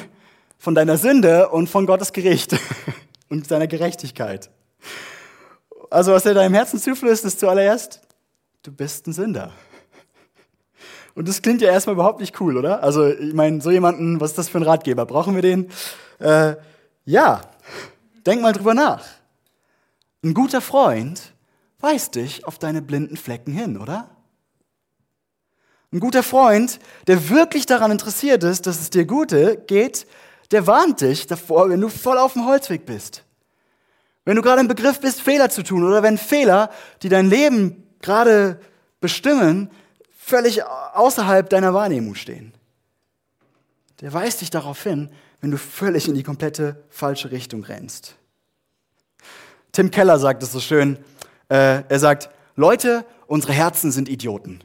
von 0.58 0.74
deiner 0.74 0.96
Sünde 0.96 1.48
und 1.48 1.68
von 1.68 1.86
Gottes 1.86 2.12
Gericht 2.12 2.56
und 3.28 3.48
seiner 3.48 3.66
Gerechtigkeit. 3.66 4.50
Also, 5.90 6.12
was 6.12 6.24
er 6.24 6.34
deinem 6.34 6.54
Herzen 6.54 6.78
zuflößt, 6.78 7.24
ist 7.24 7.40
zuallererst, 7.40 8.00
du 8.62 8.72
bist 8.72 9.06
ein 9.06 9.12
Sünder. 9.12 9.52
Und 11.14 11.28
das 11.28 11.42
klingt 11.42 11.60
ja 11.60 11.70
erstmal 11.70 11.94
überhaupt 11.94 12.20
nicht 12.20 12.40
cool, 12.40 12.56
oder? 12.56 12.82
Also, 12.82 13.08
ich 13.08 13.34
meine, 13.34 13.60
so 13.60 13.70
jemanden, 13.70 14.20
was 14.20 14.30
ist 14.30 14.38
das 14.38 14.48
für 14.48 14.58
ein 14.58 14.62
Ratgeber? 14.62 15.04
Brauchen 15.04 15.34
wir 15.34 15.42
den? 15.42 15.68
Äh, 16.18 16.54
ja, 17.04 17.42
denk 18.26 18.42
mal 18.42 18.52
drüber 18.52 18.74
nach. 18.74 19.04
Ein 20.22 20.34
guter 20.34 20.60
Freund 20.60 21.32
weist 21.80 22.14
dich 22.14 22.46
auf 22.46 22.58
deine 22.58 22.80
blinden 22.80 23.16
Flecken 23.16 23.52
hin, 23.52 23.76
oder? 23.76 24.08
Ein 25.92 26.00
guter 26.00 26.22
Freund, 26.22 26.78
der 27.06 27.28
wirklich 27.28 27.66
daran 27.66 27.90
interessiert 27.90 28.44
ist, 28.44 28.66
dass 28.66 28.80
es 28.80 28.90
dir 28.90 29.04
gut 29.04 29.34
geht, 29.66 30.06
der 30.50 30.66
warnt 30.66 31.00
dich 31.00 31.26
davor, 31.26 31.68
wenn 31.68 31.80
du 31.80 31.88
voll 31.88 32.18
auf 32.18 32.32
dem 32.32 32.46
Holzweg 32.46 32.86
bist. 32.86 33.24
Wenn 34.24 34.36
du 34.36 34.42
gerade 34.42 34.60
im 34.60 34.68
Begriff 34.68 35.00
bist, 35.00 35.20
Fehler 35.20 35.50
zu 35.50 35.62
tun 35.62 35.84
oder 35.84 36.02
wenn 36.02 36.16
Fehler, 36.16 36.70
die 37.02 37.08
dein 37.08 37.28
Leben 37.28 37.86
gerade 38.00 38.60
bestimmen, 39.00 39.70
völlig 40.16 40.64
außerhalb 40.64 41.50
deiner 41.50 41.74
Wahrnehmung 41.74 42.14
stehen. 42.14 42.54
Der 44.00 44.12
weist 44.12 44.40
dich 44.40 44.50
darauf 44.50 44.82
hin, 44.82 45.10
wenn 45.42 45.50
du 45.50 45.58
völlig 45.58 46.08
in 46.08 46.14
die 46.14 46.22
komplette 46.22 46.82
falsche 46.88 47.30
Richtung 47.30 47.64
rennst. 47.64 48.14
Tim 49.72 49.90
Keller 49.90 50.18
sagt 50.18 50.42
es 50.42 50.52
so 50.52 50.60
schön. 50.60 50.96
Äh, 51.48 51.82
er 51.88 51.98
sagt, 51.98 52.30
Leute, 52.56 53.04
unsere 53.26 53.52
Herzen 53.52 53.90
sind 53.90 54.08
Idioten. 54.08 54.60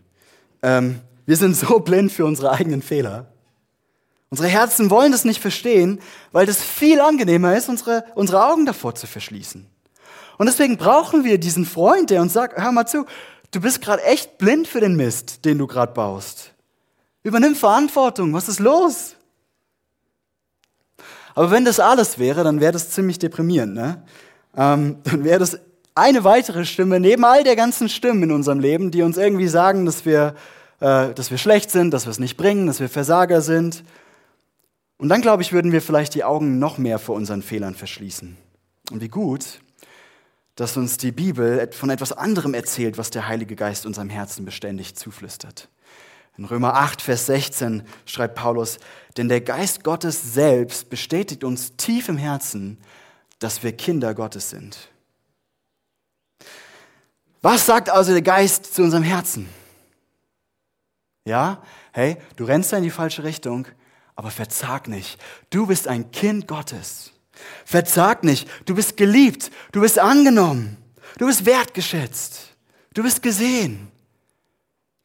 Ähm, 0.61 1.01
wir 1.25 1.35
sind 1.35 1.55
so 1.57 1.79
blind 1.79 2.11
für 2.11 2.25
unsere 2.25 2.51
eigenen 2.51 2.81
Fehler. 2.81 3.25
Unsere 4.29 4.49
Herzen 4.49 4.89
wollen 4.89 5.11
das 5.11 5.25
nicht 5.25 5.41
verstehen, 5.41 5.99
weil 6.31 6.45
das 6.45 6.61
viel 6.61 7.01
angenehmer 7.01 7.57
ist, 7.57 7.69
unsere, 7.69 8.05
unsere 8.15 8.45
Augen 8.45 8.65
davor 8.65 8.93
zu 8.93 9.07
verschließen. 9.07 9.65
Und 10.37 10.45
deswegen 10.45 10.77
brauchen 10.77 11.23
wir 11.23 11.39
diesen 11.39 11.65
Freund, 11.65 12.11
der 12.11 12.21
uns 12.21 12.33
sagt, 12.33 12.61
hör 12.61 12.71
mal 12.71 12.85
zu, 12.85 13.05
du 13.51 13.61
bist 13.61 13.81
gerade 13.81 14.03
echt 14.03 14.37
blind 14.37 14.67
für 14.67 14.81
den 14.81 14.95
Mist, 14.95 15.43
den 15.45 15.57
du 15.57 15.65
gerade 15.65 15.93
baust. 15.93 16.53
Übernimm 17.23 17.55
Verantwortung, 17.55 18.33
was 18.33 18.47
ist 18.47 18.59
los? 18.59 19.16
Aber 21.37 21.51
wenn 21.51 21.65
das 21.65 21.79
alles 21.79 22.17
wäre, 22.17 22.43
dann 22.43 22.61
wäre 22.61 22.71
das 22.71 22.89
ziemlich 22.89 23.19
deprimierend. 23.19 23.75
Ne? 23.75 24.01
Ähm, 24.55 24.97
dann 25.03 25.23
wäre 25.23 25.37
das 25.37 25.59
eine 25.93 26.23
weitere 26.23 26.65
Stimme 26.65 26.99
neben 26.99 27.23
all 27.25 27.43
der 27.43 27.55
ganzen 27.55 27.89
Stimmen 27.89 28.23
in 28.23 28.31
unserem 28.31 28.59
Leben, 28.59 28.89
die 28.89 29.03
uns 29.03 29.17
irgendwie 29.17 29.47
sagen, 29.47 29.85
dass 29.85 30.03
wir 30.03 30.33
äh, 30.79 31.13
dass 31.13 31.29
wir 31.29 31.37
schlecht 31.37 31.69
sind, 31.69 31.91
dass 31.91 32.05
wir 32.05 32.11
es 32.11 32.17
nicht 32.17 32.37
bringen, 32.37 32.65
dass 32.65 32.79
wir 32.79 32.89
Versager 32.89 33.41
sind. 33.41 33.83
Und 34.97 35.09
dann, 35.09 35.21
glaube 35.21 35.43
ich, 35.43 35.53
würden 35.53 35.71
wir 35.71 35.83
vielleicht 35.83 36.15
die 36.15 36.23
Augen 36.23 36.57
noch 36.57 36.79
mehr 36.79 36.97
vor 36.97 37.15
unseren 37.15 37.43
Fehlern 37.43 37.75
verschließen. 37.75 38.35
Und 38.91 39.01
wie 39.01 39.07
gut, 39.07 39.59
dass 40.55 40.75
uns 40.75 40.97
die 40.97 41.11
Bibel 41.11 41.69
von 41.71 41.91
etwas 41.91 42.13
anderem 42.13 42.55
erzählt, 42.55 42.97
was 42.97 43.11
der 43.11 43.27
Heilige 43.27 43.55
Geist 43.55 43.85
unserem 43.85 44.09
Herzen 44.09 44.43
beständig 44.43 44.95
zuflüstert. 44.95 45.69
In 46.37 46.45
Römer 46.45 46.75
8, 46.75 47.01
Vers 47.01 47.25
16 47.25 47.83
schreibt 48.05 48.35
Paulus, 48.35 48.77
denn 49.17 49.29
der 49.29 49.41
Geist 49.41 49.83
Gottes 49.83 50.33
selbst 50.33 50.89
bestätigt 50.89 51.43
uns 51.43 51.75
tief 51.75 52.07
im 52.09 52.17
Herzen, 52.17 52.77
dass 53.39 53.63
wir 53.63 53.71
Kinder 53.71 54.13
Gottes 54.13 54.49
sind. 54.49 54.89
Was 57.41 57.65
sagt 57.65 57.89
also 57.89 58.11
der 58.11 58.21
Geist 58.21 58.73
zu 58.73 58.83
unserem 58.83 59.03
Herzen? 59.03 59.47
Ja, 61.25 61.61
hey, 61.91 62.17
du 62.35 62.45
rennst 62.45 62.71
da 62.71 62.77
in 62.77 62.83
die 62.83 62.89
falsche 62.89 63.23
Richtung, 63.23 63.67
aber 64.15 64.31
verzag 64.31 64.87
nicht. 64.87 65.19
Du 65.49 65.67
bist 65.67 65.87
ein 65.87 66.11
Kind 66.11 66.47
Gottes. 66.47 67.11
Verzag 67.65 68.23
nicht. 68.23 68.49
Du 68.65 68.75
bist 68.75 68.97
geliebt. 68.97 69.51
Du 69.71 69.81
bist 69.81 69.99
angenommen. 69.99 70.77
Du 71.17 71.27
bist 71.27 71.45
wertgeschätzt. 71.45 72.55
Du 72.93 73.03
bist 73.03 73.21
gesehen. 73.21 73.91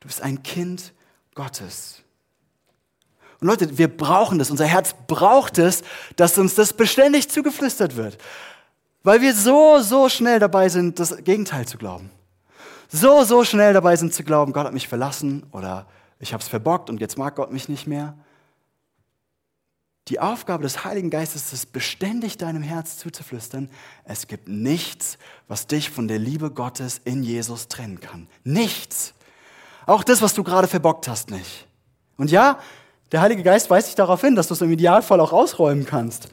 Du 0.01 0.09
bist 0.09 0.23
ein 0.23 0.43
Kind 0.43 0.95
Gottes. 1.35 2.01
Und 3.43 3.49
Leute, 3.49 3.76
wir 3.76 3.88
brauchen 3.88 4.38
das. 4.38 4.53
Unser 4.53 4.66
Herz 4.66 4.95
braucht 5.09 5.59
es, 5.59 5.82
dass 6.14 6.38
uns 6.38 6.55
das 6.55 6.72
beständig 6.72 7.28
zugeflüstert 7.28 7.97
wird. 7.97 8.16
Weil 9.03 9.20
wir 9.20 9.34
so, 9.34 9.80
so 9.80 10.09
schnell 10.09 10.38
dabei 10.38 10.68
sind, 10.68 11.01
das 11.01 11.16
Gegenteil 11.24 11.66
zu 11.66 11.76
glauben. 11.76 12.09
So, 12.88 13.24
so 13.24 13.43
schnell 13.43 13.72
dabei 13.72 13.97
sind 13.97 14.14
zu 14.14 14.22
glauben, 14.22 14.53
Gott 14.53 14.66
hat 14.66 14.72
mich 14.72 14.86
verlassen 14.86 15.45
oder 15.51 15.86
ich 16.20 16.32
habe 16.32 16.40
es 16.40 16.49
verbockt 16.49 16.88
und 16.88 17.01
jetzt 17.01 17.18
mag 17.18 17.34
Gott 17.34 17.51
mich 17.51 17.68
nicht 17.68 17.88
mehr. 17.88 18.14
Die 20.07 20.20
Aufgabe 20.20 20.62
des 20.62 20.84
Heiligen 20.84 21.11
Geistes 21.11 21.53
ist 21.53 21.72
beständig 21.72 22.38
deinem 22.38 22.62
Herz 22.62 22.99
zuzuflüstern, 22.99 23.70
es 24.05 24.28
gibt 24.28 24.47
nichts, 24.47 25.18
was 25.49 25.66
dich 25.66 25.90
von 25.90 26.07
der 26.07 26.18
Liebe 26.18 26.51
Gottes 26.51 27.01
in 27.05 27.24
Jesus 27.24 27.66
trennen 27.66 27.99
kann. 27.99 28.28
Nichts. 28.45 29.14
Auch 29.86 30.05
das, 30.05 30.22
was 30.22 30.34
du 30.34 30.45
gerade 30.45 30.68
verbockt 30.68 31.09
hast, 31.09 31.30
nicht. 31.30 31.66
Und 32.16 32.30
ja, 32.30 32.59
der 33.13 33.21
Heilige 33.21 33.43
Geist 33.43 33.71
weist 33.71 33.89
dich 33.89 33.95
darauf 33.95 34.21
hin, 34.21 34.35
dass 34.35 34.49
du 34.49 34.55
es 34.55 34.61
im 34.61 34.73
Idealfall 34.73 35.21
auch 35.21 35.33
ausräumen 35.33 35.85
kannst. 35.87 36.29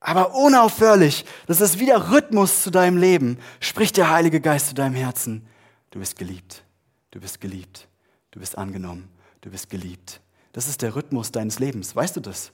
Aber 0.00 0.34
unaufhörlich, 0.34 1.24
das 1.46 1.60
ist 1.60 1.78
wieder 1.78 2.10
Rhythmus 2.10 2.62
zu 2.62 2.70
deinem 2.70 2.96
Leben, 2.96 3.38
spricht 3.60 3.96
der 3.96 4.10
Heilige 4.10 4.40
Geist 4.40 4.68
zu 4.68 4.74
deinem 4.74 4.96
Herzen. 4.96 5.46
Du 5.90 6.00
bist 6.00 6.18
geliebt, 6.18 6.64
du 7.12 7.20
bist 7.20 7.40
geliebt, 7.40 7.86
du 8.32 8.40
bist 8.40 8.58
angenommen, 8.58 9.08
du 9.42 9.50
bist 9.50 9.70
geliebt. 9.70 10.20
Das 10.52 10.68
ist 10.68 10.82
der 10.82 10.94
Rhythmus 10.96 11.30
deines 11.30 11.60
Lebens. 11.60 11.94
Weißt 11.94 12.16
du 12.16 12.20
das? 12.20 12.52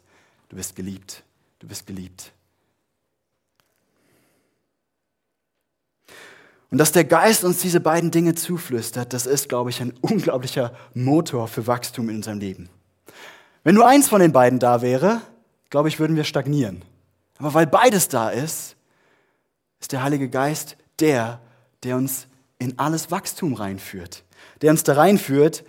Du 0.50 0.56
bist 0.56 0.76
geliebt. 0.76 1.24
Du 1.58 1.66
bist 1.66 1.86
geliebt. 1.86 2.32
Und 6.70 6.78
dass 6.78 6.92
der 6.92 7.04
Geist 7.04 7.44
uns 7.44 7.60
diese 7.60 7.80
beiden 7.80 8.10
Dinge 8.10 8.34
zuflüstert, 8.34 9.12
das 9.12 9.26
ist, 9.26 9.48
glaube 9.48 9.70
ich, 9.70 9.80
ein 9.80 9.94
unglaublicher 10.00 10.72
Motor 10.94 11.48
für 11.48 11.66
Wachstum 11.66 12.10
in 12.10 12.16
unserem 12.16 12.38
Leben. 12.38 12.68
Wenn 13.64 13.74
nur 13.74 13.86
eins 13.86 14.08
von 14.08 14.20
den 14.20 14.32
beiden 14.32 14.58
da 14.58 14.82
wäre, 14.82 15.22
glaube 15.70 15.88
ich, 15.88 15.98
würden 15.98 16.16
wir 16.16 16.24
stagnieren. 16.24 16.82
Aber 17.38 17.54
weil 17.54 17.66
beides 17.66 18.08
da 18.08 18.30
ist, 18.30 18.76
ist 19.80 19.92
der 19.92 20.02
Heilige 20.02 20.28
Geist 20.28 20.76
der, 21.00 21.40
der 21.84 21.96
uns 21.96 22.26
in 22.58 22.78
alles 22.78 23.10
Wachstum 23.10 23.54
reinführt. 23.54 24.24
Der 24.62 24.70
uns 24.70 24.82
da 24.82 24.94
reinführt, 24.94 25.64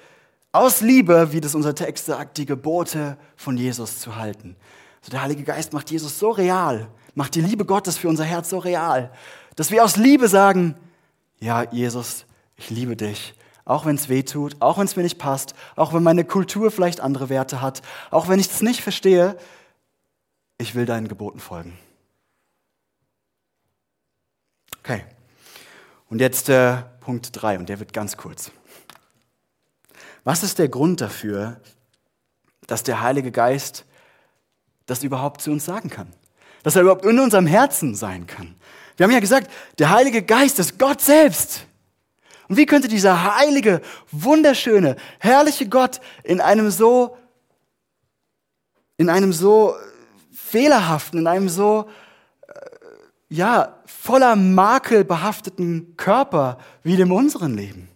aus 0.51 0.81
Liebe, 0.81 1.31
wie 1.31 1.41
das 1.41 1.53
unser 1.53 1.75
Text 1.75 2.07
sagt, 2.07 2.37
die 2.37 2.45
Gebote 2.45 3.17
von 3.35 3.55
Jesus 3.55 3.99
zu 3.99 4.15
halten. 4.15 4.55
Also 5.01 5.11
der 5.11 5.21
Heilige 5.21 5.43
Geist 5.43 5.73
macht 5.73 5.91
Jesus 5.91 6.17
so 6.17 6.31
real, 6.31 6.87
macht 7.13 7.35
die 7.35 7.41
Liebe 7.41 7.65
Gottes 7.65 7.97
für 7.97 8.09
unser 8.09 8.23
Herz 8.23 8.49
so 8.49 8.57
real, 8.57 9.11
dass 9.55 9.69
wir 9.69 9.83
aus 9.83 9.95
Liebe 9.95 10.27
sagen, 10.27 10.75
ja, 11.39 11.63
Jesus, 11.71 12.25
ich 12.55 12.69
liebe 12.69 12.95
dich, 12.95 13.33
auch 13.65 13.85
wenn 13.85 13.95
es 13.95 14.09
weh 14.09 14.23
tut, 14.23 14.55
auch 14.59 14.77
wenn 14.77 14.85
es 14.85 14.95
mir 14.95 15.03
nicht 15.03 15.19
passt, 15.19 15.53
auch 15.75 15.93
wenn 15.93 16.03
meine 16.03 16.25
Kultur 16.25 16.71
vielleicht 16.71 16.99
andere 17.01 17.29
Werte 17.29 17.61
hat, 17.61 17.81
auch 18.11 18.27
wenn 18.27 18.39
ich 18.39 18.47
es 18.47 18.61
nicht 18.61 18.81
verstehe, 18.81 19.37
ich 20.57 20.75
will 20.75 20.85
deinen 20.85 21.07
Geboten 21.07 21.39
folgen. 21.39 21.77
Okay. 24.79 25.03
Und 26.09 26.19
jetzt 26.19 26.49
äh, 26.49 26.77
Punkt 26.99 27.29
3, 27.31 27.59
und 27.59 27.69
der 27.69 27.79
wird 27.79 27.93
ganz 27.93 28.17
kurz. 28.17 28.51
Was 30.23 30.43
ist 30.43 30.59
der 30.59 30.67
Grund 30.67 31.01
dafür, 31.01 31.61
dass 32.67 32.83
der 32.83 33.01
Heilige 33.01 33.31
Geist 33.31 33.85
das 34.85 35.03
überhaupt 35.03 35.41
zu 35.41 35.51
uns 35.51 35.65
sagen 35.65 35.89
kann? 35.89 36.11
Dass 36.63 36.75
er 36.75 36.81
überhaupt 36.81 37.05
in 37.05 37.19
unserem 37.19 37.45
Herzen 37.47 37.95
sein 37.95 38.27
kann? 38.27 38.55
Wir 38.99 39.05
haben 39.05 39.13
ja 39.13 39.21
gesagt, 39.21 39.49
der 39.77 39.91
Heilige 39.91 40.21
Geist 40.21 40.59
ist 40.59 40.77
Gott 40.77 40.99
selbst. 40.99 41.65
Und 42.49 42.57
wie 42.57 42.65
könnte 42.65 42.89
dieser 42.89 43.37
heilige, 43.37 43.79
wunderschöne, 44.11 44.97
herrliche 45.19 45.69
Gott 45.69 46.01
in 46.25 46.41
einem 46.41 46.69
so, 46.69 47.15
in 48.97 49.09
einem 49.09 49.31
so 49.31 49.73
fehlerhaften, 50.33 51.19
in 51.19 51.27
einem 51.27 51.47
so, 51.47 51.89
äh, 52.45 52.53
ja, 53.29 53.77
voller 53.85 54.35
Makel 54.35 55.05
behafteten 55.05 55.95
Körper 55.95 56.57
wie 56.83 56.97
dem 56.97 57.13
unseren 57.13 57.55
leben? 57.55 57.87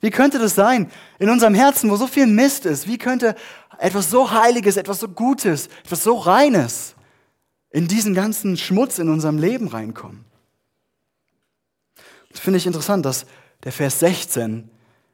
Wie 0.00 0.10
könnte 0.10 0.38
das 0.38 0.54
sein 0.54 0.90
in 1.18 1.28
unserem 1.28 1.52
Herzen, 1.54 1.90
wo 1.90 1.96
so 1.96 2.06
viel 2.06 2.26
Mist 2.26 2.64
ist? 2.64 2.88
Wie 2.88 2.96
könnte 2.96 3.34
etwas 3.76 4.08
so 4.08 4.30
Heiliges, 4.30 4.78
etwas 4.78 4.98
so 4.98 5.08
Gutes, 5.08 5.68
etwas 5.84 6.04
so 6.04 6.16
Reines 6.16 6.94
in 7.70 7.88
diesen 7.88 8.14
ganzen 8.14 8.56
Schmutz 8.56 8.98
in 8.98 9.08
unserem 9.08 9.38
Leben 9.38 9.68
reinkommen? 9.68 10.24
Das 12.30 12.40
finde 12.40 12.58
ich 12.58 12.66
interessant, 12.66 13.04
dass 13.04 13.26
der 13.64 13.72
Vers 13.72 14.00
16 14.00 14.70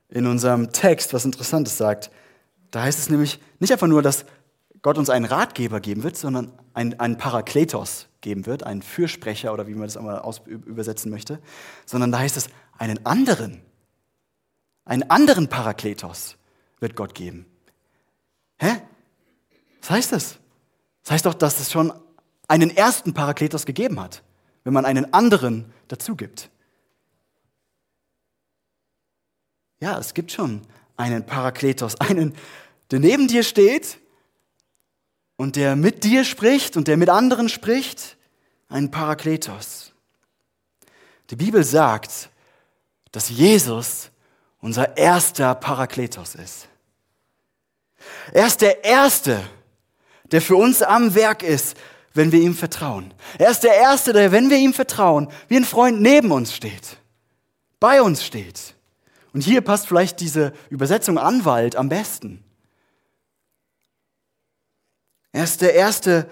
in 0.08 0.26
unserem 0.26 0.72
Text 0.72 1.14
was 1.14 1.24
Interessantes 1.24 1.76
sagt. 1.76 2.10
Da 2.70 2.82
heißt 2.82 2.98
es 2.98 3.10
nämlich 3.10 3.40
nicht 3.58 3.72
einfach 3.72 3.86
nur, 3.86 4.02
dass 4.02 4.24
Gott 4.82 4.98
uns 4.98 5.10
einen 5.10 5.24
Ratgeber 5.24 5.80
geben 5.80 6.02
wird, 6.02 6.16
sondern 6.16 6.52
einen, 6.74 7.00
einen 7.00 7.16
Parakletos 7.16 8.08
geben 8.20 8.46
wird, 8.46 8.62
einen 8.62 8.82
Fürsprecher 8.82 9.52
oder 9.52 9.66
wie 9.66 9.74
man 9.74 9.84
das 9.84 9.96
einmal 9.96 10.18
aus, 10.18 10.42
übersetzen 10.46 11.10
möchte, 11.10 11.40
sondern 11.86 12.12
da 12.12 12.18
heißt 12.18 12.36
es 12.36 12.48
einen 12.78 13.04
anderen 13.06 13.62
einen 14.86 15.10
anderen 15.10 15.48
Parakletos 15.48 16.36
wird 16.78 16.96
Gott 16.96 17.14
geben. 17.14 17.44
Hä? 18.58 18.80
Was 19.80 19.90
heißt 19.90 20.12
das? 20.12 20.38
Das 21.02 21.10
heißt 21.10 21.26
doch, 21.26 21.34
dass 21.34 21.60
es 21.60 21.70
schon 21.70 21.92
einen 22.48 22.74
ersten 22.74 23.14
Parakletos 23.14 23.66
gegeben 23.66 24.00
hat, 24.00 24.22
wenn 24.64 24.72
man 24.72 24.84
einen 24.84 25.12
anderen 25.12 25.72
dazu 25.88 26.16
gibt. 26.16 26.50
Ja, 29.80 29.98
es 29.98 30.14
gibt 30.14 30.32
schon 30.32 30.62
einen 30.96 31.26
Parakletos, 31.26 31.96
einen, 32.00 32.34
der 32.90 33.00
neben 33.00 33.28
dir 33.28 33.42
steht 33.42 33.98
und 35.36 35.56
der 35.56 35.76
mit 35.76 36.04
dir 36.04 36.24
spricht 36.24 36.76
und 36.76 36.88
der 36.88 36.96
mit 36.96 37.08
anderen 37.08 37.48
spricht, 37.48 38.16
einen 38.68 38.90
Parakletos. 38.90 39.92
Die 41.30 41.36
Bibel 41.36 41.62
sagt, 41.64 42.30
dass 43.12 43.28
Jesus 43.28 44.10
unser 44.60 44.96
erster 44.96 45.54
Parakletos 45.54 46.34
ist. 46.34 46.68
Er 48.32 48.46
ist 48.46 48.60
der 48.60 48.84
Erste, 48.84 49.42
der 50.32 50.40
für 50.40 50.56
uns 50.56 50.82
am 50.82 51.14
Werk 51.14 51.42
ist, 51.42 51.76
wenn 52.16 52.32
wir 52.32 52.40
ihm 52.40 52.54
vertrauen. 52.54 53.12
Er 53.38 53.50
ist 53.50 53.60
der 53.60 53.74
Erste, 53.74 54.12
der, 54.12 54.32
wenn 54.32 54.50
wir 54.50 54.56
ihm 54.56 54.72
vertrauen, 54.72 55.28
wie 55.48 55.56
ein 55.56 55.64
Freund 55.64 56.00
neben 56.00 56.32
uns 56.32 56.54
steht, 56.54 56.96
bei 57.78 58.02
uns 58.02 58.24
steht. 58.24 58.74
Und 59.32 59.42
hier 59.42 59.60
passt 59.60 59.86
vielleicht 59.86 60.20
diese 60.20 60.52
Übersetzung 60.70 61.18
Anwalt 61.18 61.76
am 61.76 61.90
besten. 61.90 62.42
Er 65.32 65.44
ist 65.44 65.60
der 65.60 65.74
Erste. 65.74 66.30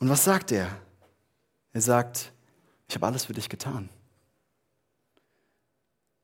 Und 0.00 0.08
was 0.08 0.24
sagt 0.24 0.50
er? 0.50 0.68
Er 1.72 1.80
sagt, 1.80 2.32
ich 2.88 2.96
habe 2.96 3.06
alles 3.06 3.26
für 3.26 3.32
dich 3.32 3.48
getan. 3.48 3.88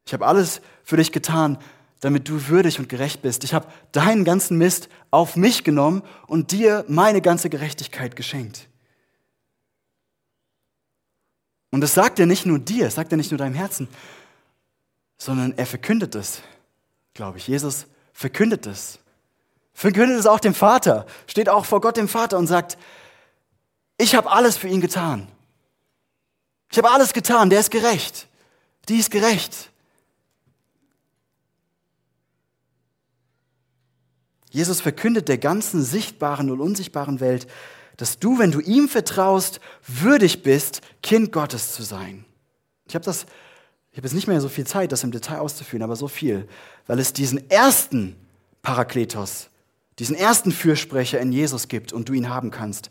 Ich 0.05 0.13
habe 0.13 0.27
alles 0.27 0.61
für 0.83 0.97
dich 0.97 1.13
getan, 1.13 1.59
damit 2.01 2.29
du 2.29 2.49
würdig 2.49 2.79
und 2.79 2.89
gerecht 2.89 3.23
bist. 3.23 3.45
Ich 3.45 3.55
habe 3.55 3.67
deinen 3.93 4.25
ganzen 4.25 4.59
Mist 4.59 4.89
auf 5.11 5.37
mich 5.37 5.65
genommen 5.65 6.03
und 6.27 6.53
dir 6.53 6.85
meine 6.89 7.23
ganze 7.23 7.49
Gerechtigkeit 7.49 8.17
geschenkt. 8.17 8.69
Und 11.71 11.81
das 11.81 11.95
sagt 11.95 12.19
er 12.19 12.27
nicht 12.27 12.47
nur 12.47 12.59
dir, 12.59 12.91
sagt 12.91 13.13
er 13.13 13.17
nicht 13.17 13.31
nur 13.31 13.39
deinem 13.39 13.55
Herzen, 13.55 13.89
sondern 15.19 15.53
er 15.57 15.67
verkündet 15.67 16.15
es, 16.15 16.43
glaube 17.15 17.39
ich. 17.39 17.49
Jesus 17.49 17.87
verkündet 18.13 18.67
es. 18.67 18.99
Verkündet 19.73 20.19
es 20.19 20.27
auch 20.27 20.41
dem 20.41 20.55
Vater, 20.55 21.07
steht 21.27 21.49
auch 21.51 21.67
vor 21.67 21.83
Gott 21.83 21.99
dem 21.99 22.09
Vater 22.09 22.39
und 22.39 22.47
sagt, 22.47 22.79
ich 23.99 24.15
habe 24.15 24.31
alles 24.31 24.57
für 24.57 24.69
ihn 24.69 24.81
getan. 24.81 25.29
Ich 26.71 26.79
habe 26.79 26.91
alles 26.91 27.13
getan, 27.13 27.51
der 27.51 27.61
ist 27.61 27.71
gerecht. 27.71 28.27
Die 28.89 28.99
ist 28.99 29.11
gerecht. 29.11 29.71
Jesus 34.51 34.81
verkündet 34.81 35.29
der 35.29 35.39
ganzen 35.39 35.83
sichtbaren 35.83 36.51
und 36.51 36.61
unsichtbaren 36.61 37.21
Welt, 37.21 37.47
dass 37.97 38.19
du, 38.19 38.39
wenn 38.39 38.51
du 38.51 38.61
ihm 38.61 38.89
vertraust, 38.89 39.61
würdig 39.87 40.43
bist, 40.43 40.83
Kind 41.03 41.33
Gottes 41.33 41.73
zu 41.73 41.83
sein. 41.83 42.25
Ich 42.87 42.95
habe 42.95 43.05
das, 43.05 43.27
ich 43.91 43.99
habe 43.99 44.07
jetzt 44.07 44.15
nicht 44.15 44.29
mehr 44.29 44.41
so 44.41 44.49
viel 44.49 44.67
Zeit, 44.67 44.93
das 44.93 45.03
im 45.03 45.13
Detail 45.13 45.39
auszuführen, 45.39 45.83
aber 45.83 45.97
so 45.97 46.09
viel, 46.09 46.47
weil 46.87 46.99
es 46.99 47.13
diesen 47.13 47.51
ersten 47.51 48.17
Parakletos, 48.63 49.49
diesen 49.99 50.15
ersten 50.15 50.53
Fürsprecher 50.53 51.21
in 51.21 51.33
Jesus 51.33 51.69
gibt 51.69 51.93
und 51.93 52.09
du 52.09 52.13
ihn 52.13 52.29
haben 52.29 52.51
kannst. 52.51 52.91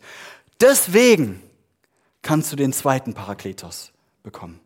Deswegen 0.60 1.40
kannst 2.22 2.50
du 2.50 2.56
den 2.56 2.72
zweiten 2.72 3.14
Parakletos 3.14 3.92
bekommen. 4.22 4.58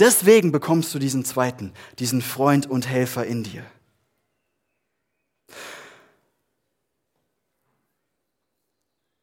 Deswegen 0.00 0.50
bekommst 0.50 0.94
du 0.94 0.98
diesen 0.98 1.24
zweiten, 1.24 1.72
diesen 1.98 2.22
Freund 2.22 2.68
und 2.68 2.88
Helfer 2.88 3.26
in 3.26 3.44
dir. 3.44 3.62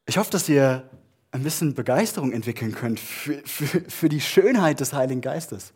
Ich 0.08 0.16
hoffe, 0.16 0.30
dass 0.30 0.48
ihr 0.48 0.88
ein 1.32 1.42
bisschen 1.42 1.74
Begeisterung 1.74 2.32
entwickeln 2.32 2.74
könnt 2.74 2.98
für, 2.98 3.42
für, 3.44 3.82
für 3.90 4.08
die 4.08 4.22
Schönheit 4.22 4.80
des 4.80 4.94
Heiligen 4.94 5.20
Geistes. 5.20 5.74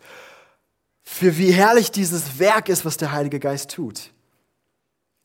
Für 1.03 1.37
wie 1.37 1.53
herrlich 1.53 1.91
dieses 1.91 2.39
Werk 2.39 2.71
ist, 2.71 2.87
was 2.87 2.97
der 2.97 3.13
Heilige 3.13 3.39
Geist 3.39 3.73
tut. 3.73 4.11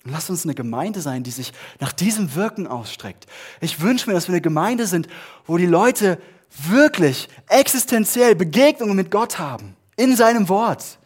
Und 0.03 0.11
lasst 0.11 0.29
uns 0.29 0.43
eine 0.43 0.55
Gemeinde 0.55 0.99
sein, 0.99 1.23
die 1.23 1.31
sich 1.31 1.53
nach 1.79 1.93
diesem 1.93 2.35
Wirken 2.35 2.67
ausstreckt. 2.67 3.27
Ich 3.61 3.79
wünsche 3.79 4.09
mir, 4.09 4.13
dass 4.13 4.27
wir 4.27 4.33
eine 4.33 4.41
Gemeinde 4.41 4.87
sind, 4.87 5.07
wo 5.45 5.55
die 5.57 5.65
Leute 5.65 6.21
wirklich 6.67 7.29
existenziell 7.47 8.35
Begegnungen 8.35 8.97
mit 8.97 9.09
Gott 9.09 9.39
haben, 9.39 9.77
in 9.95 10.17
seinem 10.17 10.49
Wort 10.49 10.99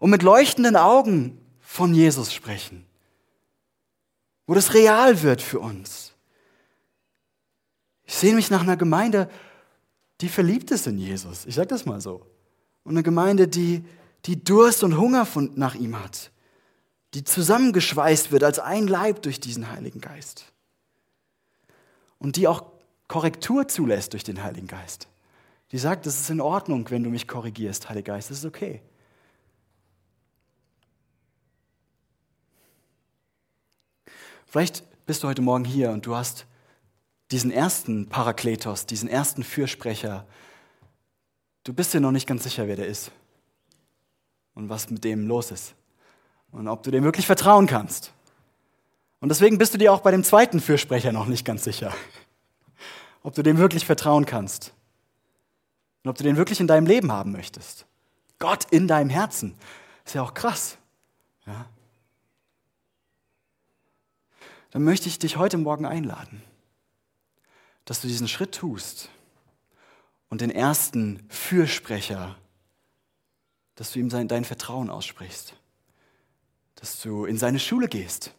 und 0.00 0.10
mit 0.10 0.24
leuchtenden 0.24 0.74
Augen 0.74 1.38
von 1.60 1.94
Jesus 1.94 2.34
sprechen. 2.34 2.84
Wo 4.48 4.54
das 4.54 4.74
real 4.74 5.22
wird 5.22 5.40
für 5.42 5.60
uns. 5.60 6.09
Ich 8.10 8.16
sehe 8.16 8.34
mich 8.34 8.50
nach 8.50 8.62
einer 8.62 8.76
Gemeinde, 8.76 9.30
die 10.20 10.28
verliebt 10.28 10.72
ist 10.72 10.88
in 10.88 10.98
Jesus. 10.98 11.46
Ich 11.46 11.54
sage 11.54 11.68
das 11.68 11.86
mal 11.86 12.00
so. 12.00 12.26
Und 12.82 12.94
eine 12.94 13.04
Gemeinde, 13.04 13.46
die, 13.46 13.84
die 14.26 14.42
Durst 14.42 14.82
und 14.82 14.98
Hunger 14.98 15.28
nach 15.54 15.76
ihm 15.76 15.96
hat. 15.96 16.32
Die 17.14 17.22
zusammengeschweißt 17.22 18.32
wird 18.32 18.42
als 18.42 18.58
ein 18.58 18.88
Leib 18.88 19.22
durch 19.22 19.38
diesen 19.38 19.70
Heiligen 19.70 20.00
Geist. 20.00 20.46
Und 22.18 22.34
die 22.34 22.48
auch 22.48 22.64
Korrektur 23.06 23.68
zulässt 23.68 24.12
durch 24.12 24.24
den 24.24 24.42
Heiligen 24.42 24.66
Geist. 24.66 25.06
Die 25.70 25.78
sagt, 25.78 26.04
es 26.04 26.20
ist 26.20 26.30
in 26.30 26.40
Ordnung, 26.40 26.90
wenn 26.90 27.04
du 27.04 27.10
mich 27.10 27.28
korrigierst, 27.28 27.90
Heiliger 27.90 28.14
Geist, 28.14 28.30
das 28.30 28.38
ist 28.38 28.44
okay. 28.44 28.82
Vielleicht 34.46 34.82
bist 35.06 35.22
du 35.22 35.28
heute 35.28 35.42
Morgen 35.42 35.64
hier 35.64 35.92
und 35.92 36.06
du 36.06 36.16
hast 36.16 36.46
diesen 37.30 37.50
ersten 37.50 38.08
Parakletos, 38.08 38.86
diesen 38.86 39.08
ersten 39.08 39.44
Fürsprecher, 39.44 40.26
du 41.64 41.72
bist 41.72 41.94
dir 41.94 42.00
noch 42.00 42.10
nicht 42.10 42.26
ganz 42.26 42.42
sicher, 42.42 42.66
wer 42.66 42.76
der 42.76 42.86
ist 42.86 43.12
und 44.54 44.68
was 44.68 44.90
mit 44.90 45.04
dem 45.04 45.28
los 45.28 45.50
ist 45.50 45.74
und 46.50 46.66
ob 46.68 46.82
du 46.82 46.90
dem 46.90 47.04
wirklich 47.04 47.26
vertrauen 47.26 47.66
kannst. 47.66 48.12
Und 49.20 49.28
deswegen 49.28 49.58
bist 49.58 49.74
du 49.74 49.78
dir 49.78 49.92
auch 49.92 50.00
bei 50.00 50.10
dem 50.10 50.24
zweiten 50.24 50.60
Fürsprecher 50.60 51.12
noch 51.12 51.26
nicht 51.26 51.44
ganz 51.44 51.64
sicher, 51.64 51.94
ob 53.22 53.34
du 53.34 53.42
dem 53.42 53.58
wirklich 53.58 53.86
vertrauen 53.86 54.26
kannst 54.26 54.72
und 56.02 56.10
ob 56.10 56.16
du 56.16 56.24
den 56.24 56.36
wirklich 56.36 56.58
in 56.60 56.66
deinem 56.66 56.86
Leben 56.86 57.12
haben 57.12 57.32
möchtest. 57.32 57.86
Gott 58.38 58.66
in 58.70 58.88
deinem 58.88 59.10
Herzen. 59.10 59.54
Ist 60.06 60.14
ja 60.14 60.22
auch 60.22 60.34
krass. 60.34 60.78
Ja? 61.46 61.66
Dann 64.70 64.82
möchte 64.82 65.08
ich 65.08 65.18
dich 65.18 65.36
heute 65.36 65.58
Morgen 65.58 65.84
einladen 65.84 66.42
dass 67.90 68.02
du 68.02 68.06
diesen 68.06 68.28
Schritt 68.28 68.52
tust 68.52 69.08
und 70.28 70.42
den 70.42 70.52
ersten 70.52 71.26
Fürsprecher, 71.28 72.36
dass 73.74 73.90
du 73.90 73.98
ihm 73.98 74.10
sein, 74.10 74.28
dein 74.28 74.44
Vertrauen 74.44 74.90
aussprichst, 74.90 75.54
dass 76.76 77.00
du 77.00 77.24
in 77.24 77.36
seine 77.36 77.58
Schule 77.58 77.88
gehst, 77.88 78.32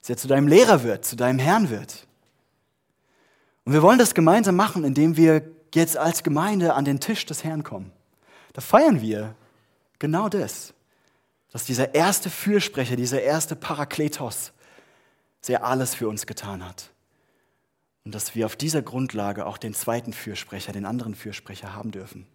dass 0.00 0.10
er 0.10 0.16
zu 0.16 0.26
deinem 0.26 0.48
Lehrer 0.48 0.82
wird, 0.82 1.04
zu 1.04 1.14
deinem 1.14 1.38
Herrn 1.38 1.70
wird. 1.70 2.08
Und 3.62 3.74
wir 3.74 3.82
wollen 3.82 4.00
das 4.00 4.12
gemeinsam 4.12 4.56
machen, 4.56 4.82
indem 4.82 5.16
wir 5.16 5.48
jetzt 5.72 5.96
als 5.96 6.24
Gemeinde 6.24 6.74
an 6.74 6.84
den 6.84 6.98
Tisch 6.98 7.24
des 7.24 7.44
Herrn 7.44 7.62
kommen. 7.62 7.92
Da 8.54 8.60
feiern 8.60 9.00
wir 9.00 9.36
genau 10.00 10.28
das, 10.28 10.74
dass 11.52 11.64
dieser 11.64 11.94
erste 11.94 12.28
Fürsprecher, 12.28 12.96
dieser 12.96 13.22
erste 13.22 13.54
Parakletos, 13.54 14.50
der 15.46 15.64
alles 15.64 15.94
für 15.94 16.08
uns 16.08 16.26
getan 16.26 16.66
hat. 16.66 16.90
Und 18.10 18.16
dass 18.16 18.34
wir 18.34 18.44
auf 18.46 18.56
dieser 18.56 18.82
Grundlage 18.82 19.46
auch 19.46 19.56
den 19.56 19.72
zweiten 19.72 20.12
Fürsprecher, 20.12 20.72
den 20.72 20.84
anderen 20.84 21.14
Fürsprecher 21.14 21.76
haben 21.76 21.92
dürfen. 21.92 22.26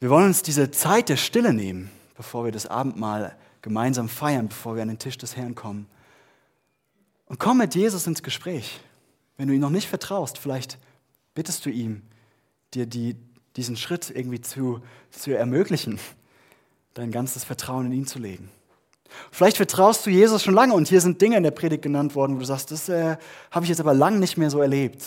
Wir 0.00 0.08
wollen 0.08 0.28
uns 0.28 0.40
diese 0.40 0.70
Zeit 0.70 1.10
der 1.10 1.18
Stille 1.18 1.52
nehmen, 1.52 1.90
bevor 2.16 2.46
wir 2.46 2.50
das 2.50 2.66
Abendmahl 2.66 3.36
gemeinsam 3.60 4.08
feiern, 4.08 4.48
bevor 4.48 4.74
wir 4.74 4.80
an 4.80 4.88
den 4.88 4.98
Tisch 4.98 5.18
des 5.18 5.36
Herrn 5.36 5.54
kommen. 5.54 5.86
Und 7.26 7.38
komm 7.38 7.58
mit 7.58 7.74
Jesus 7.74 8.06
ins 8.06 8.22
Gespräch. 8.22 8.80
Wenn 9.36 9.48
du 9.48 9.54
ihm 9.54 9.60
noch 9.60 9.68
nicht 9.68 9.90
vertraust, 9.90 10.38
vielleicht 10.38 10.78
bittest 11.34 11.66
du 11.66 11.70
ihm, 11.70 12.00
dir 12.72 12.86
die, 12.86 13.16
diesen 13.56 13.76
Schritt 13.76 14.08
irgendwie 14.08 14.40
zu, 14.40 14.80
zu 15.10 15.36
ermöglichen, 15.36 16.00
dein 16.94 17.10
ganzes 17.10 17.44
Vertrauen 17.44 17.84
in 17.84 17.92
ihn 17.92 18.06
zu 18.06 18.18
legen. 18.18 18.48
Vielleicht 19.30 19.56
vertraust 19.56 20.06
du 20.06 20.10
Jesus 20.10 20.42
schon 20.42 20.54
lange 20.54 20.74
und 20.74 20.88
hier 20.88 21.00
sind 21.00 21.20
Dinge 21.20 21.36
in 21.36 21.42
der 21.42 21.50
Predigt 21.50 21.82
genannt 21.82 22.14
worden, 22.14 22.36
wo 22.36 22.40
du 22.40 22.44
sagst, 22.44 22.70
das 22.70 22.88
äh, 22.88 23.16
habe 23.50 23.64
ich 23.64 23.68
jetzt 23.68 23.80
aber 23.80 23.94
lange 23.94 24.18
nicht 24.18 24.36
mehr 24.36 24.50
so 24.50 24.60
erlebt. 24.60 25.04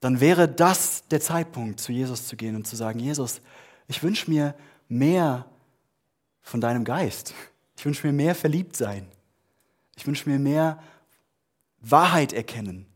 Dann 0.00 0.20
wäre 0.20 0.48
das 0.48 1.06
der 1.08 1.20
Zeitpunkt, 1.20 1.80
zu 1.80 1.92
Jesus 1.92 2.26
zu 2.28 2.36
gehen 2.36 2.54
und 2.54 2.66
zu 2.66 2.76
sagen, 2.76 3.00
Jesus, 3.00 3.40
ich 3.88 4.02
wünsche 4.02 4.30
mir 4.30 4.54
mehr 4.88 5.46
von 6.42 6.60
deinem 6.60 6.84
Geist. 6.84 7.34
Ich 7.76 7.84
wünsche 7.84 8.06
mir 8.06 8.12
mehr 8.12 8.34
verliebt 8.34 8.76
sein. 8.76 9.06
Ich 9.96 10.06
wünsche 10.06 10.28
mir 10.28 10.38
mehr 10.38 10.82
Wahrheit 11.80 12.32
erkennen 12.32 12.87